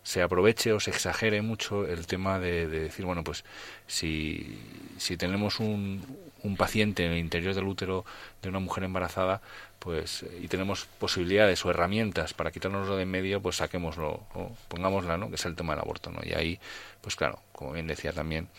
se 0.03 0.21
aproveche 0.21 0.73
o 0.73 0.79
se 0.79 0.91
exagere 0.91 1.41
mucho 1.41 1.87
el 1.87 2.07
tema 2.07 2.39
de, 2.39 2.67
decir, 2.67 3.05
bueno, 3.05 3.23
pues 3.23 3.43
si, 3.87 4.59
si 4.97 5.17
tenemos 5.17 5.59
un, 5.59 6.05
un, 6.43 6.57
paciente 6.57 7.05
en 7.05 7.11
el 7.11 7.17
interior 7.17 7.53
del 7.53 7.65
útero 7.65 8.05
de 8.41 8.49
una 8.49 8.59
mujer 8.59 8.83
embarazada, 8.83 9.41
pues 9.79 10.25
y 10.41 10.47
tenemos 10.47 10.85
posibilidades 10.99 11.63
o 11.65 11.69
herramientas 11.69 12.33
para 12.33 12.51
quitárnoslo 12.51 12.95
de 12.95 13.03
en 13.03 13.11
medio, 13.11 13.41
pues 13.41 13.57
saquémoslo 13.57 14.25
o 14.33 14.55
pongámosla, 14.67 15.17
¿no? 15.17 15.29
Que 15.29 15.35
es 15.35 15.45
el 15.45 15.55
tema 15.55 15.73
del 15.73 15.81
aborto, 15.81 16.09
¿no? 16.09 16.19
Y 16.23 16.33
ahí, 16.33 16.59
pues 17.01 17.15
claro, 17.15 17.39
como 17.51 17.73
bien 17.73 17.87
decía 17.87 18.11
también 18.11 18.49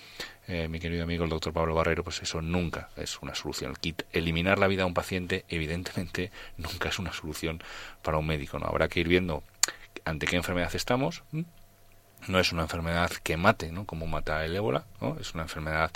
eh, 0.46 0.66
mi 0.68 0.80
querido 0.80 1.02
amigo 1.02 1.24
el 1.24 1.30
doctor 1.30 1.52
Pablo 1.52 1.74
Barrero, 1.74 2.02
pues 2.02 2.22
eso 2.22 2.40
nunca 2.40 2.88
es 2.96 3.20
una 3.20 3.34
solución. 3.34 3.74
eliminar 4.12 4.58
la 4.58 4.66
vida 4.66 4.84
a 4.84 4.86
un 4.86 4.94
paciente, 4.94 5.44
evidentemente, 5.48 6.30
nunca 6.56 6.88
es 6.88 6.98
una 6.98 7.12
solución 7.12 7.62
para 8.02 8.16
un 8.16 8.26
médico, 8.26 8.58
¿no? 8.58 8.66
Habrá 8.66 8.88
que 8.88 9.00
ir 9.00 9.08
viendo 9.08 9.42
ante 10.08 10.26
qué 10.26 10.36
enfermedad 10.36 10.74
estamos. 10.74 11.22
No 12.26 12.38
es 12.38 12.52
una 12.52 12.62
enfermedad 12.62 13.10
que 13.22 13.36
mate, 13.36 13.72
¿no? 13.72 13.86
Como 13.86 14.06
mata 14.06 14.44
el 14.44 14.54
ébola, 14.54 14.84
¿no? 15.00 15.16
Es 15.20 15.34
una 15.34 15.44
enfermedad 15.44 15.90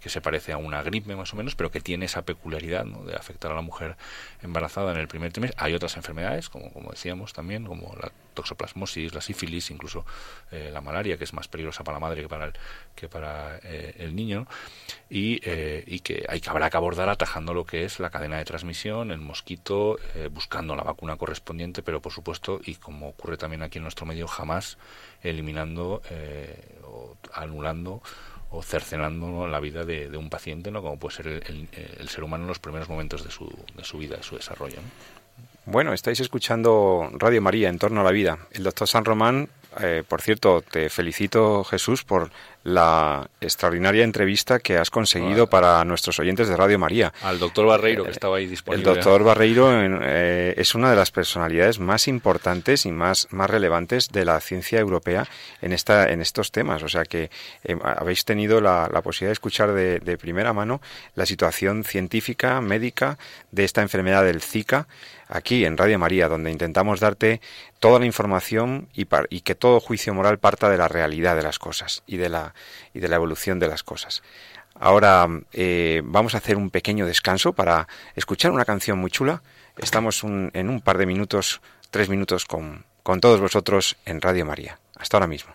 que 0.00 0.10
se 0.10 0.20
parece 0.20 0.52
a 0.52 0.56
una 0.58 0.82
gripe 0.82 1.16
más 1.16 1.32
o 1.32 1.36
menos, 1.36 1.54
pero 1.54 1.70
que 1.70 1.80
tiene 1.80 2.06
esa 2.06 2.22
peculiaridad. 2.22 2.84
De 2.84 3.14
afectar 3.14 3.52
a 3.52 3.54
la 3.54 3.62
mujer 3.62 3.96
embarazada 4.42 4.92
en 4.92 4.98
el 4.98 5.08
primer 5.08 5.32
trimestre. 5.32 5.58
Hay 5.62 5.74
otras 5.74 5.96
enfermedades, 5.96 6.48
como, 6.48 6.72
como 6.72 6.90
decíamos 6.90 7.32
también, 7.32 7.64
como 7.64 7.94
la 8.00 8.10
toxoplasmosis, 8.38 9.14
la 9.14 9.20
sífilis, 9.20 9.70
incluso 9.70 10.04
eh, 10.52 10.70
la 10.72 10.80
malaria, 10.80 11.16
que 11.18 11.24
es 11.24 11.32
más 11.32 11.48
peligrosa 11.48 11.82
para 11.82 11.96
la 11.96 12.00
madre 12.00 12.22
que 12.22 12.28
para 12.28 12.46
el, 12.46 12.52
que 12.94 13.08
para, 13.08 13.58
eh, 13.62 13.94
el 13.98 14.14
niño, 14.14 14.46
y, 15.10 15.40
eh, 15.42 15.82
y, 15.86 16.00
que 16.00 16.24
hay 16.28 16.40
que 16.40 16.50
habrá 16.50 16.70
que 16.70 16.76
abordar 16.76 17.08
atajando 17.08 17.52
lo 17.52 17.64
que 17.64 17.84
es 17.84 17.98
la 17.98 18.10
cadena 18.10 18.38
de 18.38 18.44
transmisión, 18.44 19.10
el 19.10 19.20
mosquito, 19.20 19.98
buscando 20.30 20.76
la 20.76 20.82
vacuna 20.82 21.16
correspondiente, 21.16 21.82
pero 21.82 22.00
por 22.00 22.12
supuesto, 22.12 22.60
y 22.64 22.76
como 22.76 23.08
ocurre 23.08 23.36
también 23.36 23.62
aquí 23.62 23.78
en 23.78 23.84
nuestro 23.84 24.06
medio, 24.06 24.28
jamás 24.28 24.78
eliminando 25.22 26.02
o 26.84 27.16
anulando 27.32 28.02
o 28.50 28.62
cercenando 28.62 29.46
la 29.46 29.60
vida 29.60 29.84
de, 29.84 30.16
un 30.16 30.30
paciente, 30.30 30.70
¿no? 30.70 30.82
como 30.82 30.98
puede 30.98 31.16
ser 31.16 31.26
el, 31.28 31.68
el, 31.72 32.08
ser 32.08 32.24
humano 32.24 32.44
en 32.44 32.48
los 32.48 32.58
primeros 32.58 32.88
momentos 32.88 33.22
de 33.24 33.30
su, 33.30 33.46
de 33.76 33.84
su 33.84 33.98
vida, 33.98 34.16
de 34.16 34.22
su 34.22 34.36
desarrollo. 34.36 34.78
Bueno, 35.66 35.92
estáis 35.92 36.20
escuchando 36.20 37.10
Radio 37.12 37.42
María 37.42 37.68
en 37.68 37.78
torno 37.78 38.00
a 38.00 38.04
la 38.04 38.10
vida. 38.10 38.38
El 38.52 38.62
doctor 38.62 38.88
San 38.88 39.04
Román, 39.04 39.50
eh, 39.80 40.02
por 40.06 40.22
cierto, 40.22 40.62
te 40.62 40.88
felicito 40.88 41.62
Jesús 41.64 42.04
por 42.04 42.30
la 42.64 43.30
extraordinaria 43.40 44.04
entrevista 44.04 44.58
que 44.58 44.76
has 44.76 44.90
conseguido 44.90 45.48
para 45.48 45.84
nuestros 45.84 46.18
oyentes 46.18 46.48
de 46.48 46.56
Radio 46.56 46.78
María. 46.78 47.12
Al 47.22 47.38
doctor 47.38 47.66
Barreiro, 47.66 48.04
que 48.04 48.10
estaba 48.10 48.36
ahí 48.36 48.46
disponible. 48.46 48.88
El 48.88 48.94
doctor 48.94 49.24
Barreiro 49.24 49.70
eh, 49.72 50.54
es 50.56 50.74
una 50.74 50.90
de 50.90 50.96
las 50.96 51.10
personalidades 51.10 51.78
más 51.78 52.08
importantes 52.08 52.84
y 52.86 52.92
más, 52.92 53.28
más 53.30 53.48
relevantes 53.48 54.08
de 54.10 54.24
la 54.24 54.40
ciencia 54.40 54.80
europea 54.80 55.26
en, 55.62 55.72
esta, 55.72 56.10
en 56.10 56.20
estos 56.20 56.52
temas. 56.52 56.82
O 56.82 56.88
sea 56.88 57.04
que 57.04 57.30
eh, 57.64 57.76
habéis 57.82 58.24
tenido 58.24 58.60
la, 58.60 58.88
posibilidad 59.02 59.30
de 59.30 59.34
escuchar 59.34 59.72
de, 59.72 60.00
de 60.00 60.18
primera 60.18 60.52
mano 60.52 60.80
la 61.14 61.26
situación 61.26 61.84
científica, 61.84 62.60
médica 62.60 63.18
de 63.52 63.64
esta 63.64 63.82
enfermedad 63.82 64.24
del 64.24 64.42
Zika 64.42 64.88
aquí 65.28 65.64
en 65.64 65.76
Radio 65.76 65.98
María, 65.98 66.28
donde 66.28 66.50
intentamos 66.50 67.00
darte 67.00 67.40
toda 67.80 67.98
la 67.98 68.06
información 68.06 68.88
y, 68.92 69.06
y, 69.30 69.40
que 69.42 69.54
todo 69.54 69.80
juicio 69.80 70.14
moral 70.14 70.38
parta 70.38 70.68
de 70.68 70.78
la 70.78 70.88
realidad 70.88 71.36
de 71.36 71.42
las 71.42 71.58
cosas 71.58 72.02
y 72.06 72.16
de 72.16 72.28
la, 72.28 72.54
y 72.94 73.00
de 73.00 73.08
la 73.08 73.16
evolución 73.16 73.58
de 73.58 73.68
las 73.68 73.82
cosas. 73.82 74.22
Ahora 74.74 75.26
eh, 75.52 76.02
vamos 76.04 76.34
a 76.34 76.38
hacer 76.38 76.56
un 76.56 76.70
pequeño 76.70 77.06
descanso 77.06 77.52
para 77.52 77.88
escuchar 78.14 78.52
una 78.52 78.64
canción 78.64 78.98
muy 78.98 79.10
chula. 79.10 79.42
Estamos 79.76 80.22
en 80.24 80.68
un 80.68 80.80
par 80.80 80.98
de 80.98 81.06
minutos, 81.06 81.60
tres 81.90 82.08
minutos 82.08 82.44
con, 82.44 82.84
con 83.02 83.20
todos 83.20 83.40
vosotros 83.40 83.96
en 84.04 84.20
Radio 84.20 84.44
María. 84.44 84.78
Hasta 84.96 85.16
ahora 85.16 85.26
mismo. 85.26 85.54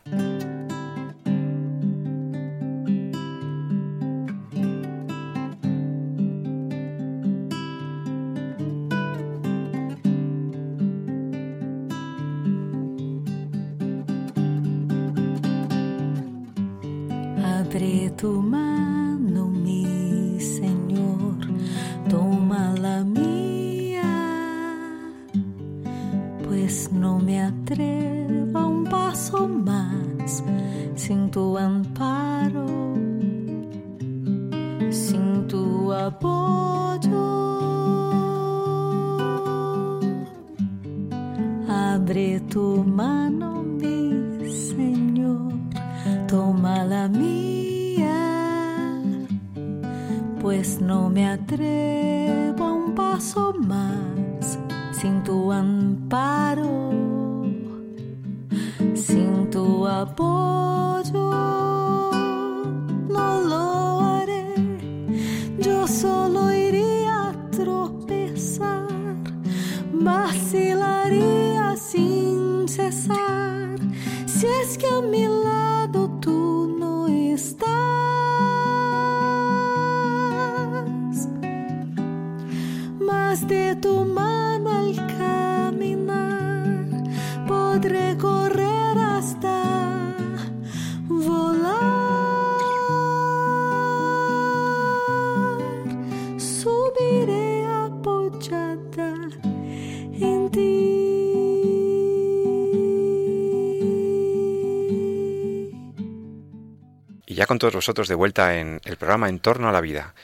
Con 107.54 107.60
todos 107.60 107.76
vosotros 107.76 108.08
de 108.08 108.16
vuelta 108.16 108.58
en 108.58 108.82
el 108.84 108.98
programa 108.98 109.30
En 109.30 109.38
torno 109.38 109.70
a 109.70 109.72
la 109.72 109.80
vida, 109.80 110.16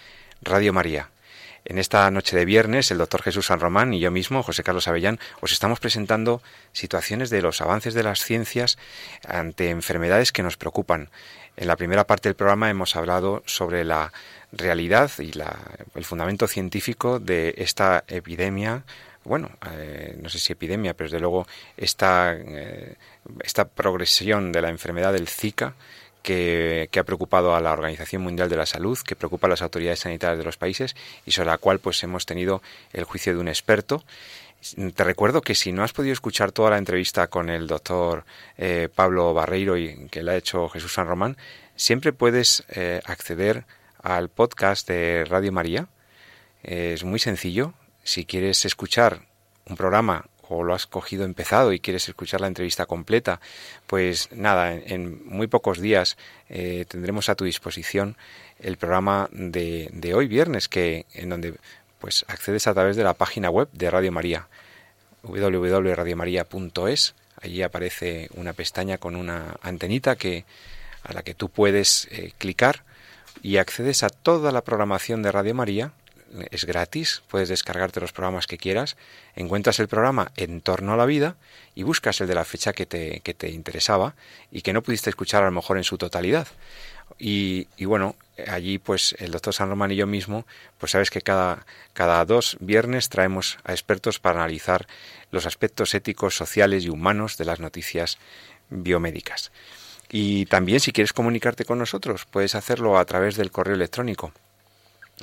Radio 0.42 0.74
María. 0.74 1.12
En 1.64 1.78
esta 1.78 2.10
noche 2.10 2.36
de 2.36 2.44
viernes, 2.44 2.90
el 2.90 2.98
doctor 2.98 3.22
Jesús 3.22 3.46
San 3.46 3.60
Román 3.60 3.94
y 3.94 4.00
yo 4.00 4.10
mismo, 4.10 4.42
José 4.42 4.64
Carlos 4.64 4.88
Avellán, 4.88 5.20
os 5.40 5.52
estamos 5.52 5.80
presentando 5.80 6.42
situaciones 6.72 7.30
de 7.30 7.44
los 7.44 7.62
avances 7.62 7.94
de 7.94 8.02
las 8.02 8.24
ciencias 8.24 8.80
ante 9.28 9.70
enfermedades 9.70 10.32
que 10.32 10.42
nos 10.42 10.58
preocupan. 10.58 11.10
En 11.56 11.68
la 11.68 11.76
primera 11.76 12.08
parte 12.08 12.30
del 12.30 12.36
programa 12.36 12.72
hemos 12.72 12.96
hablado 12.96 13.44
sobre 13.46 13.86
la 13.86 14.12
realidad 14.52 15.12
y 15.20 15.32
el 15.94 16.06
fundamento 16.06 16.48
científico 16.48 17.20
de 17.20 17.54
esta 17.58 18.06
epidemia 18.08 18.86
bueno, 19.24 19.52
eh, 19.74 20.18
no 20.20 20.30
sé 20.30 20.40
si 20.40 20.54
epidemia, 20.54 20.96
pero 20.96 21.06
desde 21.08 21.20
luego 21.20 21.46
esta, 21.78 22.34
eh, 22.36 22.96
esta 23.44 23.68
progresión 23.68 24.52
de 24.52 24.62
la 24.62 24.70
enfermedad 24.70 25.14
del 25.14 25.28
Zika 25.28 25.76
que, 26.22 26.90
ha 26.98 27.04
preocupado 27.04 27.56
a 27.56 27.62
la 27.62 27.74
Organización 27.74 28.22
Mundial 28.22 28.50
de 28.50 28.58
la 28.58 28.66
Salud, 28.66 28.98
que 29.00 29.16
preocupa 29.16 29.48
a 29.48 29.50
las 29.50 29.62
autoridades 29.62 30.00
sanitarias 30.00 30.38
de 30.38 30.44
los 30.44 30.58
países 30.58 30.96
y 31.26 31.32
sobre 31.32 31.50
la 31.50 31.58
cual 31.58 31.80
pues 31.80 32.02
hemos 32.04 32.26
tenido 32.26 32.62
el 32.94 33.04
juicio 33.04 33.34
de 33.34 33.40
un 33.40 33.48
experto. 33.48 34.04
Te 34.96 35.04
recuerdo 35.04 35.42
que 35.42 35.56
si 35.56 35.72
no 35.72 35.84
has 35.84 35.94
podido 35.94 36.12
escuchar 36.12 36.52
toda 36.52 36.72
la 36.72 36.78
entrevista 36.78 37.28
con 37.28 37.50
el 37.50 37.68
doctor 37.68 38.26
eh, 38.58 38.90
Pablo 38.94 39.34
Barreiro 39.34 39.78
y 39.78 40.08
que 40.10 40.22
le 40.22 40.32
ha 40.32 40.36
hecho 40.36 40.68
Jesús 40.68 40.94
San 40.94 41.08
Román, 41.08 41.38
siempre 41.76 42.12
puedes 42.12 42.66
eh, 42.70 43.00
acceder 43.06 43.66
al 44.04 44.30
podcast 44.30 44.88
de 44.88 45.26
Radio 45.26 45.52
María. 45.54 45.88
es 46.64 47.04
muy 47.06 47.20
sencillo. 47.20 47.74
Si 48.04 48.26
quieres 48.26 48.66
escuchar 48.66 49.22
un 49.66 49.78
programa 49.78 50.26
o 50.50 50.64
lo 50.64 50.74
has 50.74 50.88
cogido 50.88 51.24
empezado 51.26 51.72
y 51.74 51.80
quieres 51.80 52.10
escuchar 52.10 52.42
la 52.42 52.48
entrevista 52.48 52.86
completa, 52.86 53.40
pues 53.88 54.30
nada, 54.32 54.74
en, 54.74 55.26
muy 55.28 55.48
pocos 55.48 55.80
días 55.80 56.18
eh, 56.50 56.86
tendremos 56.88 57.30
a 57.30 57.36
tu 57.36 57.46
disposición 57.46 58.18
el 58.60 58.78
programa 58.78 59.30
de, 59.32 59.90
de, 59.94 60.14
hoy 60.14 60.28
viernes, 60.28 60.68
que 60.68 61.06
en 61.14 61.30
donde 61.30 61.56
pues 62.00 62.26
accedes 62.28 62.68
a 62.68 62.74
través 62.74 62.96
de 62.96 63.04
la 63.04 63.14
página 63.14 63.50
web 63.50 63.70
de 63.72 63.90
Radio 63.90 64.12
María, 64.12 64.48
www.radiomaria.es. 65.24 67.16
Allí 67.42 67.62
aparece 67.62 68.30
una 68.36 68.54
pestaña 68.54 68.98
con 68.98 69.16
una 69.16 69.56
antenita 69.62 70.16
que 70.16 70.46
a 71.04 71.14
la 71.14 71.24
que 71.24 71.34
tú 71.34 71.50
puedes 71.50 72.08
eh, 72.12 72.34
clicar 72.38 72.84
y 73.42 73.58
accedes 73.58 74.04
a 74.04 74.10
toda 74.10 74.52
la 74.52 74.64
programación 74.64 75.22
de 75.22 75.32
Radio 75.32 75.56
María 75.56 75.94
es 76.52 76.66
gratis, 76.66 77.24
puedes 77.28 77.50
descargarte 77.50 78.00
los 78.00 78.12
programas 78.12 78.48
que 78.48 78.58
quieras, 78.58 78.98
encuentras 79.36 79.80
el 79.80 79.88
programa 79.88 80.32
en 80.36 80.62
torno 80.62 80.94
a 80.94 80.98
la 80.98 81.06
vida 81.06 81.36
y 81.76 81.84
buscas 81.84 82.22
el 82.22 82.28
de 82.28 82.36
la 82.36 82.46
fecha 82.46 82.74
que 82.74 82.86
te, 82.86 83.22
que 83.22 83.34
te 83.34 83.50
interesaba 83.50 84.16
y 84.52 84.62
que 84.62 84.74
no 84.74 84.82
pudiste 84.82 85.10
escuchar 85.10 85.44
a 85.44 85.48
lo 85.48 85.52
mejor 85.52 85.78
en 85.78 85.84
su 85.84 85.98
totalidad. 85.98 86.48
Y, 87.18 87.68
y, 87.76 87.86
bueno, 87.86 88.16
allí 88.48 88.78
pues 88.78 89.16
el 89.20 89.32
doctor 89.32 89.54
San 89.54 89.70
Román 89.70 89.92
y 89.92 89.96
yo 89.96 90.08
mismo, 90.08 90.46
pues 90.78 90.92
sabes 90.92 91.10
que 91.10 91.22
cada, 91.22 91.66
cada 91.94 92.24
dos 92.26 92.58
viernes 92.60 93.10
traemos 93.10 93.58
a 93.64 93.72
expertos 93.72 94.20
para 94.20 94.40
analizar 94.40 94.88
los 95.32 95.46
aspectos 95.46 95.94
éticos, 95.96 96.36
sociales 96.36 96.86
y 96.86 96.90
humanos 96.90 97.38
de 97.38 97.46
las 97.46 97.60
noticias 97.60 98.20
biomédicas. 98.70 99.52
Y 100.12 100.46
también 100.46 100.80
si 100.80 100.92
quieres 100.92 101.14
comunicarte 101.14 101.66
con 101.66 101.80
nosotros, 101.80 102.26
puedes 102.26 102.56
hacerlo 102.56 102.98
a 102.98 103.06
través 103.06 103.36
del 103.36 103.52
correo 103.52 103.76
electrónico 103.76 104.32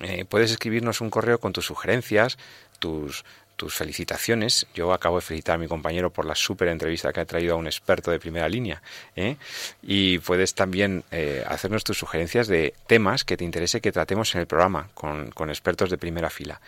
eh, 0.02 0.24
puedes 0.24 0.50
escribirnos 0.50 1.00
un 1.00 1.10
correo 1.10 1.38
con 1.38 1.52
tus 1.52 1.66
sugerencias, 1.66 2.38
tus, 2.78 3.24
tus 3.56 3.74
felicitaciones. 3.74 4.66
Yo 4.74 4.92
acabo 4.92 5.16
de 5.16 5.22
felicitar 5.22 5.56
a 5.56 5.58
mi 5.58 5.66
compañero 5.66 6.10
por 6.10 6.26
la 6.26 6.34
súper 6.34 6.68
entrevista 6.68 7.12
que 7.12 7.20
ha 7.20 7.24
traído 7.24 7.54
a 7.54 7.56
un 7.56 7.66
experto 7.66 8.10
de 8.10 8.20
primera 8.20 8.48
línea. 8.48 8.82
¿eh? 9.16 9.36
Y 9.82 10.18
puedes 10.18 10.54
también 10.54 11.04
eh, 11.10 11.44
hacernos 11.48 11.84
tus 11.84 11.98
sugerencias 11.98 12.46
de 12.46 12.74
temas 12.86 13.24
que 13.24 13.36
te 13.36 13.44
interese 13.44 13.80
que 13.80 13.92
tratemos 13.92 14.34
en 14.34 14.42
el 14.42 14.46
programa 14.46 14.90
con, 14.94 15.30
con, 15.30 15.48
expertos 15.48 15.90
de 15.90 15.98
primera 15.98 16.30
fila. 16.30 16.60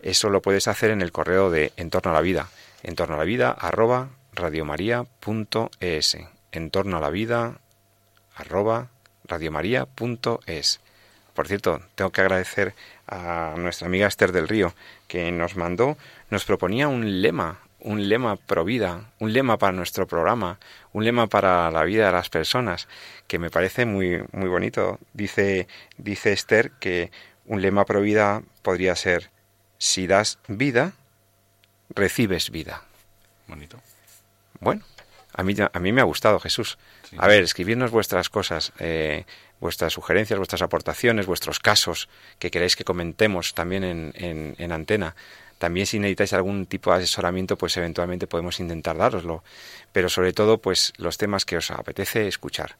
Eso 0.00 0.30
lo 0.30 0.40
puedes 0.40 0.68
hacer 0.68 0.90
en 0.90 1.02
el 1.02 1.10
correo 1.10 1.50
de 1.50 1.72
Entorno 1.76 2.12
a 2.12 2.14
la 2.14 2.20
Vida. 2.20 2.48
Entorno 2.84 3.16
a 3.16 3.18
la 3.18 3.24
Vida 3.24 3.50
arroba 3.50 4.10
radiomaria.es. 4.32 6.18
Entorno 6.52 6.96
a 6.98 7.00
la 7.00 7.10
Vida 7.10 7.58
arroba 8.36 8.90
radiomaria.es. 9.24 10.80
Por 11.38 11.46
cierto, 11.46 11.80
tengo 11.94 12.10
que 12.10 12.20
agradecer 12.20 12.74
a 13.06 13.54
nuestra 13.56 13.86
amiga 13.86 14.08
Esther 14.08 14.32
del 14.32 14.48
Río, 14.48 14.74
que 15.06 15.30
nos 15.30 15.54
mandó, 15.54 15.96
nos 16.30 16.44
proponía 16.44 16.88
un 16.88 17.22
lema 17.22 17.60
un 17.78 18.08
lema 18.08 18.34
pro 18.34 18.64
vida, 18.64 19.12
un 19.20 19.32
lema 19.32 19.56
para 19.56 19.70
nuestro 19.70 20.08
programa, 20.08 20.58
un 20.92 21.04
lema 21.04 21.28
para 21.28 21.70
la 21.70 21.84
vida 21.84 22.06
de 22.06 22.12
las 22.12 22.28
personas, 22.28 22.88
que 23.28 23.38
me 23.38 23.50
parece 23.50 23.86
muy, 23.86 24.20
muy 24.32 24.48
bonito. 24.48 24.98
Dice, 25.12 25.68
dice 25.96 26.32
Esther 26.32 26.72
que 26.72 27.12
un 27.46 27.62
lema 27.62 27.84
pro 27.84 28.00
vida 28.00 28.42
podría 28.62 28.96
ser, 28.96 29.30
si 29.78 30.08
das 30.08 30.40
vida, 30.48 30.94
recibes 31.90 32.50
vida. 32.50 32.82
Bonito. 33.46 33.80
Bueno, 34.58 34.82
a 35.34 35.44
mí, 35.44 35.54
a 35.72 35.78
mí 35.78 35.92
me 35.92 36.00
ha 36.00 36.04
gustado, 36.04 36.40
Jesús. 36.40 36.78
A 37.16 37.28
ver, 37.28 37.44
escribirnos 37.44 37.92
vuestras 37.92 38.28
cosas, 38.28 38.72
eh, 38.80 39.24
vuestras 39.60 39.92
sugerencias, 39.92 40.38
vuestras 40.38 40.62
aportaciones, 40.62 41.26
vuestros 41.26 41.58
casos 41.58 42.08
que 42.38 42.50
queréis 42.50 42.76
que 42.76 42.84
comentemos 42.84 43.54
también 43.54 43.84
en, 43.84 44.12
en, 44.14 44.54
en 44.58 44.72
antena. 44.72 45.14
También 45.58 45.86
si 45.86 45.98
necesitáis 45.98 46.32
algún 46.34 46.66
tipo 46.66 46.90
de 46.90 46.98
asesoramiento, 46.98 47.58
pues 47.58 47.76
eventualmente 47.76 48.28
podemos 48.28 48.60
intentar 48.60 48.96
daroslo. 48.96 49.42
Pero 49.92 50.08
sobre 50.08 50.32
todo, 50.32 50.58
pues 50.58 50.92
los 50.98 51.18
temas 51.18 51.44
que 51.44 51.56
os 51.56 51.70
apetece 51.70 52.28
escuchar. 52.28 52.76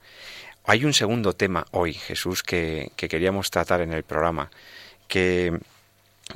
Hay 0.65 0.85
un 0.85 0.95
segundo 0.95 1.35
tema 1.35 1.67
hoy, 1.73 1.95
Jesús, 1.95 2.43
que, 2.43 2.93
que 2.95 3.09
queríamos 3.09 3.51
tratar 3.51 3.81
en 3.81 3.93
el 3.93 4.05
programa, 4.05 4.51
que 5.09 5.59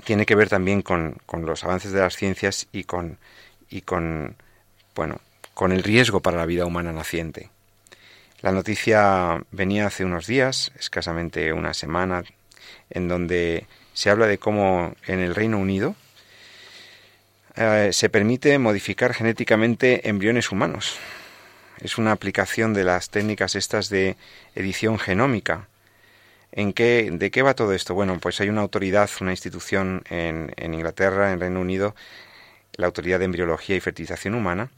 tiene 0.05 0.26
que 0.26 0.34
ver 0.34 0.49
también 0.49 0.82
con, 0.82 1.18
con 1.26 1.45
los 1.45 1.62
avances 1.64 1.93
de 1.93 2.01
las 2.01 2.16
ciencias 2.16 2.66
y 2.72 2.84
con, 2.84 3.18
y 3.70 3.82
con, 3.82 4.36
bueno, 4.95 5.20
con 5.55 5.70
el 5.70 5.82
riesgo 5.82 6.20
para 6.20 6.38
la 6.38 6.47
vida 6.47 6.64
humana 6.64 6.93
naciente. 6.93 7.51
La 8.43 8.51
noticia 8.51 9.40
venía 9.53 9.86
hace 9.86 10.05
unos 10.05 10.26
días, 10.26 10.72
escasamente 10.76 11.53
una 11.53 11.74
semana, 11.74 12.24
en 12.90 13.07
donde 13.07 13.68
se 13.95 14.11
habla 14.11 14.26
de 14.26 14.38
cómo 14.38 14.97
en 15.07 15.20
el 15.20 15.36
Reino 15.36 15.59
Unido 15.59 15.95
eh, 17.55 17.90
se 17.93 18.09
permite 18.09 18.59
modificar 18.59 19.14
genéticamente 19.14 20.09
embriones 20.09 20.51
humanos. 20.51 20.97
Es 21.78 21.99
una 21.99 22.11
aplicación 22.11 22.74
de 22.74 22.82
las 22.82 23.11
técnicas 23.11 23.55
estas 23.55 23.88
de 23.90 24.16
edición 24.57 24.99
genómica. 24.99 25.68
¿En 26.51 26.72
qué, 26.72 27.11
¿De 27.12 27.30
qué 27.30 27.43
va 27.43 27.55
todo 27.55 27.72
esto? 27.72 27.95
Bueno, 27.95 28.18
pues 28.18 28.40
hay 28.40 28.49
una 28.49 28.62
autoridad, 28.62 29.09
una 29.20 29.30
institución 29.30 30.03
en, 30.11 30.53
en 30.57 30.74
Inglaterra, 30.74 31.32
en 31.32 31.38
Reino 31.38 31.61
Unido, 31.61 31.95
la 32.74 32.86
Autoridad 32.86 33.20
de 33.20 33.26
Embriología 33.26 33.76
y 33.76 33.80
Fertilización 33.80 34.34
Humana, 34.34 34.70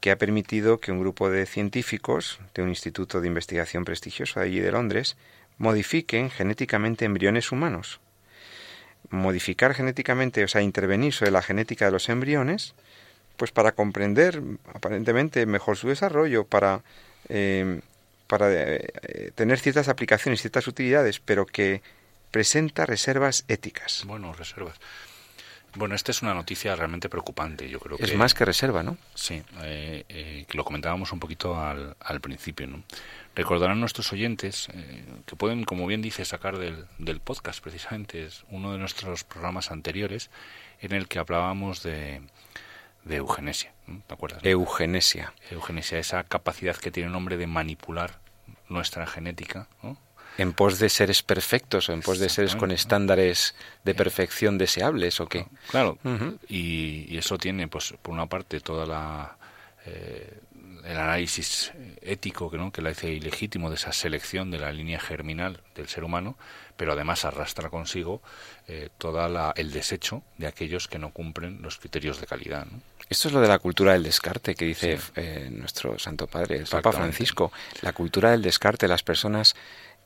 que 0.00 0.10
ha 0.10 0.16
permitido 0.16 0.80
que 0.80 0.92
un 0.92 1.00
grupo 1.00 1.30
de 1.30 1.46
científicos 1.46 2.40
de 2.54 2.62
un 2.62 2.70
instituto 2.70 3.20
de 3.20 3.28
investigación 3.28 3.84
prestigioso 3.84 4.40
de 4.40 4.46
allí 4.46 4.60
de 4.60 4.72
Londres 4.72 5.16
modifiquen 5.58 6.30
genéticamente 6.30 7.04
embriones 7.04 7.52
humanos. 7.52 8.00
Modificar 9.10 9.74
genéticamente, 9.74 10.42
o 10.42 10.48
sea, 10.48 10.62
intervenir 10.62 11.12
sobre 11.12 11.32
la 11.32 11.42
genética 11.42 11.84
de 11.84 11.90
los 11.90 12.08
embriones, 12.08 12.74
pues 13.36 13.52
para 13.52 13.72
comprender 13.72 14.42
aparentemente 14.72 15.44
mejor 15.46 15.76
su 15.76 15.88
desarrollo, 15.88 16.44
para, 16.44 16.82
eh, 17.28 17.80
para 18.26 18.48
eh, 18.52 19.32
tener 19.34 19.58
ciertas 19.58 19.88
aplicaciones, 19.88 20.40
ciertas 20.40 20.66
utilidades, 20.66 21.20
pero 21.20 21.44
que 21.44 21.82
presenta 22.30 22.86
reservas 22.86 23.44
éticas. 23.48 24.04
Bueno, 24.06 24.32
reservas. 24.32 24.76
Bueno, 25.74 25.94
esta 25.94 26.10
es 26.10 26.22
una 26.22 26.34
noticia 26.34 26.74
realmente 26.74 27.08
preocupante. 27.08 27.68
Yo 27.68 27.78
creo 27.78 27.96
es 27.98 28.10
que, 28.10 28.16
más 28.16 28.34
que 28.34 28.44
reserva, 28.44 28.82
¿no? 28.82 28.96
Sí, 29.14 29.42
eh, 29.62 30.04
eh, 30.08 30.46
lo 30.52 30.64
comentábamos 30.64 31.12
un 31.12 31.20
poquito 31.20 31.60
al, 31.60 31.96
al 32.00 32.20
principio. 32.20 32.66
¿no? 32.66 32.82
Recordarán 33.34 33.78
nuestros 33.80 34.12
oyentes 34.12 34.68
eh, 34.72 35.04
que 35.26 35.36
pueden, 35.36 35.64
como 35.64 35.86
bien 35.86 36.02
dice, 36.02 36.24
sacar 36.24 36.58
del, 36.58 36.86
del 36.98 37.20
podcast, 37.20 37.62
precisamente, 37.62 38.24
es 38.24 38.44
uno 38.50 38.72
de 38.72 38.78
nuestros 38.78 39.24
programas 39.24 39.70
anteriores 39.70 40.30
en 40.80 40.92
el 40.92 41.06
que 41.08 41.18
hablábamos 41.18 41.82
de, 41.82 42.22
de 43.04 43.16
eugenesia. 43.16 43.72
¿no? 43.86 44.02
¿Te 44.06 44.14
acuerdas? 44.14 44.44
Eugenesia. 44.44 45.32
Eugenesia, 45.50 45.98
esa 45.98 46.24
capacidad 46.24 46.76
que 46.76 46.90
tiene 46.90 47.10
el 47.10 47.14
hombre 47.14 47.36
de 47.36 47.46
manipular 47.46 48.18
nuestra 48.68 49.06
genética, 49.06 49.68
¿no? 49.82 49.96
En 50.40 50.52
pos 50.54 50.78
de 50.78 50.88
seres 50.88 51.22
perfectos 51.22 51.88
o 51.88 51.92
en 51.92 52.00
pos 52.00 52.18
de 52.18 52.28
seres 52.28 52.56
con 52.56 52.70
estándares 52.70 53.54
de 53.84 53.94
perfección 53.94 54.56
deseables 54.56 55.20
o 55.20 55.26
qué. 55.26 55.46
Claro, 55.68 55.98
uh 56.02 56.08
-huh. 56.08 56.38
y, 56.48 57.06
y, 57.12 57.18
eso 57.18 57.36
tiene, 57.36 57.68
pues, 57.68 57.94
por 58.00 58.14
una 58.14 58.26
parte, 58.26 58.60
toda 58.60 58.86
la 58.86 59.36
eh, 59.86 60.40
el 60.84 60.96
análisis 60.96 61.72
ético 62.00 62.50
que 62.50 62.56
no 62.56 62.72
que 62.72 62.82
la 62.82 62.90
hace 62.90 63.12
ilegítimo 63.12 63.68
de 63.68 63.76
esa 63.76 63.92
selección 63.92 64.50
de 64.50 64.58
la 64.58 64.72
línea 64.72 64.98
germinal 64.98 65.60
del 65.74 65.88
ser 65.88 66.04
humano, 66.04 66.36
pero 66.76 66.92
además 66.92 67.24
arrastra 67.24 67.68
consigo 67.68 68.22
eh, 68.66 68.88
toda 68.96 69.28
la, 69.28 69.52
el 69.56 69.72
desecho 69.72 70.22
de 70.38 70.46
aquellos 70.46 70.88
que 70.88 70.98
no 70.98 71.12
cumplen 71.12 71.60
los 71.62 71.76
criterios 71.76 72.20
de 72.20 72.26
calidad. 72.26 72.66
¿no? 72.66 72.80
Esto 73.08 73.28
es 73.28 73.34
lo 73.34 73.40
de 73.40 73.48
la 73.48 73.58
cultura 73.58 73.92
del 73.92 74.02
descarte 74.02 74.54
que 74.54 74.64
dice 74.64 74.96
sí. 74.96 75.12
eh, 75.16 75.48
nuestro 75.50 75.98
Santo 75.98 76.26
Padre, 76.26 76.58
el 76.58 76.66
Papa 76.66 76.92
Francisco. 76.92 77.52
La 77.82 77.92
cultura 77.92 78.30
del 78.30 78.40
descarte, 78.42 78.88
las 78.88 79.02
personas 79.02 79.56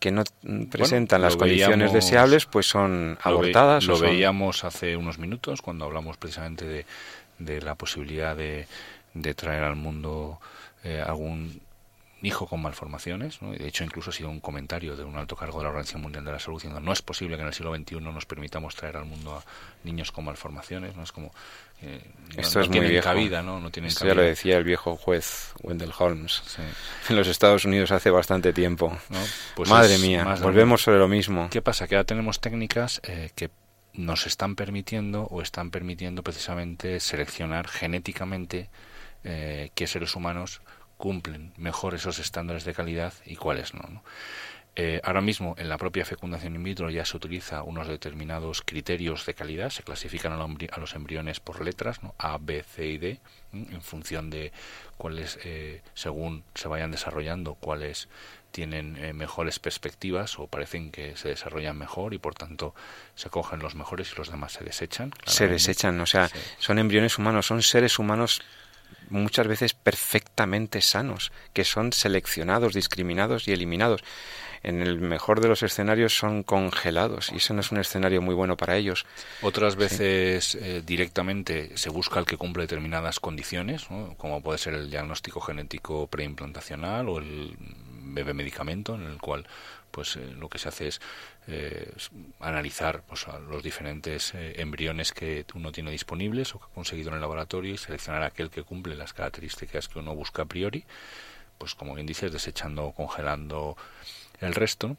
que 0.05 0.11
no 0.11 0.22
presentan 0.70 1.22
bueno, 1.22 1.30
las 1.30 1.36
condiciones 1.36 1.78
veíamos, 1.78 1.92
deseables, 1.94 2.44
pues 2.44 2.66
son 2.66 3.16
abortadas. 3.22 3.86
Lo, 3.86 3.94
ve, 3.94 4.00
lo 4.00 4.07
son... 4.07 4.14
veíamos 4.14 4.64
hace 4.64 4.98
unos 4.98 5.18
minutos 5.18 5.62
cuando 5.62 5.86
hablamos 5.86 6.18
precisamente 6.18 6.66
de, 6.66 6.84
de 7.38 7.62
la 7.62 7.74
posibilidad 7.74 8.36
de, 8.36 8.66
de, 9.14 9.34
traer 9.34 9.62
al 9.62 9.76
mundo 9.76 10.40
eh, 10.82 11.02
algún 11.02 11.59
hijo 12.27 12.47
con 12.47 12.62
malformaciones. 12.62 13.41
¿no? 13.43 13.53
De 13.53 13.66
hecho, 13.66 13.85
incluso 13.85 14.11
ha 14.11 14.12
sido 14.12 14.31
un 14.31 14.41
comentario 14.41 14.97
de 14.97 15.05
un 15.05 15.16
alto 15.16 15.37
cargo 15.37 15.59
de 15.59 15.64
la 15.64 15.70
Organización 15.70 16.03
Mundial 16.03 16.25
de 16.25 16.33
la 16.33 16.39
Salud 16.39 16.57
diciendo 16.57 16.81
no 16.81 16.93
es 16.93 17.03
posible 17.03 17.37
que 17.37 17.43
en 17.43 17.49
el 17.49 17.55
siglo 17.55 17.75
XXI 17.75 17.97
nos 18.01 18.27
permitamos 18.27 18.75
traer 18.75 18.97
al 18.97 19.05
mundo 19.05 19.37
a 19.37 19.45
niños 19.85 20.12
con 20.12 20.25
malformaciones. 20.25 20.97
¿no? 20.97 21.03
Es 21.03 21.12
como 21.12 21.33
eh, 21.83 22.01
Esto 22.37 22.59
no 22.59 22.64
es 22.64 22.70
tienen 22.70 22.83
muy 22.83 22.91
viejo. 22.93 23.05
cabida, 23.05 23.43
¿no? 23.43 23.61
No 23.61 23.70
tienen 23.70 23.89
Esto 23.89 24.01
cabida. 24.01 24.14
ya 24.14 24.20
lo 24.20 24.27
decía 24.27 24.57
el 24.57 24.64
viejo 24.64 24.97
juez 24.97 25.53
Wendell 25.62 25.93
Holmes 25.99 26.43
sí. 26.47 26.62
en 27.11 27.16
los 27.16 27.29
Estados 27.29 27.64
Unidos 27.64 27.91
hace 27.91 28.11
bastante 28.11 28.53
tiempo. 28.53 28.97
Pues 29.55 29.68
Madre 29.68 29.99
mía, 29.99 30.37
volvemos 30.41 30.83
sobre 30.83 30.99
lo 30.99 31.09
mismo. 31.09 31.49
¿Qué 31.51 31.62
pasa? 31.62 31.87
Que 31.89 31.97
ahora 31.97 32.05
tenemos 32.05 32.41
técnicas 32.41 33.01
eh, 33.05 33.31
que 33.35 33.51
nos 33.93 34.27
están 34.27 34.57
permitiendo 34.57 35.25
o 35.31 35.41
están 35.41 35.70
permitiendo 35.70 36.22
precisamente 36.22 36.99
seleccionar 37.01 37.68
genéticamente 37.68 38.68
eh, 39.22 39.70
qué 39.75 39.87
seres 39.87 40.16
humanos 40.16 40.62
cumplen 41.05 41.52
mejor 41.59 41.94
esos 41.94 42.18
estándares 42.18 42.64
de 42.64 42.72
calidad 42.72 43.12
y 43.26 43.36
cuáles 43.36 43.74
no. 43.74 43.82
¿no? 43.90 44.02
Eh, 44.74 45.02
ahora 45.05 45.20
mismo 45.20 45.55
en 45.59 45.68
la 45.68 45.76
propia 45.76 46.07
fecundación 46.07 46.55
in 46.55 46.64
vitro 46.64 46.88
ya 46.88 47.05
se 47.05 47.14
utiliza 47.18 47.62
unos 47.62 47.88
determinados 47.88 48.62
criterios 48.62 49.26
de 49.26 49.34
calidad, 49.34 49.68
se 49.68 49.82
clasifican 49.82 50.32
a, 50.32 50.78
los 50.78 50.94
embriones 50.94 51.40
por 51.40 51.62
letras, 51.62 52.02
¿no? 52.02 52.14
A, 52.16 52.38
B, 52.38 52.62
C 52.62 52.86
y 52.86 52.96
D, 52.96 53.20
en 53.52 53.82
función 53.82 54.30
de 54.30 54.50
cuáles, 54.96 55.38
eh, 55.44 55.82
según 55.92 56.42
se 56.55 56.68
vayan 56.68 56.90
desarrollando, 56.90 57.55
cuáles 57.57 58.09
tienen 58.50 58.96
eh, 58.96 59.12
mejores 59.12 59.59
perspectivas 59.59 60.38
o 60.38 60.46
parecen 60.46 60.90
que 60.90 61.18
se 61.18 61.28
desarrollan 61.28 61.76
mejor 61.76 62.14
y 62.14 62.18
por 62.18 62.34
tanto 62.34 62.74
se 63.14 63.28
cogen 63.28 63.59
los 63.59 63.74
mejores 63.74 64.11
y 64.11 64.16
los 64.16 64.30
demás 64.30 64.52
se 64.52 64.64
desechan. 64.64 65.12
Se 65.26 65.48
desechan, 65.48 66.00
o 66.00 66.07
sea, 66.07 66.28
sí. 66.28 66.38
son 66.59 66.78
embriones 66.78 67.18
humanos, 67.18 67.44
son 67.44 67.61
seres 67.61 67.98
humanos 67.98 68.40
muchas 69.11 69.46
veces 69.46 69.74
perfectamente 69.74 70.80
sanos, 70.80 71.32
que 71.52 71.64
son 71.64 71.92
seleccionados, 71.92 72.74
discriminados 72.74 73.48
y 73.48 73.52
eliminados. 73.52 74.02
En 74.62 74.80
el 74.80 74.98
mejor 74.98 75.40
de 75.40 75.48
los 75.48 75.62
escenarios 75.62 76.16
son 76.16 76.42
congelados 76.42 77.30
y 77.32 77.36
eso 77.36 77.52
no 77.52 77.61
es 77.61 77.70
un 77.70 77.78
escenario 77.78 78.22
muy 78.22 78.34
bueno 78.34 78.57
para 78.57 78.76
ellos. 78.76 79.05
Otras 79.42 79.76
veces 79.76 80.44
sí. 80.44 80.59
eh, 80.61 80.82
directamente 80.84 81.76
se 81.76 81.90
busca 81.90 82.18
el 82.18 82.24
que 82.24 82.38
cumple 82.38 82.62
determinadas 82.62 83.20
condiciones, 83.20 83.90
¿no? 83.90 84.14
como 84.16 84.42
puede 84.42 84.59
ser 84.59 84.72
el 84.72 84.90
diagnóstico 84.90 85.40
genético 85.42 86.07
preimplantacional 86.07 87.11
o 87.11 87.18
el 87.18 87.55
bebé 88.05 88.32
medicamento, 88.32 88.94
en 88.94 89.02
el 89.02 89.18
cual 89.18 89.46
pues 89.90 90.16
eh, 90.16 90.34
lo 90.38 90.48
que 90.48 90.59
se 90.59 90.68
hace 90.68 90.88
es 90.88 91.00
eh, 91.47 91.92
analizar 92.40 93.03
pues, 93.03 93.26
los 93.49 93.62
diferentes 93.62 94.34
eh, 94.34 94.55
embriones 94.57 95.12
que 95.12 95.45
uno 95.55 95.72
tiene 95.72 95.90
disponibles 95.90 96.55
o 96.55 96.59
que 96.59 96.64
ha 96.64 96.74
conseguido 96.74 97.11
en 97.11 97.16
el 97.16 97.20
laboratorio 97.20 97.74
y 97.74 97.76
seleccionar 97.76 98.22
aquel 98.22 98.51
que 98.51 98.62
cumple 98.62 98.97
las 98.97 99.12
características 99.12 99.88
que 99.88 99.99
uno 99.99 100.14
busca 100.14 100.42
a 100.42 100.47
priori, 100.47 100.84
pues 101.59 101.74
como 101.74 101.95
bien 101.95 102.07
dices, 102.07 102.32
desechando, 102.32 102.92
congelando 102.92 103.76
el 104.41 104.55
resto 104.55 104.89
¿no? 104.89 104.97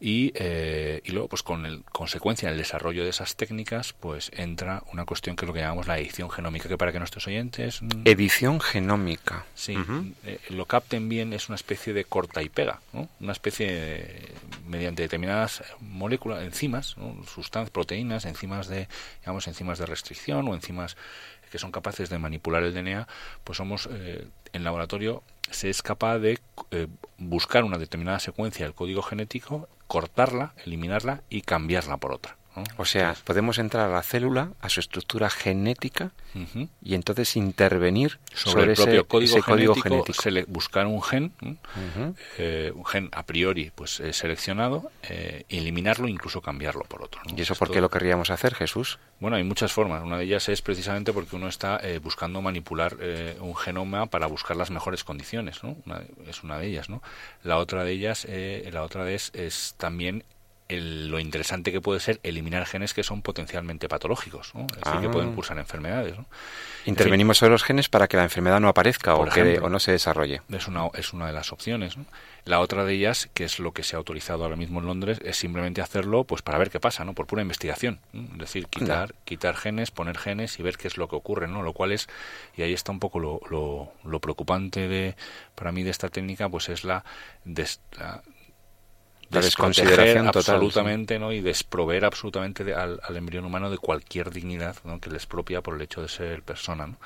y, 0.00 0.32
eh, 0.34 1.00
y 1.04 1.12
luego 1.12 1.28
pues 1.28 1.42
con 1.42 1.64
el, 1.66 1.84
consecuencia 1.84 2.48
en 2.48 2.52
el 2.52 2.58
desarrollo 2.58 3.04
de 3.04 3.10
esas 3.10 3.36
técnicas 3.36 3.92
pues 3.92 4.30
entra 4.34 4.82
una 4.92 5.04
cuestión 5.04 5.36
que 5.36 5.44
es 5.44 5.46
lo 5.48 5.54
que 5.54 5.60
llamamos 5.60 5.86
la 5.86 5.98
edición 5.98 6.30
genómica 6.30 6.68
que 6.68 6.76
para 6.76 6.92
que 6.92 6.98
nuestros 6.98 7.26
oyentes 7.26 7.80
edición 8.04 8.60
genómica 8.60 9.46
sí 9.54 9.76
uh 9.76 9.80
-huh. 9.80 10.12
eh, 10.24 10.40
lo 10.50 10.66
capten 10.66 11.08
bien 11.08 11.32
es 11.32 11.48
una 11.48 11.56
especie 11.56 11.92
de 11.92 12.04
corta 12.04 12.42
y 12.42 12.48
pega 12.48 12.80
¿no? 12.92 13.08
una 13.20 13.32
especie 13.32 13.66
de, 13.72 14.32
mediante 14.66 15.02
determinadas 15.02 15.62
moléculas 15.80 16.42
enzimas 16.42 16.96
¿no? 16.98 17.24
sustancias 17.26 17.70
proteínas 17.70 18.24
enzimas 18.24 18.68
de 18.68 18.88
digamos 19.20 19.46
enzimas 19.46 19.78
de 19.78 19.86
restricción 19.86 20.48
o 20.48 20.54
enzimas 20.54 20.96
que 21.50 21.58
son 21.58 21.70
capaces 21.70 22.08
de 22.08 22.18
manipular 22.18 22.62
el 22.62 22.72
DNA 22.72 23.06
pues 23.44 23.58
somos 23.58 23.88
eh, 23.92 24.26
en 24.52 24.64
laboratorio 24.64 25.22
se 25.50 25.70
es 25.70 25.82
capaz 25.82 26.18
de 26.18 26.38
eh, 26.70 26.88
buscar 27.18 27.64
una 27.64 27.78
determinada 27.78 28.18
secuencia 28.18 28.64
del 28.64 28.74
código 28.74 29.02
genético, 29.02 29.68
cortarla, 29.86 30.54
eliminarla 30.64 31.22
y 31.28 31.42
cambiarla 31.42 31.98
por 31.98 32.12
otra. 32.12 32.36
O 32.76 32.84
sea, 32.84 33.14
podemos 33.24 33.58
entrar 33.58 33.88
a 33.88 33.92
la 33.92 34.02
célula, 34.02 34.50
a 34.60 34.68
su 34.68 34.80
estructura 34.80 35.30
genética 35.30 36.10
y 36.82 36.94
entonces 36.94 37.36
intervenir 37.36 38.18
sobre, 38.34 38.64
el 38.70 38.74
propio 38.74 39.00
ese, 39.00 39.04
código, 39.06 39.36
ese 39.38 39.42
código 39.42 39.74
genético, 39.74 40.22
buscar 40.48 40.86
un 40.86 41.02
gen, 41.02 41.32
eh, 42.38 42.72
un 42.74 42.84
gen 42.84 43.08
a 43.12 43.22
priori 43.24 43.70
pues 43.74 44.00
eh, 44.00 44.12
seleccionado, 44.12 44.90
eh, 45.02 45.44
eliminarlo, 45.48 46.08
incluso 46.08 46.40
cambiarlo 46.40 46.82
por 46.84 47.02
otro. 47.02 47.20
¿no? 47.24 47.36
¿Y 47.36 47.40
eso 47.40 47.52
Esto- 47.54 47.64
por 47.66 47.74
qué 47.74 47.80
lo 47.80 47.90
querríamos 47.90 48.30
hacer, 48.30 48.54
Jesús? 48.54 48.98
Bueno, 49.20 49.36
hay 49.36 49.44
muchas 49.44 49.72
formas. 49.72 50.02
Una 50.02 50.18
de 50.18 50.24
ellas 50.24 50.48
es 50.48 50.62
precisamente 50.62 51.12
porque 51.12 51.36
uno 51.36 51.48
está 51.48 51.78
eh, 51.82 51.98
buscando 51.98 52.42
manipular 52.42 52.96
un 53.40 53.54
genoma 53.56 54.06
para 54.06 54.26
buscar 54.26 54.56
las 54.56 54.70
mejores 54.70 55.04
condiciones, 55.04 55.62
¿no? 55.62 55.76
Una- 55.86 56.02
es 56.26 56.42
una 56.42 56.58
de 56.58 56.66
ellas, 56.66 56.88
¿no? 56.88 57.02
La 57.42 57.58
otra 57.58 57.84
de 57.84 57.92
ellas, 57.92 58.26
eh, 58.28 58.68
la 58.72 58.82
otra 58.82 59.10
es, 59.10 59.30
es 59.34 59.74
también 59.78 60.24
el- 60.74 61.08
lo 61.08 61.18
interesante 61.20 61.72
que 61.72 61.80
puede 61.80 62.00
ser 62.00 62.20
eliminar 62.22 62.66
genes 62.66 62.94
que 62.94 63.02
son 63.02 63.22
potencialmente 63.22 63.88
patológicos, 63.88 64.54
¿no? 64.54 64.62
Es 64.62 64.82
decir, 64.84 65.00
que 65.00 65.06
Ah. 65.06 65.10
pueden 65.10 65.34
cursar 65.34 65.58
enfermedades, 65.58 66.16
¿no? 66.16 66.26
Intervenimos 66.84 67.38
sobre 67.38 67.52
los 67.52 67.62
genes 67.62 67.88
para 67.88 68.08
que 68.08 68.16
la 68.16 68.24
enfermedad 68.24 68.58
no 68.60 68.68
aparezca 68.68 69.14
o, 69.14 69.22
o 69.22 69.68
no 69.68 69.78
se 69.78 69.92
desarrolle. 69.92 70.42
Es 70.50 70.66
una, 70.66 70.88
es 70.94 71.12
una 71.12 71.26
de 71.28 71.32
las 71.32 71.52
opciones. 71.52 71.96
¿no? 71.96 72.04
La 72.44 72.58
otra 72.58 72.84
de 72.84 72.92
ellas, 72.94 73.28
que 73.34 73.44
es 73.44 73.60
lo 73.60 73.70
que 73.72 73.84
se 73.84 73.94
ha 73.94 73.98
autorizado 73.98 74.42
ahora 74.42 74.56
mismo 74.56 74.80
en 74.80 74.86
Londres, 74.86 75.20
es 75.24 75.36
simplemente 75.36 75.80
hacerlo 75.80 76.24
pues 76.24 76.42
para 76.42 76.58
ver 76.58 76.70
qué 76.70 76.80
pasa, 76.80 77.04
¿no? 77.04 77.12
por 77.14 77.26
pura 77.28 77.42
investigación. 77.42 78.00
Es 78.12 78.38
decir, 78.38 78.66
quitar, 78.66 79.14
quitar 79.24 79.54
genes, 79.56 79.92
poner 79.92 80.18
genes 80.18 80.58
y 80.58 80.62
ver 80.64 80.76
qué 80.76 80.88
es 80.88 80.96
lo 80.96 81.06
que 81.08 81.14
ocurre. 81.14 81.46
¿no? 81.46 81.62
Lo 81.62 81.72
cual 81.72 81.92
es, 81.92 82.08
y 82.56 82.62
ahí 82.62 82.72
está 82.72 82.90
un 82.90 82.98
poco 82.98 83.20
lo, 83.20 83.40
lo, 83.48 83.92
lo 84.04 84.18
preocupante 84.20 84.88
de, 84.88 85.14
para 85.54 85.70
mí 85.70 85.84
de 85.84 85.90
esta 85.90 86.08
técnica, 86.08 86.48
pues 86.48 86.68
es 86.68 86.82
la, 86.82 87.04
des- 87.44 87.80
la 87.96 88.22
La 89.32 89.40
desconsideración 89.40 90.26
total, 90.26 90.56
absolutamente 90.56 91.18
¿no? 91.18 91.32
y 91.32 91.40
desproveer 91.40 92.04
absolutamente 92.04 92.64
de- 92.64 92.74
al, 92.74 93.00
al 93.02 93.16
embrión 93.16 93.44
humano 93.44 93.70
de 93.70 93.78
cualquier 93.78 94.30
dignidad 94.30 94.76
¿no? 94.84 95.00
que 95.00 95.10
les 95.10 95.26
propia 95.26 95.60
por 95.62 95.74
el 95.76 95.82
hecho 95.82 96.02
de 96.02 96.08
ser 96.08 96.42
persona. 96.42 96.86
¿no? 96.86 96.96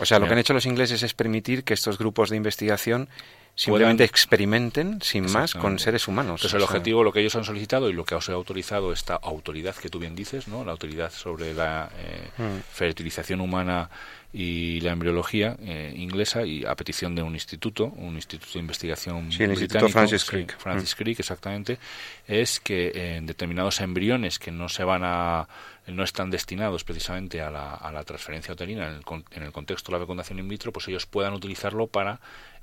O 0.00 0.04
sea, 0.06 0.18
lo 0.18 0.26
que 0.26 0.32
han 0.32 0.38
hecho 0.38 0.52
los 0.54 0.66
ingleses 0.66 1.02
es 1.02 1.14
permitir 1.14 1.64
que 1.64 1.74
estos 1.74 1.98
grupos 1.98 2.30
de 2.30 2.36
investigación 2.36 3.08
simplemente 3.56 4.02
Puedan- 4.04 4.10
experimenten 4.10 5.02
sin 5.02 5.32
más 5.32 5.54
con 5.54 5.78
seres 5.80 6.06
humanos. 6.06 6.40
Entonces 6.42 6.52
el 6.54 6.60
sea, 6.60 6.66
objetivo, 6.68 7.02
lo 7.02 7.10
que 7.12 7.20
ellos 7.20 7.34
han 7.34 7.44
solicitado 7.44 7.88
y 7.90 7.94
lo 7.94 8.04
que 8.04 8.14
os 8.14 8.28
he 8.28 8.32
autorizado 8.32 8.92
esta 8.92 9.16
autoridad 9.16 9.74
que 9.74 9.88
tú 9.88 9.98
bien 9.98 10.14
dices, 10.14 10.46
¿no? 10.46 10.64
La 10.64 10.72
autoridad 10.72 11.10
sobre 11.10 11.52
la 11.54 11.90
eh, 11.98 12.28
Mm. 12.38 12.58
fertilización 12.70 13.40
humana 13.40 13.88
y 14.32 14.80
la 14.82 14.92
embriología 14.92 15.56
eh, 15.60 15.94
inglesa 15.96 16.44
y 16.44 16.64
a 16.66 16.74
petición 16.74 17.14
de 17.14 17.22
un 17.22 17.32
instituto, 17.32 17.86
un 17.86 18.16
instituto 18.16 18.52
de 18.54 18.58
investigación 18.60 19.32
Sí, 19.32 19.42
el 19.44 19.50
Instituto 19.52 19.78
británico, 19.86 19.92
Francis 19.98 20.22
sí, 20.22 20.28
Crick. 20.28 20.58
Francis 20.58 20.94
Mm. 20.94 20.98
Crick, 20.98 21.20
exactamente, 21.20 21.78
es 22.26 22.60
que 22.60 23.16
en 23.16 23.24
determinados 23.26 23.80
embriones 23.80 24.38
que 24.38 24.50
no 24.50 24.68
se 24.68 24.84
van 24.84 25.02
a 25.04 25.48
no 25.86 26.02
están 26.02 26.30
destinados 26.30 26.82
precisamente 26.82 27.40
a 27.40 27.48
la, 27.48 27.72
a 27.74 27.92
la 27.92 28.02
transferencia 28.02 28.52
uterina 28.52 28.88
en 28.88 28.94
el, 28.96 29.02
en 29.30 29.42
el 29.44 29.52
contexto 29.52 29.92
de 29.92 29.98
la 29.98 30.02
fecundación 30.04 30.40
in 30.40 30.48
vitro, 30.48 30.72
pues 30.72 30.88
ellos 30.88 31.06
puedan 31.06 31.32
utilizarlo 31.32 31.86
para 31.86 32.18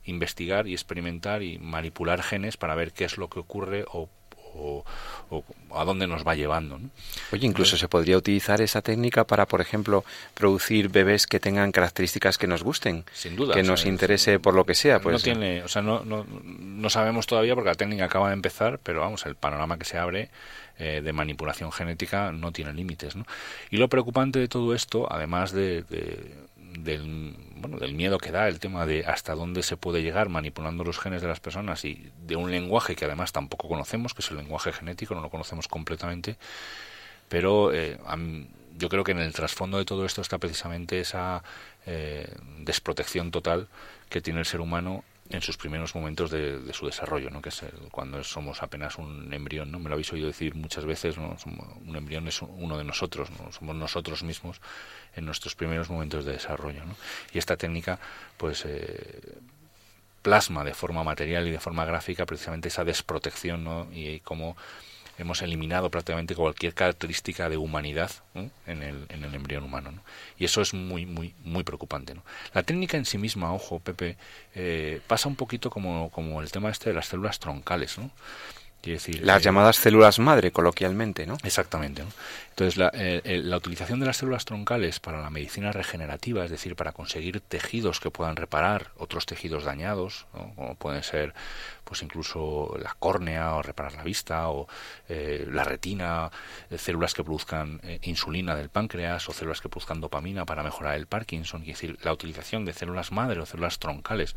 investigar 0.06 0.68
y 0.68 0.74
experimentar 0.74 1.43
y 1.43 1.60
manipular 1.60 2.22
genes 2.24 2.58
para 2.58 2.76
ver 2.76 2.91
qué 2.91 3.06
es 3.06 3.18
lo 3.18 3.30
que 3.30 3.39
ocurre 3.39 3.86
o, 3.91 4.10
o- 4.56 4.84
o 5.30 5.43
a 5.80 5.84
dónde 5.86 6.06
nos 6.06 6.28
va 6.28 6.36
llevando. 6.36 6.78
¿no? 6.78 6.89
Oye, 7.32 7.47
incluso 7.47 7.76
se 7.78 7.88
podría 7.88 8.18
utilizar 8.18 8.62
esa 8.62 8.82
técnica 8.84 9.24
para, 9.26 9.47
por 9.47 9.62
ejemplo, 9.62 10.04
producir 10.36 10.89
bebés 10.89 11.26
que 11.26 11.39
tengan 11.39 11.72
características 11.72 12.38
que 12.38 12.45
nos 12.45 12.62
gusten, 12.64 13.04
Sin 13.14 13.36
duda. 13.36 13.54
que 13.56 13.62
o 13.62 13.64
sea, 13.64 13.72
nos 13.72 13.80
es- 13.82 13.86
interese 13.88 14.39
por 14.39 14.54
lo 14.54 14.66
que 14.66 14.76
sea. 14.76 14.99
Pues, 14.99 15.14
no 15.14 15.20
tiene, 15.20 15.64
o 15.64 15.68
sea, 15.68 15.82
no, 15.82 16.04
no, 16.06 16.26
no 16.43 16.89
sabemos 16.91 17.26
todavía 17.26 17.56
porque 17.56 17.70
la 17.70 17.76
técnica 17.76 18.06
acaba 18.06 18.28
de 18.28 18.34
empezar, 18.36 18.80
pero 18.84 18.99
vamos, 18.99 19.26
el 19.26 19.36
panorama 19.36 19.78
que 19.80 19.86
se 19.86 19.97
abre 19.97 20.30
eh, 20.78 21.01
de 21.04 21.14
manipulación 21.14 21.72
genética 21.72 22.32
no 22.32 22.51
tiene 22.51 22.74
límites, 22.74 23.16
¿no? 23.16 23.26
Y 23.72 23.78
lo 23.78 23.88
preocupante 23.89 24.38
de 24.39 24.47
todo 24.47 24.76
esto, 24.76 25.12
además 25.12 25.51
de, 25.51 25.84
de- 25.84 26.34
del, 26.58 27.36
bueno, 27.64 27.78
del 27.78 27.93
miedo 27.95 28.18
que 28.20 28.32
da 28.32 28.47
el 28.47 28.59
tema 28.59 28.86
de 28.86 29.05
hasta 29.05 29.34
dónde 29.34 29.64
se 29.64 29.78
puede 29.78 30.03
llegar 30.03 30.30
manipulando 30.30 30.84
los 30.84 30.99
genes 30.99 31.22
de 31.22 31.28
las 31.28 31.39
personas 31.39 31.84
y 31.86 32.11
de 32.26 32.36
un 32.36 32.51
lenguaje 32.51 32.95
que 32.95 33.05
además 33.05 33.32
tampoco 33.32 33.68
conocemos, 33.68 34.14
que 34.14 34.22
es 34.22 34.30
el 34.32 34.38
lenguaje 34.38 34.72
genético, 34.72 35.16
no 35.16 35.22
lo 35.22 35.30
conocemos 35.30 35.68
completamente, 35.68 36.38
pero 37.30 37.74
eh, 37.74 37.97
yo 38.78 38.89
creo 38.89 39.03
que 39.03 39.11
en 39.11 39.20
el 39.20 39.34
trasfondo 39.34 39.78
de 39.78 39.86
todo 39.86 40.05
esto 40.05 40.22
está 40.22 40.38
precisamente 40.38 40.99
esa 40.99 41.43
eh, 41.86 42.28
desprotección 42.59 43.32
total 43.32 43.68
que 44.09 44.22
tiene 44.22 44.39
el 44.39 44.45
ser 44.45 44.61
humano 44.61 45.03
en 45.30 45.41
sus 45.41 45.57
primeros 45.57 45.95
momentos 45.95 46.30
de, 46.32 46.59
de 46.59 46.74
su 46.74 46.86
desarrollo, 46.86 47.30
¿no? 47.30 47.41
que 47.41 47.49
es 47.49 47.64
el- 47.64 47.72
cuando 47.91 48.22
somos 48.24 48.61
apenas 48.61 48.97
un 48.97 49.34
embrión, 49.34 49.72
¿no? 49.72 49.80
me 49.80 49.88
lo 49.89 49.93
habéis 49.95 50.11
oído 50.11 50.28
decir 50.28 50.53
muchas 50.53 50.86
veces, 50.86 51.18
¿no? 51.18 51.36
Un 51.88 51.95
embrión 51.95 52.28
es 52.28 52.41
uno 52.41 52.78
de 52.78 52.84
nosotros, 52.84 53.30
¿no? 53.32 53.51
somos 53.51 53.76
nosotros 53.76 54.22
mismos 54.24 54.59
en 55.16 55.26
nuestros 55.26 55.55
primeros 55.55 55.89
momentos 55.89 56.26
de 56.26 56.34
desarrollo. 56.34 56.86
¿no? 56.86 56.95
Y 57.34 57.38
esta 57.38 57.57
técnica, 57.57 57.99
pues, 58.38 58.64
eh, 58.66 59.38
plasma 60.22 60.64
de 60.64 60.74
forma 60.74 61.03
material 61.03 61.47
y 61.47 61.51
de 61.51 61.59
forma 61.59 61.86
gráfica 61.86 62.26
precisamente 62.26 62.70
esa 62.70 62.84
desprotección 62.84 63.64
¿no? 63.64 63.88
y 63.91 64.22
cómo 64.22 64.55
hemos 65.18 65.41
eliminado 65.41 65.91
prácticamente 65.91 66.36
cualquier 66.36 66.74
característica 66.74 67.49
de 67.49 67.57
humanidad 67.57 68.09
en, 68.34 68.82
el, 68.82 69.05
en 69.09 69.24
el 69.24 69.36
embrión 69.36 69.64
humano. 69.64 69.91
¿no? 69.91 70.01
Y 70.38 70.45
eso 70.45 70.61
es 70.61 70.74
muy, 70.74 71.05
muy, 71.05 71.36
muy 71.43 71.64
preocupante. 71.64 72.16
¿no? 72.16 72.24
La 72.53 72.64
técnica 72.64 72.97
en 72.97 73.05
sí 73.05 73.18
misma, 73.18 73.53
ojo, 73.53 73.80
Pepe, 73.80 74.18
eh, 74.55 75.01
pasa 75.07 75.30
un 75.30 75.36
poquito 75.36 75.70
como, 75.70 76.09
como 76.09 76.41
el 76.41 76.51
tema 76.51 76.70
este 76.70 76.89
de 76.89 76.95
las 76.95 77.07
células 77.07 77.39
troncales. 77.39 77.97
¿no? 77.97 78.09
Decir, 78.91 79.23
Las 79.23 79.41
eh, 79.41 79.45
llamadas 79.45 79.77
células 79.77 80.19
madre, 80.19 80.51
coloquialmente, 80.51 81.25
¿no? 81.25 81.38
Exactamente. 81.43 82.03
¿no? 82.03 82.09
Entonces, 82.49 82.77
la, 82.77 82.91
eh, 82.93 83.21
eh, 83.23 83.41
la 83.41 83.57
utilización 83.57 83.99
de 83.99 84.05
las 84.05 84.17
células 84.17 84.45
troncales 84.45 84.99
para 84.99 85.21
la 85.21 85.29
medicina 85.29 85.71
regenerativa, 85.71 86.45
es 86.45 86.51
decir, 86.51 86.75
para 86.75 86.91
conseguir 86.91 87.39
tejidos 87.39 87.99
que 87.99 88.11
puedan 88.11 88.36
reparar 88.36 88.91
otros 88.97 89.25
tejidos 89.25 89.63
dañados, 89.63 90.27
¿no? 90.34 90.53
como 90.53 90.75
pueden 90.75 91.01
ser, 91.01 91.34
pues 91.84 92.03
incluso 92.03 92.77
la 92.77 92.93
córnea 92.99 93.55
o 93.55 93.63
reparar 93.63 93.93
la 93.93 94.03
vista 94.03 94.49
o 94.49 94.67
eh, 95.09 95.47
la 95.49 95.63
retina, 95.63 96.29
células 96.77 97.13
que 97.13 97.23
produzcan 97.23 97.81
insulina 98.03 98.55
del 98.55 98.69
páncreas 98.69 99.27
o 99.29 99.34
células 99.34 99.61
que 99.61 99.69
produzcan 99.69 100.01
dopamina 100.01 100.45
para 100.45 100.61
mejorar 100.61 100.95
el 100.95 101.07
Parkinson, 101.07 101.61
es 101.61 101.67
decir, 101.69 101.97
la 102.03 102.13
utilización 102.13 102.65
de 102.65 102.73
células 102.73 103.11
madre 103.11 103.39
o 103.39 103.45
células 103.45 103.79
troncales 103.79 104.36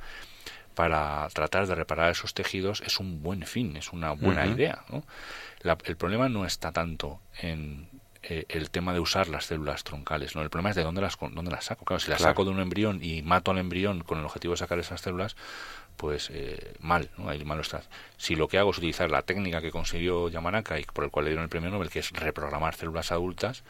para 0.77 1.27
tratar 1.33 1.67
de 1.67 1.75
reparar 1.75 2.11
esos 2.13 2.35
tejidos 2.35 2.83
es 2.83 3.01
un 3.01 3.23
buen 3.23 3.43
fin, 3.47 3.77
es 3.77 3.93
una 3.93 4.13
buena 4.13 4.47
idea. 4.47 4.85
¿no? 4.91 5.03
La- 5.63 5.79
el 5.85 5.97
problema 5.97 6.29
no 6.29 6.45
está 6.47 6.71
tanto 6.71 7.19
en 7.41 7.89
eh, 8.23 8.45
el 8.49 8.71
tema 8.71 8.93
de 8.93 9.01
usar 9.01 9.29
las 9.29 9.47
células 9.47 9.85
troncales, 9.85 10.35
¿no? 10.35 10.43
El 10.43 10.51
problema 10.51 10.71
es 10.71 10.77
de 10.77 10.83
dónde 10.83 11.01
las, 11.01 11.17
dónde 11.19 11.51
las 11.51 11.65
saco. 11.65 11.85
Claro, 11.85 12.01
si 12.01 12.11
las 12.11 12.19
Claro. 12.19 12.33
saco 12.33 12.45
de 12.45 12.51
un 12.51 12.59
embrión 12.61 12.99
y 13.03 13.23
mato 13.23 13.53
al 13.53 13.59
embrión 13.59 14.03
con 14.03 14.19
el 14.19 14.25
objetivo 14.25 14.53
de 14.55 14.59
sacar 14.59 14.79
esas 14.81 15.01
células, 15.01 15.37
pues 15.97 16.29
eh, 16.33 16.75
mal, 16.81 17.09
¿no? 17.17 17.29
Ahí 17.31 17.43
mal 17.45 17.61
está. 17.61 17.83
Si 18.19 18.35
lo 18.35 18.49
que 18.49 18.59
hago 18.59 18.73
es 18.73 18.79
utilizar 18.79 19.11
la 19.11 19.23
técnica 19.23 19.61
que 19.63 19.71
consiguió 19.71 20.29
Yamanaka 20.29 20.79
y 20.81 20.85
por 20.85 21.05
el 21.05 21.11
cual 21.11 21.25
le 21.25 21.31
dieron 21.31 21.45
el 21.45 21.49
premio 21.49 21.71
Nobel, 21.71 21.89
que 21.89 22.01
es 22.01 22.11
reprogramar 22.11 22.75
células 22.75 23.13
adultas, 23.13 23.63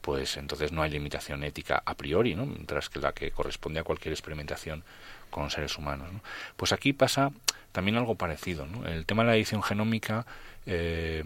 pues 0.00 0.36
entonces 0.36 0.72
no 0.72 0.82
hay 0.82 0.90
limitación 0.90 1.44
ética 1.44 1.80
a 1.86 1.94
priori, 1.94 2.34
¿no? 2.34 2.44
Mientras 2.46 2.88
que 2.90 2.98
la 2.98 3.12
que 3.12 3.30
corresponde 3.30 3.78
a 3.80 3.84
cualquier 3.84 4.12
experimentación 4.12 4.82
con 5.30 5.50
seres 5.50 5.78
humanos. 5.78 6.12
¿no? 6.12 6.20
Pues 6.56 6.72
aquí 6.72 6.92
pasa 6.92 7.32
también 7.72 7.96
algo 7.96 8.16
parecido. 8.16 8.66
¿no? 8.66 8.86
El 8.86 9.06
tema 9.06 9.22
de 9.22 9.28
la 9.30 9.36
edición 9.36 9.62
genómica, 9.62 10.26
eh, 10.66 11.22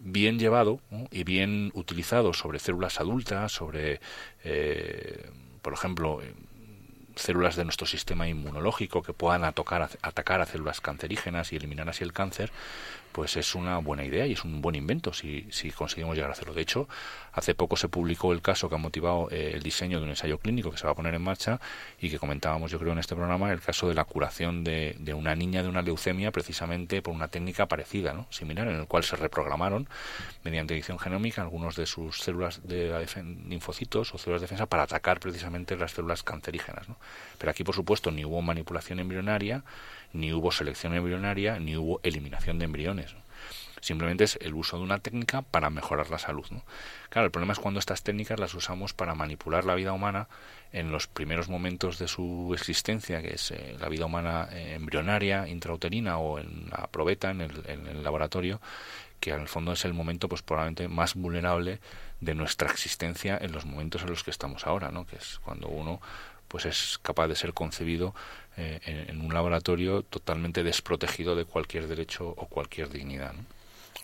bien 0.00 0.38
llevado 0.38 0.80
y 1.10 1.24
bien 1.24 1.70
utilizado 1.74 2.34
sobre 2.34 2.58
células 2.58 3.00
adultas, 3.00 3.52
sobre, 3.52 4.00
eh, 4.44 5.30
por 5.62 5.72
ejemplo, 5.72 6.20
células 7.16 7.56
de 7.56 7.64
nuestro 7.64 7.86
sistema 7.86 8.28
inmunológico 8.28 9.02
que 9.02 9.12
puedan 9.12 9.44
atacar 9.44 10.40
a 10.40 10.46
células 10.46 10.80
cancerígenas 10.80 11.52
y 11.52 11.56
eliminar 11.56 11.88
así 11.88 12.04
el 12.04 12.12
cáncer, 12.12 12.50
pues 13.14 13.36
es 13.36 13.54
una 13.54 13.78
buena 13.78 14.04
idea 14.04 14.26
y 14.26 14.32
es 14.32 14.44
un 14.44 14.60
buen 14.60 14.74
invento 14.74 15.12
si, 15.12 15.46
si 15.52 15.70
conseguimos 15.70 16.16
llegar 16.16 16.30
a 16.30 16.32
hacerlo. 16.32 16.52
De 16.52 16.62
hecho, 16.62 16.88
hace 17.32 17.54
poco 17.54 17.76
se 17.76 17.88
publicó 17.88 18.32
el 18.32 18.42
caso 18.42 18.68
que 18.68 18.74
ha 18.74 18.78
motivado 18.78 19.28
eh, 19.30 19.52
el 19.54 19.62
diseño 19.62 19.98
de 19.98 20.04
un 20.04 20.10
ensayo 20.10 20.38
clínico 20.38 20.72
que 20.72 20.78
se 20.78 20.84
va 20.84 20.90
a 20.90 20.94
poner 20.96 21.14
en 21.14 21.22
marcha 21.22 21.60
y 22.00 22.10
que 22.10 22.18
comentábamos 22.18 22.72
yo 22.72 22.80
creo 22.80 22.92
en 22.92 22.98
este 22.98 23.14
programa, 23.14 23.52
el 23.52 23.60
caso 23.60 23.88
de 23.88 23.94
la 23.94 24.04
curación 24.04 24.64
de, 24.64 24.96
de 24.98 25.14
una 25.14 25.36
niña 25.36 25.62
de 25.62 25.68
una 25.68 25.80
leucemia 25.80 26.32
precisamente 26.32 27.02
por 27.02 27.14
una 27.14 27.28
técnica 27.28 27.66
parecida, 27.66 28.12
¿no? 28.14 28.26
similar, 28.30 28.66
en 28.66 28.80
el 28.80 28.86
cual 28.88 29.04
se 29.04 29.14
reprogramaron 29.14 29.88
mediante 30.42 30.74
edición 30.74 30.98
genómica 30.98 31.42
algunos 31.42 31.76
de 31.76 31.86
sus 31.86 32.18
células 32.18 32.66
de 32.66 33.06
linfocitos 33.48 34.12
o 34.12 34.18
células 34.18 34.40
de 34.40 34.46
defensa 34.46 34.66
para 34.66 34.82
atacar 34.82 35.20
precisamente 35.20 35.76
las 35.76 35.92
células 35.92 36.24
cancerígenas. 36.24 36.88
¿no? 36.88 36.96
Pero 37.38 37.52
aquí, 37.52 37.62
por 37.62 37.76
supuesto, 37.76 38.10
ni 38.10 38.24
hubo 38.24 38.42
manipulación 38.42 38.98
embrionaria, 38.98 39.62
ni 40.14 40.32
hubo 40.32 40.50
selección 40.50 40.94
embrionaria, 40.94 41.58
ni 41.58 41.76
hubo 41.76 42.00
eliminación 42.02 42.58
de 42.58 42.64
embriones. 42.64 43.14
Simplemente 43.84 44.24
es 44.24 44.38
el 44.40 44.54
uso 44.54 44.78
de 44.78 44.82
una 44.82 45.00
técnica 45.00 45.42
para 45.42 45.68
mejorar 45.68 46.08
la 46.08 46.18
salud. 46.18 46.46
Claro, 47.10 47.26
el 47.26 47.30
problema 47.30 47.52
es 47.52 47.58
cuando 47.58 47.80
estas 47.80 48.02
técnicas 48.02 48.40
las 48.40 48.54
usamos 48.54 48.94
para 48.94 49.14
manipular 49.14 49.66
la 49.66 49.74
vida 49.74 49.92
humana 49.92 50.26
en 50.72 50.90
los 50.90 51.06
primeros 51.06 51.50
momentos 51.50 51.98
de 51.98 52.08
su 52.08 52.52
existencia, 52.54 53.20
que 53.20 53.34
es 53.34 53.50
eh, 53.50 53.76
la 53.78 53.90
vida 53.90 54.06
humana 54.06 54.48
eh, 54.52 54.72
embrionaria, 54.76 55.46
intrauterina 55.48 56.16
o 56.16 56.38
en 56.38 56.70
la 56.70 56.86
probeta, 56.86 57.30
en 57.30 57.42
el, 57.42 57.62
en 57.66 57.86
el 57.86 58.02
laboratorio, 58.02 58.58
que 59.20 59.32
en 59.32 59.40
el 59.40 59.48
fondo 59.48 59.72
es 59.72 59.84
el 59.84 59.92
momento 59.92 60.30
pues 60.30 60.40
probablemente 60.40 60.88
más 60.88 61.14
vulnerable 61.14 61.80
de 62.20 62.34
nuestra 62.34 62.70
existencia 62.70 63.38
en 63.40 63.52
los 63.52 63.66
momentos 63.66 64.02
en 64.02 64.08
los 64.08 64.24
que 64.24 64.30
estamos 64.30 64.66
ahora, 64.66 64.90
¿no? 64.90 65.06
que 65.06 65.16
es 65.16 65.40
cuando 65.44 65.68
uno 65.68 66.00
pues 66.54 66.66
es 66.66 67.00
capaz 67.02 67.26
de 67.26 67.34
ser 67.34 67.52
concebido 67.52 68.14
eh, 68.56 68.78
en, 69.08 69.20
un 69.20 69.34
laboratorio 69.34 70.02
totalmente 70.02 70.62
desprotegido 70.62 71.34
de 71.34 71.46
cualquier 71.46 71.88
derecho 71.88 72.28
o 72.28 72.46
cualquier 72.46 72.90
dignidad. 72.90 73.34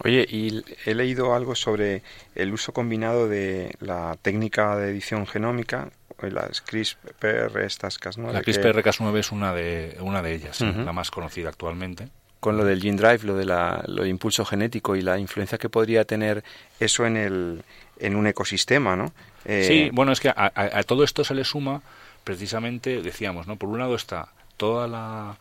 Oye, 0.02 0.26
y 0.28 0.60
he 0.84 0.96
leído 0.96 1.32
algo 1.32 1.54
sobre 1.54 2.02
el 2.34 2.52
uso 2.52 2.72
combinado 2.72 3.28
de 3.28 3.76
la 3.78 4.16
técnica 4.20 4.74
de 4.74 4.90
edición 4.90 5.28
genómica, 5.28 5.92
las 6.22 6.60
CRISPR, 6.62 7.56
estas 7.60 8.00
¿no? 8.18 8.32
La 8.32 8.42
CRISPR-Cas9 8.42 9.18
es 9.20 9.30
una 9.30 9.54
de, 9.54 9.96
una 10.00 10.20
de 10.20 10.34
ellas, 10.34 10.60
la 10.60 10.92
más 10.92 11.12
conocida 11.12 11.50
actualmente. 11.50 12.08
Con 12.40 12.56
lo 12.56 12.64
del 12.64 12.82
gene 12.82 12.96
drive, 12.96 13.20
lo, 13.22 13.36
de 13.36 13.44
la, 13.44 13.84
lo 13.86 14.02
del 14.02 14.10
impulso 14.10 14.44
genético 14.44 14.96
y 14.96 15.02
la 15.02 15.20
influencia 15.20 15.56
que 15.56 15.68
podría 15.68 16.04
tener 16.04 16.42
eso 16.80 17.06
en, 17.06 17.16
el, 17.16 17.62
en 18.00 18.16
un 18.16 18.26
ecosistema, 18.26 18.96
¿no? 18.96 19.12
Eh, 19.44 19.64
sí, 19.68 19.90
bueno, 19.92 20.10
es 20.10 20.18
que 20.18 20.30
a, 20.34 20.82
todo 20.82 21.04
esto 21.04 21.22
se 21.22 21.34
le 21.34 21.44
suma 21.44 21.80
precisamente, 22.24 23.02
decíamos, 23.02 23.46
¿no? 23.46 23.56
Por 23.56 23.68
un 23.68 23.78
lado 23.78 23.94
está 23.94 24.28
todas 24.56 24.90
la, 24.90 25.38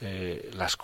eh, 0.00 0.50
las, 0.54 0.76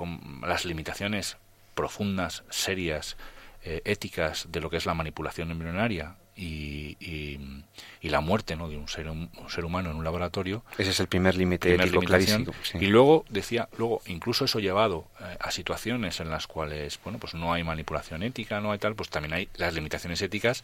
las 0.43 0.65
limitaciones 0.65 1.37
profundas, 1.75 2.45
serias, 2.51 3.17
eh, 3.65 3.81
éticas 3.85 4.47
de 4.51 4.61
lo 4.61 4.69
que 4.69 4.77
es 4.77 4.85
la 4.85 4.93
manipulación 4.93 5.51
embrionaria 5.51 6.17
y, 6.37 6.97
y, 7.01 8.09
la 8.09 8.21
muerte 8.21 8.57
¿no? 8.57 8.69
de 8.69 8.77
un 8.77 8.89
ser, 8.89 9.09
un, 9.09 9.31
ser 9.49 9.65
humano 9.65 9.91
en 9.91 9.97
un 9.97 10.05
laboratorio. 10.05 10.63
Ese 10.77 10.91
es 10.91 11.01
el 11.01 11.07
primer 11.07 11.35
límite 11.35 11.75
ético 11.75 12.01
clarísimo. 12.01 12.53
Y 12.75 12.87
luego 12.89 13.25
decía, 13.31 13.69
luego 13.79 14.03
incluso 14.07 14.45
eso 14.45 14.61
llevado 14.61 15.07
eh, 15.21 15.37
a 15.41 15.51
situaciones 15.51 16.21
en 16.21 16.29
las 16.29 16.47
cuales 16.47 17.01
bueno 17.03 17.19
pues 17.19 17.35
no 17.35 17.55
hay 17.55 17.65
manipulación 17.65 18.23
ética, 18.23 18.61
no 18.61 18.73
hay 18.73 18.79
tal, 18.79 18.95
pues 18.95 19.09
también 19.09 19.33
hay 19.33 19.49
las 19.57 19.73
limitaciones 19.73 20.21
éticas 20.21 20.63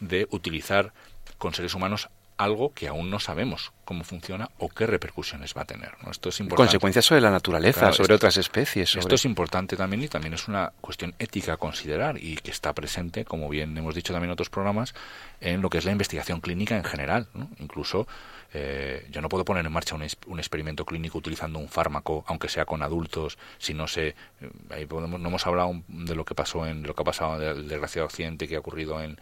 de 0.00 0.26
utilizar 0.30 0.92
con 1.38 1.54
seres 1.54 1.74
humanos 1.74 2.08
algo 2.40 2.72
que 2.72 2.88
aún 2.88 3.10
no 3.10 3.20
sabemos 3.20 3.72
cómo 3.84 4.02
funciona 4.02 4.50
o 4.58 4.70
qué 4.70 4.86
repercusiones 4.86 5.52
va 5.54 5.62
a 5.62 5.64
tener. 5.66 5.92
¿no? 6.02 6.10
Esto 6.10 6.30
es 6.30 6.40
importante. 6.40 6.68
Consecuencias 6.68 7.04
sobre 7.04 7.20
la 7.20 7.30
naturaleza, 7.30 7.92
sobre 7.92 8.14
otras 8.14 8.38
especies. 8.38 8.96
Esto 8.96 9.14
es 9.14 9.24
importante 9.26 9.76
también 9.76 10.02
y 10.02 10.08
también 10.08 10.32
es 10.32 10.48
una 10.48 10.72
cuestión 10.80 11.14
ética 11.18 11.54
a 11.54 11.56
considerar 11.58 12.16
y 12.16 12.36
que 12.36 12.50
está 12.50 12.72
presente, 12.72 13.26
como 13.26 13.48
bien 13.50 13.76
hemos 13.76 13.94
dicho 13.94 14.14
también 14.14 14.30
en 14.30 14.32
otros 14.32 14.48
programas, 14.48 14.94
en 15.40 15.60
lo 15.60 15.68
que 15.68 15.78
es 15.78 15.84
la 15.84 15.92
investigación 15.92 16.40
clínica 16.40 16.76
en 16.76 16.84
general. 16.84 17.26
Incluso 17.58 18.06
eh, 18.54 19.06
yo 19.10 19.20
no 19.20 19.28
puedo 19.28 19.44
poner 19.44 19.66
en 19.66 19.72
marcha 19.72 19.94
un, 19.94 20.06
un, 20.26 20.38
experimento 20.38 20.84
clínico 20.84 21.18
utilizando 21.18 21.58
un 21.58 21.68
fármaco, 21.68 22.24
aunque 22.26 22.48
sea 22.48 22.64
con 22.64 22.82
adultos, 22.82 23.38
si 23.58 23.74
no 23.74 23.86
sé. 23.86 24.14
Eh, 24.40 24.50
ahí 24.70 24.86
podemos, 24.86 25.20
no 25.20 25.28
hemos 25.28 25.46
hablado 25.46 25.82
de 25.88 26.14
lo 26.14 26.24
que 26.24 26.34
pasó 26.34 26.66
en 26.66 26.82
lo 26.82 26.94
que 26.94 27.02
ha 27.02 27.04
pasado 27.04 27.38
del 27.38 27.68
desgraciado 27.68 28.06
accidente 28.06 28.48
que 28.48 28.56
ha 28.56 28.60
ocurrido 28.60 29.00
en, 29.02 29.18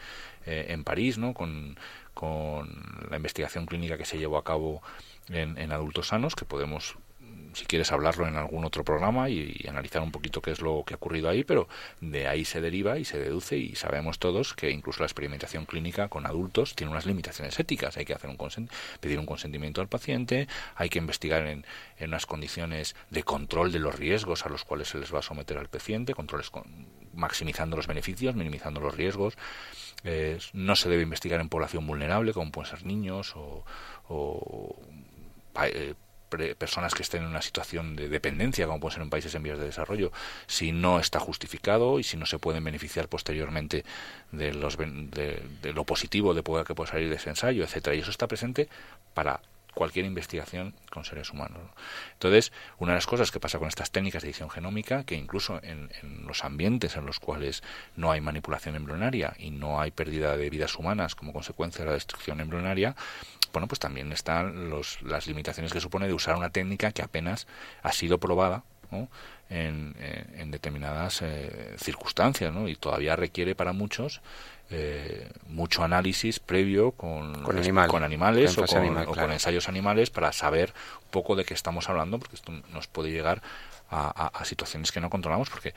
eh, 0.46 0.66
en 0.70 0.84
París, 0.84 1.18
¿no? 1.18 1.34
Con, 1.34 1.76
con 2.18 2.68
la 3.08 3.16
investigación 3.16 3.64
clínica 3.64 3.96
que 3.96 4.04
se 4.04 4.18
llevó 4.18 4.38
a 4.38 4.42
cabo 4.42 4.82
en, 5.28 5.70
adultos 5.70 6.08
sanos, 6.08 6.34
que 6.34 6.44
podemos 6.44 6.96
si 7.52 7.64
quieres 7.64 7.92
hablarlo 7.92 8.26
en 8.26 8.34
algún 8.34 8.64
otro 8.64 8.82
programa 8.82 9.30
y, 9.30 9.64
analizar 9.68 10.02
un 10.02 10.10
poquito 10.10 10.42
qué 10.42 10.50
es 10.50 10.60
lo 10.60 10.82
que 10.84 10.94
ha 10.94 10.96
ocurrido 10.96 11.28
ahí, 11.28 11.44
pero 11.44 11.68
de 12.00 12.26
ahí 12.26 12.44
se 12.44 12.60
deriva 12.60 12.98
y 12.98 13.04
se 13.04 13.20
deduce 13.20 13.56
y 13.56 13.76
sabemos 13.76 14.18
todos 14.18 14.52
que 14.52 14.70
incluso 14.70 14.98
la 14.98 15.06
experimentación 15.06 15.64
clínica 15.64 16.08
con 16.08 16.26
adultos 16.26 16.74
tiene 16.74 16.90
unas 16.90 17.06
limitaciones 17.06 17.56
éticas. 17.60 17.96
Hay 17.96 18.04
que 18.04 18.14
hacer 18.14 18.30
un 18.30 18.68
pedir 19.00 19.20
un 19.20 19.26
consentimiento 19.26 19.80
al 19.80 19.88
paciente, 19.88 20.48
hay 20.74 20.88
que 20.88 20.98
investigar 20.98 21.46
en, 21.46 21.64
en, 21.98 22.08
unas 22.08 22.26
condiciones 22.26 22.96
de 23.10 23.22
control 23.22 23.70
de 23.70 23.78
los 23.78 23.94
riesgos 23.94 24.44
a 24.44 24.48
los 24.48 24.64
cuales 24.64 24.88
se 24.88 24.98
les 24.98 25.14
va 25.14 25.20
a 25.20 25.22
someter 25.22 25.56
al 25.56 25.68
paciente, 25.68 26.14
controles 26.14 26.50
con, 26.50 26.64
maximizando 27.14 27.76
los 27.76 27.86
beneficios, 27.86 28.34
minimizando 28.34 28.80
los 28.80 28.96
riesgos 28.96 29.38
no 30.53 30.76
se 30.76 30.88
debe 30.88 31.03
investigar 31.03 31.40
en 31.40 31.49
población 31.49 31.86
vulnerable, 31.86 32.32
como 32.32 32.51
pueden 32.53 32.70
ser 32.70 32.86
niños 32.86 33.34
o, 33.36 33.64
eh, 35.62 35.94
personas 36.59 36.94
que 36.94 37.03
estén 37.03 37.22
en 37.22 37.28
una 37.28 37.40
situación 37.40 37.96
de 37.96 38.09
dependencia, 38.09 38.66
como 38.66 38.80
pueden 38.80 38.94
ser 38.94 39.03
en 39.03 39.11
países 39.11 39.34
en 39.34 39.42
vías 39.42 39.59
de 39.59 39.64
desarrollo, 39.64 40.12
si 40.46 40.72
no 40.72 41.01
está 41.01 41.20
justificado 41.20 41.99
y 41.99 42.03
si 42.03 42.16
no 42.18 42.26
se 42.26 42.38
pueden 42.38 42.62
beneficiar 42.62 43.09
posteriormente 43.09 43.84
de, 44.30 44.53
los, 44.53 44.76
de, 44.76 45.72
lo 45.74 45.84
positivo 45.84 46.34
de 46.34 46.42
poder 46.42 46.66
que 46.66 46.74
pueda 46.74 46.90
salir 46.90 47.09
de 47.09 47.16
ese 47.16 47.30
ensayo, 47.30 47.64
etcétera. 47.64 47.96
Y 47.96 48.01
eso 48.01 48.11
está 48.11 48.26
presente 48.26 48.68
para 49.14 49.40
cualquier 49.78 50.06
investigación 50.06 50.74
con 50.90 51.04
seres 51.04 51.30
humanos. 51.30 51.60
Entonces, 52.14 52.52
una 52.78 52.92
de 52.92 52.96
las 52.96 53.06
cosas 53.06 53.30
que 53.30 53.38
pasa 53.38 53.60
con 53.60 53.68
estas 53.68 53.92
técnicas 53.92 54.22
de 54.22 54.28
edición 54.30 54.50
genómica, 54.50 55.04
que 55.04 55.14
incluso 55.14 55.60
en, 55.62 55.88
los 56.26 56.42
ambientes 56.42 56.96
en 56.96 57.06
los 57.06 57.20
cuales 57.20 57.62
no 57.94 58.10
hay 58.10 58.20
manipulación 58.20 58.74
embrionaria 58.74 59.34
y 59.38 59.52
no 59.52 59.80
hay 59.80 59.92
pérdida 59.92 60.36
de 60.36 60.50
vidas 60.50 60.74
humanas 60.74 61.14
como 61.14 61.32
consecuencia 61.32 61.84
de 61.84 61.90
la 61.90 61.94
destrucción 61.94 62.40
embrionaria, 62.40 62.96
bueno, 63.52 63.68
pues 63.68 63.78
también 63.78 64.10
están 64.10 64.68
los, 64.68 65.00
las 65.02 65.28
limitaciones 65.28 65.72
que 65.72 65.80
supone 65.80 66.08
de 66.08 66.12
usar 66.12 66.34
una 66.34 66.50
técnica 66.50 66.90
que 66.90 67.02
apenas 67.02 67.46
ha 67.84 67.92
sido 67.92 68.18
probada 68.18 68.64
en, 69.48 69.94
en, 70.34 70.50
determinadas 70.50 71.22
eh, 71.22 71.74
circunstancias 71.76 72.52
¿no? 72.52 72.68
y 72.68 72.74
todavía 72.74 73.16
requiere 73.16 73.54
para 73.54 73.72
muchos 73.72 74.22
eh, 74.70 75.30
mucho 75.46 75.82
análisis 75.82 76.40
previo 76.40 76.92
con, 76.92 77.42
con, 77.42 78.02
animales 78.02 78.58
o, 78.58 78.64
con, 78.66 79.32
ensayos 79.32 79.68
animales 79.68 80.10
para 80.10 80.32
saber 80.32 80.74
un 81.02 81.10
poco 81.10 81.36
de 81.36 81.44
qué 81.44 81.54
estamos 81.54 81.88
hablando, 81.88 82.18
porque 82.18 82.36
esto 82.36 82.52
nos 82.72 82.86
puede 82.86 83.10
llegar 83.10 83.40
a, 83.90 84.44
situaciones 84.44 84.92
que 84.92 85.00
no 85.00 85.08
controlamos, 85.08 85.48
porque 85.48 85.72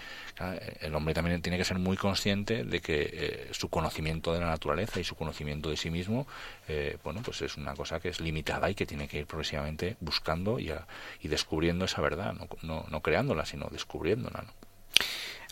el 0.81 0.93
hombre 0.93 1.13
también 1.13 1.41
tiene 1.41 1.57
que 1.57 1.63
ser 1.63 1.79
muy 1.79 1.95
consciente 1.95 2.65
de 2.65 2.81
que 2.81 3.09
eh, 3.13 3.47
su 3.51 3.69
conocimiento 3.69 4.33
de 4.33 4.41
la 4.41 4.47
naturaleza 4.47 4.99
y 4.99 5.05
su 5.05 5.15
conocimiento 5.15 5.69
de 5.69 5.77
sí 5.77 5.89
mismo, 5.89 6.27
eh, 6.67 6.97
bueno, 7.05 7.21
pues 7.23 7.41
es 7.41 7.55
una 7.55 7.73
cosa 7.73 8.01
que 8.01 8.09
es 8.09 8.19
limitada 8.19 8.69
y 8.69 8.75
que 8.75 8.85
tiene 8.85 9.07
que 9.07 9.19
ir 9.19 9.25
progresivamente 9.25 9.95
buscando 10.01 10.59
y, 10.59 10.73
y 11.21 11.27
descubriendo 11.29 11.85
esa 11.85 12.01
verdad, 12.01 12.33
no, 12.33 12.49
no, 12.63 12.85
no 12.89 13.01
creándola, 13.01 13.45
sino 13.45 13.69
descubriéndola. 13.71 14.41
¿no? 14.41 14.70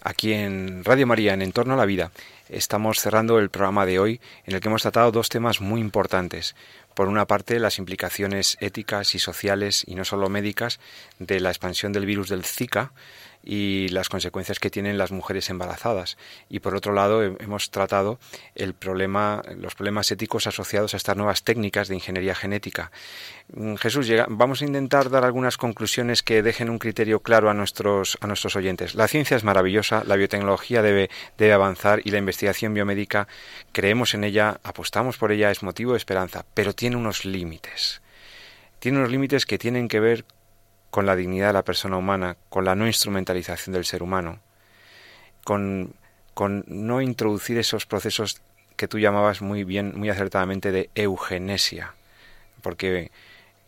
Aquí 0.01 0.31
en 0.31 0.83
Radio 0.85 1.05
María, 1.07 1.33
en 1.33 1.41
Entorno 1.41 1.73
a 1.73 1.77
la 1.77 1.85
Vida, 1.85 2.11
estamos 2.47 2.99
cerrando 2.99 3.37
el 3.37 3.49
programa 3.49 3.85
de 3.85 3.99
hoy 3.99 4.21
en 4.45 4.55
el 4.55 4.61
que 4.61 4.69
hemos 4.69 4.81
tratado 4.81 5.11
dos 5.11 5.27
temas 5.27 5.59
muy 5.59 5.81
importantes. 5.81 6.55
Por 6.93 7.09
una 7.09 7.25
parte, 7.25 7.59
las 7.59 7.79
implicaciones 7.79 8.57
éticas 8.61 9.13
y 9.13 9.19
sociales, 9.19 9.83
y 9.85 9.95
no 9.95 10.05
solo 10.05 10.29
médicas, 10.29 10.79
de 11.19 11.41
la 11.41 11.49
expansión 11.49 11.91
del 11.91 12.05
virus 12.05 12.29
del 12.29 12.45
Zika, 12.45 12.93
y 13.43 13.87
las 13.89 14.09
consecuencias 14.09 14.59
que 14.59 14.69
tienen 14.69 14.97
las 14.97 15.11
mujeres 15.11 15.49
embarazadas. 15.49 16.17
Y 16.49 16.59
por 16.59 16.75
otro 16.75 16.93
lado, 16.93 17.23
hemos 17.23 17.71
tratado 17.71 18.19
el 18.55 18.73
problema, 18.73 19.41
los 19.57 19.75
problemas 19.75 20.11
éticos 20.11 20.47
asociados 20.47 20.93
a 20.93 20.97
estas 20.97 21.17
nuevas 21.17 21.43
técnicas 21.43 21.87
de 21.87 21.95
ingeniería 21.95 22.35
genética. 22.35 22.91
Mm, 23.53 23.75
Jesús, 23.75 24.09
vamos 24.27 24.61
a 24.61 24.65
intentar 24.65 25.09
dar 25.09 25.23
algunas 25.23 25.57
conclusiones 25.57 26.23
que 26.23 26.43
dejen 26.43 26.69
un 26.69 26.79
criterio 26.79 27.21
claro 27.21 27.49
a 27.49 27.53
nuestros, 27.53 28.17
a 28.21 28.27
nuestros 28.27 28.55
oyentes. 28.55 28.95
La 28.95 29.07
ciencia 29.07 29.37
es 29.37 29.43
maravillosa, 29.43 30.03
la 30.05 30.15
biotecnología 30.15 30.81
debe, 30.81 31.09
debe 31.37 31.53
avanzar 31.53 32.01
y 32.03 32.11
la 32.11 32.17
investigación 32.17 32.73
biomédica, 32.73 33.27
creemos 33.71 34.13
en 34.13 34.23
ella, 34.23 34.59
apostamos 34.63 35.17
por 35.17 35.31
ella, 35.31 35.51
es 35.51 35.63
motivo 35.63 35.93
de 35.93 35.97
esperanza, 35.97 36.45
pero 36.53 36.73
tiene 36.73 36.97
unos 36.97 37.25
límites. 37.25 38.01
Tiene 38.79 38.99
unos 38.99 39.11
límites 39.11 39.45
que 39.45 39.57
tienen 39.57 39.87
que 39.87 39.99
ver 39.99 40.25
con 40.89 41.05
la 41.05 41.15
dignidad 41.15 41.47
de 41.47 41.53
la 41.53 41.63
persona 41.63 41.97
humana, 41.97 42.37
con 42.49 42.65
la 42.65 42.75
no 42.75 42.87
instrumentalización 42.87 43.73
del 43.73 43.85
ser 43.85 44.03
humano, 44.03 44.39
con, 45.43 45.93
con 46.33 46.63
no 46.67 47.01
introducir 47.01 47.57
esos 47.57 47.85
procesos 47.85 48.41
que 48.75 48.87
tú 48.87 48.97
llamabas 48.97 49.41
muy 49.41 49.63
bien, 49.63 49.93
muy 49.95 50.09
acertadamente 50.09 50.71
de 50.71 50.89
eugenesia, 50.95 51.93
porque 52.61 53.11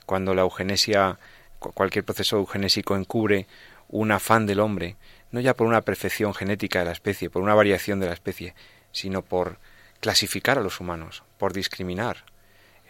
cuando 0.05 0.33
la 0.33 0.41
eugenesia, 0.41 1.19
cualquier 1.59 2.05
proceso 2.05 2.37
eugenésico 2.37 2.95
encubre 2.95 3.47
un 3.89 4.11
afán 4.11 4.45
del 4.45 4.59
hombre, 4.59 4.95
no 5.31 5.39
ya 5.39 5.55
por 5.55 5.67
una 5.67 5.81
perfección 5.81 6.33
genética 6.33 6.79
de 6.79 6.85
la 6.85 6.91
especie, 6.91 7.29
por 7.29 7.41
una 7.41 7.53
variación 7.53 7.99
de 7.99 8.07
la 8.07 8.13
especie, 8.13 8.55
sino 8.91 9.21
por 9.21 9.57
clasificar 9.99 10.57
a 10.57 10.61
los 10.61 10.79
humanos, 10.79 11.23
por 11.37 11.53
discriminar. 11.53 12.23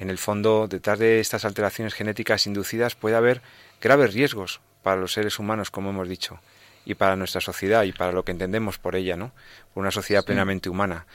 En 0.02 0.10
el 0.10 0.18
fondo, 0.18 0.68
detrás 0.68 0.98
de 0.98 1.20
estas 1.20 1.46
alteraciones 1.46 1.94
genéticas 1.94 2.48
inducidas 2.48 2.96
puede 2.96 3.16
haber 3.16 3.44
graves 3.80 4.16
riesgos 4.16 4.60
para 4.82 5.00
los 5.00 5.14
seres 5.14 5.38
humanos, 5.38 5.70
como 5.70 5.92
hemos 5.92 6.10
dicho, 6.10 6.40
y 6.86 6.96
para 6.96 7.16
nuestra 7.16 7.40
sociedad 7.40 7.84
y 7.84 7.92
para 7.92 8.12
lo 8.12 8.26
que 8.26 8.32
entendemos 8.32 8.80
por 8.80 8.96
ella, 8.96 9.16
¿no? 9.16 9.32
una 9.76 9.92
sociedad 9.92 10.26
plenamente 10.26 10.70
humana, 10.70 11.06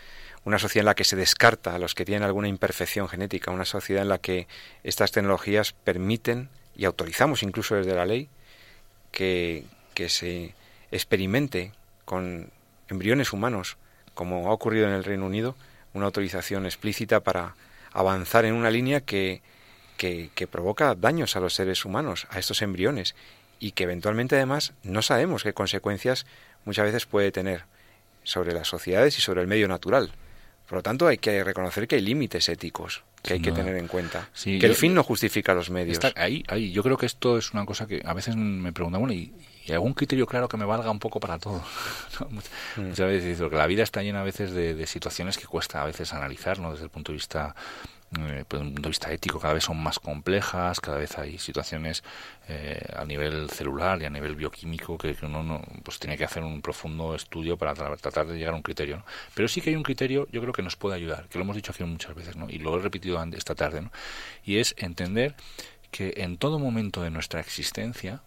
una 0.44 0.60
sociedad 0.60 0.82
en 0.82 0.86
la 0.86 0.94
que 0.94 1.02
se 1.02 1.16
descarta 1.16 1.74
a 1.74 1.80
los 1.80 1.96
que 1.96 2.04
tienen 2.04 2.22
alguna 2.22 2.46
imperfección 2.46 3.08
genética, 3.08 3.50
una 3.50 3.64
sociedad 3.64 4.04
en 4.04 4.08
la 4.08 4.18
que 4.18 4.46
estas 4.84 5.10
tecnologías 5.10 5.72
permiten 5.72 6.48
y 6.76 6.84
autorizamos 6.84 7.42
incluso 7.42 7.74
desde 7.74 7.96
la 7.96 8.06
ley 8.06 8.28
que, 9.10 9.64
que 9.94 10.08
se 10.08 10.54
experimente 10.92 11.72
con 12.04 12.52
embriones 12.88 13.32
humanos, 13.32 13.78
como 14.14 14.48
ha 14.48 14.52
ocurrido 14.52 14.86
en 14.86 14.94
el 14.94 15.02
Reino 15.02 15.26
Unido, 15.26 15.56
una 15.92 16.06
autorización 16.06 16.66
explícita 16.66 17.18
para 17.18 17.56
avanzar 18.00 18.44
en 18.44 18.54
una 18.54 18.70
línea 18.70 19.00
que 19.00 19.42
que, 19.96 20.48
provoca 20.50 20.94
daños 20.94 21.36
a 21.36 21.40
los 21.40 21.54
seres 21.54 21.84
humanos, 21.84 22.26
a 22.30 22.38
estos 22.38 22.62
embriones, 22.62 23.14
y 23.58 23.72
que 23.72 23.84
eventualmente 23.84 24.36
además 24.36 24.74
no 24.82 25.02
sabemos 25.02 25.42
qué 25.42 25.52
consecuencias 25.52 26.26
muchas 26.64 26.84
veces 26.84 27.06
puede 27.06 27.32
tener. 27.32 27.64
sobre 28.22 28.52
las 28.52 28.66
sociedades 28.66 29.16
y 29.18 29.20
sobre 29.20 29.40
el 29.40 29.46
medio 29.46 29.68
natural. 29.68 30.10
Por 30.68 30.78
lo 30.78 30.82
tanto, 30.82 31.06
hay 31.06 31.18
que 31.18 31.44
reconocer 31.44 31.86
que 31.86 31.94
hay 31.94 32.00
límites 32.00 32.48
éticos 32.48 33.04
que 33.22 33.34
hay 33.34 33.40
que 33.40 33.52
tener 33.52 33.76
en 33.76 33.86
cuenta. 33.86 34.28
que 34.42 34.66
el 34.66 34.74
fin 34.74 34.94
no 34.94 35.04
justifica 35.04 35.54
los 35.54 35.70
medios. 35.70 36.00
ahí, 36.16 36.42
ahí. 36.48 36.72
Yo 36.72 36.82
creo 36.82 36.96
que 36.96 37.06
esto 37.06 37.38
es 37.38 37.52
una 37.52 37.64
cosa 37.64 37.86
que 37.86 38.02
a 38.04 38.14
veces 38.14 38.34
me 38.34 38.72
preguntan, 38.72 39.00
bueno, 39.00 39.14
¿y, 39.14 39.32
algún 39.72 39.94
criterio 39.94 40.26
claro 40.26 40.48
que 40.48 40.56
me 40.56 40.64
valga 40.64 40.90
un 40.90 40.98
poco 40.98 41.20
para 41.20 41.38
todo? 41.38 41.62
Mm. 42.76 42.88
Muchas 42.88 43.08
veces 43.08 43.38
digo 43.38 43.50
que 43.50 43.56
la 43.56 43.66
vida 43.66 43.82
está 43.82 44.02
llena 44.02 44.20
a 44.20 44.24
veces 44.24 44.52
de, 44.52 44.74
de 44.74 44.86
situaciones 44.86 45.36
que 45.36 45.46
cuesta 45.46 45.82
a 45.82 45.86
veces 45.86 46.14
analizar, 46.14 46.58
¿no? 46.58 46.72
Desde 46.72 46.84
el 46.84 46.90
punto 46.90 47.12
de 47.12 47.16
vista 47.16 47.54
eh, 48.12 48.44
pues, 48.46 48.60
desde 48.60 48.68
un 48.68 48.74
punto 48.74 48.82
de 48.82 48.90
vista 48.90 49.12
ético 49.12 49.40
cada 49.40 49.54
vez 49.54 49.64
son 49.64 49.82
más 49.82 49.98
complejas, 49.98 50.80
cada 50.80 50.96
vez 50.98 51.18
hay 51.18 51.38
situaciones 51.38 52.04
eh, 52.48 52.80
a 52.94 53.04
nivel 53.04 53.50
celular 53.50 54.00
y 54.00 54.04
a 54.04 54.10
nivel 54.10 54.36
bioquímico 54.36 54.96
que, 54.96 55.16
uno 55.22 55.42
no, 55.42 55.60
pues 55.82 55.98
tiene 55.98 56.16
que 56.16 56.24
hacer 56.24 56.44
un 56.44 56.62
profundo 56.62 57.16
estudio 57.16 57.56
para 57.56 57.74
tratar 57.74 58.26
de 58.26 58.38
llegar 58.38 58.54
a 58.54 58.56
un 58.56 58.62
criterio. 58.62 59.04
Pero 59.34 59.48
sí 59.48 59.60
que 59.60 59.70
hay 59.70 59.76
un 59.76 59.82
criterio, 59.82 60.28
yo 60.30 60.40
creo 60.40 60.52
que 60.52 60.62
nos 60.62 60.76
puede 60.76 60.94
ayudar, 60.94 61.28
que 61.28 61.38
lo 61.38 61.44
hemos 61.44 61.56
dicho 61.56 61.72
aquí 61.72 61.82
muchas 61.82 62.14
veces, 62.14 62.36
¿no? 62.36 62.48
y 62.48 62.58
lo 62.58 62.78
he 62.78 62.82
repetido 62.82 63.22
esta 63.34 63.54
tarde, 63.56 63.82
¿no? 63.82 63.90
y 64.44 64.58
es 64.58 64.74
entender 64.78 65.34
que 65.90 66.14
en 66.18 66.38
todo 66.38 66.58
momento 66.58 67.02
de 67.02 67.10
nuestra 67.10 67.40
existencia 67.40 68.22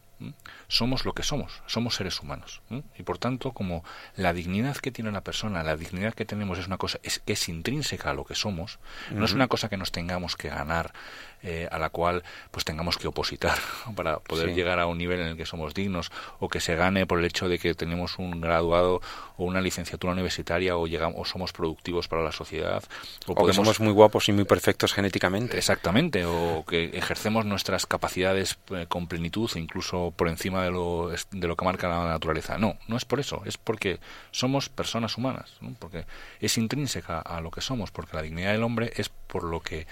somos 0.67 1.05
lo 1.05 1.13
que 1.13 1.23
somos, 1.23 1.61
somos 1.65 1.95
seres 1.95 2.19
humanos. 2.19 2.61
Y 2.97 3.03
por 3.03 3.17
tanto, 3.17 3.51
como 3.51 3.83
la 4.15 4.33
dignidad 4.33 4.77
que 4.77 4.91
tiene 4.91 5.09
una 5.09 5.21
persona, 5.21 5.63
la 5.63 5.77
dignidad 5.77 6.13
que 6.13 6.25
tenemos 6.25 6.59
es 6.59 6.67
una 6.67 6.77
cosa 6.77 6.99
es, 7.03 7.19
que 7.19 7.33
es 7.33 7.49
intrínseca 7.49 8.11
a 8.11 8.13
lo 8.13 8.25
que 8.25 8.35
somos, 8.35 8.79
no 9.11 9.25
es 9.25 9.33
una 9.33 9.47
cosa 9.47 9.69
que 9.69 9.77
nos 9.77 9.91
tengamos 9.91 10.35
que 10.35 10.49
ganar 10.49 10.93
eh, 11.41 11.67
a 11.71 11.79
la 11.79 11.89
cual 11.89 12.23
pues 12.51 12.65
tengamos 12.65 12.97
que 12.97 13.07
opositar 13.07 13.57
para 13.95 14.19
poder 14.19 14.53
llegar 14.53 14.79
a 14.79 14.87
un 14.87 14.97
nivel 14.97 15.21
en 15.21 15.27
el 15.27 15.37
que 15.37 15.45
somos 15.45 15.73
dignos 15.73 16.11
o 16.39 16.49
que 16.49 16.59
se 16.59 16.75
gane 16.75 17.05
por 17.05 17.19
el 17.19 17.25
hecho 17.25 17.47
de 17.47 17.59
que 17.59 17.73
tenemos 17.75 18.19
un 18.19 18.41
graduado 18.41 19.01
o 19.37 19.45
una 19.45 19.61
licenciatura 19.61 20.13
universitaria 20.13 20.75
o 20.75 20.85
llegamos 20.85 21.15
o 21.17 21.25
somos 21.25 21.53
productivos 21.53 22.07
para 22.07 22.23
la 22.23 22.31
sociedad 22.31 22.83
o, 23.25 23.45
que 23.45 23.53
somos 23.53 23.79
muy 23.79 23.93
guapos 23.93 24.27
y 24.27 24.33
muy 24.33 24.43
perfectos 24.43 24.93
genéticamente. 24.93 25.57
Exactamente 25.57 26.25
o 26.25 26.65
que 26.67 26.91
ejercemos 26.93 27.45
nuestras 27.45 27.85
capacidades 27.85 28.59
eh, 28.71 28.85
con 28.89 29.07
plenitud 29.07 29.49
e 29.55 29.59
incluso 29.59 30.13
por 30.15 30.27
encima 30.27 30.63
de 30.63 30.71
lo 30.71 31.09
de 31.31 31.47
lo 31.47 31.55
que 31.55 31.65
marca 31.65 31.87
la 31.87 32.05
naturaleza. 32.05 32.57
No 32.57 32.77
no 32.87 32.97
es 32.97 33.05
por 33.05 33.19
eso 33.19 33.43
es 33.45 33.57
porque 33.57 33.99
somos 34.31 34.67
personas 34.67 35.17
humanas 35.17 35.53
porque 35.79 36.05
es 36.41 36.57
intrínseca 36.57 37.19
a 37.19 37.39
lo 37.39 37.49
que 37.49 37.61
somos 37.61 37.91
porque 37.91 38.17
la 38.17 38.23
dignidad 38.23 38.51
del 38.51 38.63
hombre 38.63 38.91
es 38.95 39.09
por 39.09 39.43
lo 39.43 39.61
que 39.61 39.87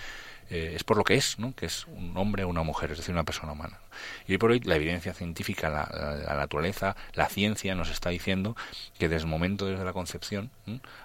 eh, 0.49 0.73
es 0.75 0.83
por 0.83 0.97
lo 0.97 1.03
que 1.03 1.15
es, 1.15 1.39
¿no? 1.39 1.53
que 1.55 1.65
es 1.65 1.85
un 1.87 2.15
hombre 2.15 2.43
o 2.43 2.47
una 2.47 2.63
mujer, 2.63 2.91
es 2.91 2.97
decir, 2.97 3.13
una 3.13 3.23
persona 3.23 3.51
humana. 3.51 3.79
Y 4.27 4.37
por 4.37 4.51
hoy 4.51 4.59
la 4.61 4.75
evidencia 4.75 5.13
científica, 5.13 5.69
la, 5.69 6.35
naturaleza, 6.35 6.95
la 7.13 7.27
ciencia 7.27 7.75
nos 7.75 7.89
está 7.89 8.09
diciendo 8.09 8.55
que 8.97 9.09
desde 9.09 9.25
el 9.25 9.31
momento 9.31 9.65
desde 9.65 9.83
la 9.83 9.93
concepción 9.93 10.49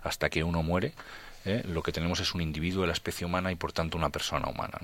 hasta 0.03 0.31
que 0.31 0.45
uno 0.45 0.63
muere, 0.63 0.93
¿eh? 1.45 1.63
lo 1.67 1.83
que 1.83 1.93
tenemos 1.93 2.21
es 2.21 2.35
un 2.35 2.41
individuo 2.41 2.83
de 2.83 2.89
la 2.89 2.93
especie 2.93 3.27
humana 3.27 3.51
y 3.51 3.57
por 3.57 3.73
tanto 3.73 3.99
una 3.99 4.11
persona 4.11 4.49
humana. 4.49 4.79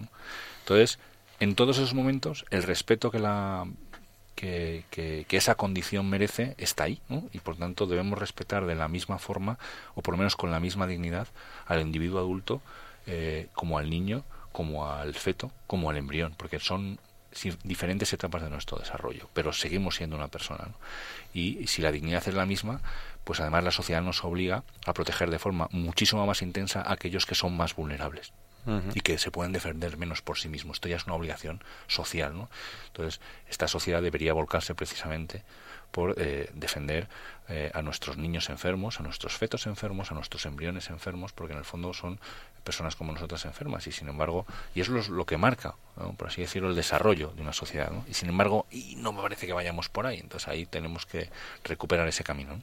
Entonces, 0.60 0.98
en 1.40 1.54
todos 1.54 1.76
esos 1.78 1.94
momentos, 1.94 2.44
el 2.50 2.64
respeto 2.64 3.10
que 3.10 3.20
la 3.20 3.64
que, 4.34 4.84
que, 4.90 5.36
esa 5.36 5.56
condición 5.56 6.08
merece 6.08 6.54
está 6.58 6.84
ahí, 6.84 7.00
y 7.32 7.40
por 7.40 7.56
tanto 7.56 7.86
debemos 7.86 8.18
respetar 8.18 8.66
de 8.66 8.76
la 8.76 8.86
misma 8.86 9.18
forma, 9.18 9.58
o 9.96 10.02
por 10.02 10.14
lo 10.14 10.18
menos 10.18 10.36
con 10.36 10.52
la 10.52 10.60
misma 10.60 10.86
dignidad, 10.86 11.26
al 11.66 11.80
individuo 11.80 12.20
adulto 12.20 12.62
eh, 13.06 13.48
como 13.54 13.78
al 13.78 13.90
niño 13.90 14.22
como 14.58 14.90
al 14.90 15.14
feto, 15.14 15.52
como 15.68 15.88
al 15.88 15.98
embrión, 15.98 16.34
porque 16.36 16.58
son 16.58 16.98
diferentes 17.62 18.12
etapas 18.12 18.42
de 18.42 18.50
nuestro 18.50 18.76
desarrollo, 18.76 19.28
pero 19.32 19.52
seguimos 19.52 19.94
siendo 19.94 20.16
una 20.16 20.26
persona. 20.26 20.64
Y 21.32 21.68
si 21.68 21.80
la 21.80 21.92
dignidad 21.92 22.26
es 22.26 22.34
la 22.34 22.44
misma, 22.44 22.80
pues 23.22 23.38
además 23.38 23.62
la 23.62 23.70
sociedad 23.70 24.02
nos 24.02 24.24
obliga 24.24 24.64
a 24.84 24.94
proteger 24.94 25.30
de 25.30 25.38
forma 25.38 25.68
muchísimo 25.70 26.26
más 26.26 26.42
intensa 26.42 26.82
a 26.82 26.94
aquellos 26.94 27.24
que 27.24 27.36
son 27.36 27.56
más 27.56 27.76
vulnerables 27.76 28.32
y 28.94 29.00
que 29.00 29.18
se 29.18 29.30
pueden 29.30 29.52
defender 29.52 29.96
menos 29.96 30.22
por 30.22 30.38
sí 30.38 30.48
mismos. 30.48 30.76
Esto 30.76 30.88
ya 30.88 30.96
es 30.96 31.06
una 31.06 31.14
obligación 31.14 31.62
social. 31.86 32.36
¿no? 32.36 32.50
Entonces, 32.88 33.20
esta 33.48 33.68
sociedad 33.68 34.02
debería 34.02 34.32
volcarse 34.32 34.74
precisamente 34.74 35.42
por 35.90 36.14
eh, 36.18 36.50
defender 36.54 37.08
eh, 37.48 37.70
a 37.74 37.82
nuestros 37.82 38.18
niños 38.18 38.50
enfermos, 38.50 39.00
a 39.00 39.02
nuestros 39.02 39.36
fetos 39.36 39.66
enfermos, 39.66 40.12
a 40.12 40.14
nuestros 40.14 40.44
embriones 40.46 40.90
enfermos, 40.90 41.32
porque 41.32 41.54
en 41.54 41.58
el 41.58 41.64
fondo 41.64 41.94
son 41.94 42.20
personas 42.62 42.96
como 42.96 43.12
nosotras 43.12 43.46
enfermas 43.46 43.86
y 43.86 43.92
sin 43.92 44.08
embargo, 44.08 44.44
y 44.74 44.82
eso 44.82 44.98
es 44.98 45.08
lo 45.08 45.24
que 45.24 45.38
marca, 45.38 45.74
por 46.18 46.28
así 46.28 46.42
decirlo, 46.42 46.68
el 46.68 46.76
desarrollo 46.76 47.32
de 47.34 47.40
una 47.40 47.54
sociedad. 47.54 47.90
Y 48.06 48.14
sin 48.14 48.28
embargo, 48.28 48.66
y 48.70 48.96
no 48.96 49.12
me 49.12 49.22
parece 49.22 49.46
que 49.46 49.54
vayamos 49.54 49.88
por 49.88 50.06
ahí, 50.06 50.18
entonces 50.18 50.48
ahí 50.48 50.66
tenemos 50.66 51.06
que 51.06 51.30
recuperar 51.64 52.06
ese 52.08 52.24
camino. 52.24 52.60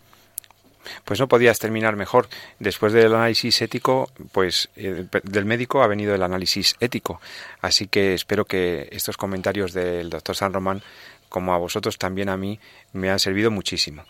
Pues 1.03 1.19
no 1.19 1.27
podías 1.27 1.59
terminar 1.59 1.95
mejor. 1.95 2.27
Después 2.59 2.93
del 2.93 3.13
análisis 3.13 3.61
ético, 3.61 4.11
pues 4.31 4.69
eh, 4.75 5.05
del 5.23 5.45
médico 5.45 5.83
ha 5.83 5.87
venido 5.87 6.15
el 6.15 6.23
análisis 6.23 6.75
ético. 6.79 7.21
Así 7.61 7.87
que 7.87 8.13
espero 8.13 8.45
que 8.45 8.89
estos 8.91 9.17
comentarios 9.17 9.73
del 9.73 10.09
doctor 10.09 10.35
San 10.35 10.53
Román, 10.53 10.81
como 11.29 11.53
a 11.53 11.57
vosotros 11.57 11.97
también 11.97 12.29
a 12.29 12.37
mí, 12.37 12.59
me 12.93 13.09
han 13.09 13.19
servido 13.19 13.51
muchísimo. 13.51 14.03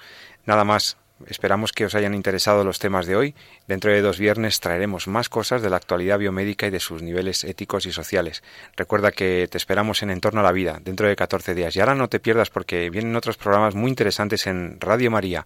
Nada 0.45 0.63
más. 0.63 0.97
Esperamos 1.27 1.71
que 1.71 1.85
os 1.85 1.95
hayan 1.95 2.13
interesado 2.13 2.65
los 2.65 2.79
temas 2.79 3.05
de 3.05 3.15
hoy. 3.15 3.35
Dentro 3.67 3.89
de 3.89 4.01
dos 4.01 4.19
viernes 4.19 4.59
traeremos 4.59 5.07
más 5.07 5.29
cosas 5.29 5.61
de 5.61 5.69
la 5.69 5.77
actualidad 5.77 6.19
biomédica 6.19 6.67
y 6.67 6.71
de 6.71 6.81
sus 6.81 7.01
niveles 7.01 7.45
éticos 7.45 7.85
y 7.85 7.93
sociales. 7.93 8.43
Recuerda 8.75 9.11
que 9.11 9.47
te 9.49 9.57
esperamos 9.57 10.03
en 10.03 10.09
Entorno 10.09 10.41
a 10.41 10.43
la 10.43 10.51
Vida 10.51 10.81
dentro 10.83 11.07
de 11.07 11.15
14 11.15 11.55
días. 11.55 11.73
Y 11.75 11.79
ahora 11.79 11.95
no 11.95 12.09
te 12.09 12.19
pierdas 12.19 12.49
porque 12.49 12.89
vienen 12.89 13.15
otros 13.15 13.37
programas 13.37 13.75
muy 13.75 13.89
interesantes 13.89 14.45
en 14.45 14.77
Radio 14.81 15.09
María. 15.09 15.45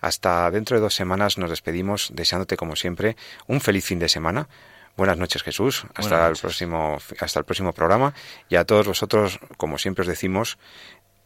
Hasta 0.00 0.50
dentro 0.50 0.76
de 0.76 0.82
dos 0.82 0.94
semanas 0.94 1.38
nos 1.38 1.50
despedimos 1.50 2.10
deseándote 2.12 2.56
como 2.56 2.76
siempre 2.76 3.16
un 3.46 3.60
feliz 3.60 3.84
fin 3.84 3.98
de 3.98 4.08
semana. 4.08 4.48
Buenas 4.96 5.18
noches 5.18 5.42
Jesús, 5.42 5.86
hasta 5.94 6.26
el 6.26 6.36
próximo 6.36 6.98
hasta 7.20 7.38
el 7.38 7.44
próximo 7.44 7.72
programa 7.72 8.12
y 8.48 8.56
a 8.56 8.64
todos 8.64 8.86
vosotros, 8.86 9.38
como 9.56 9.78
siempre 9.78 10.02
os 10.02 10.08
decimos, 10.08 10.58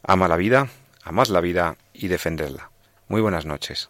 ama 0.03 0.27
la 0.27 0.37
vida, 0.37 0.67
amad 1.03 1.27
la 1.27 1.41
vida 1.41 1.77
y 1.93 2.07
defendedla. 2.07 2.71
Muy 3.07 3.21
buenas 3.21 3.45
noches. 3.45 3.89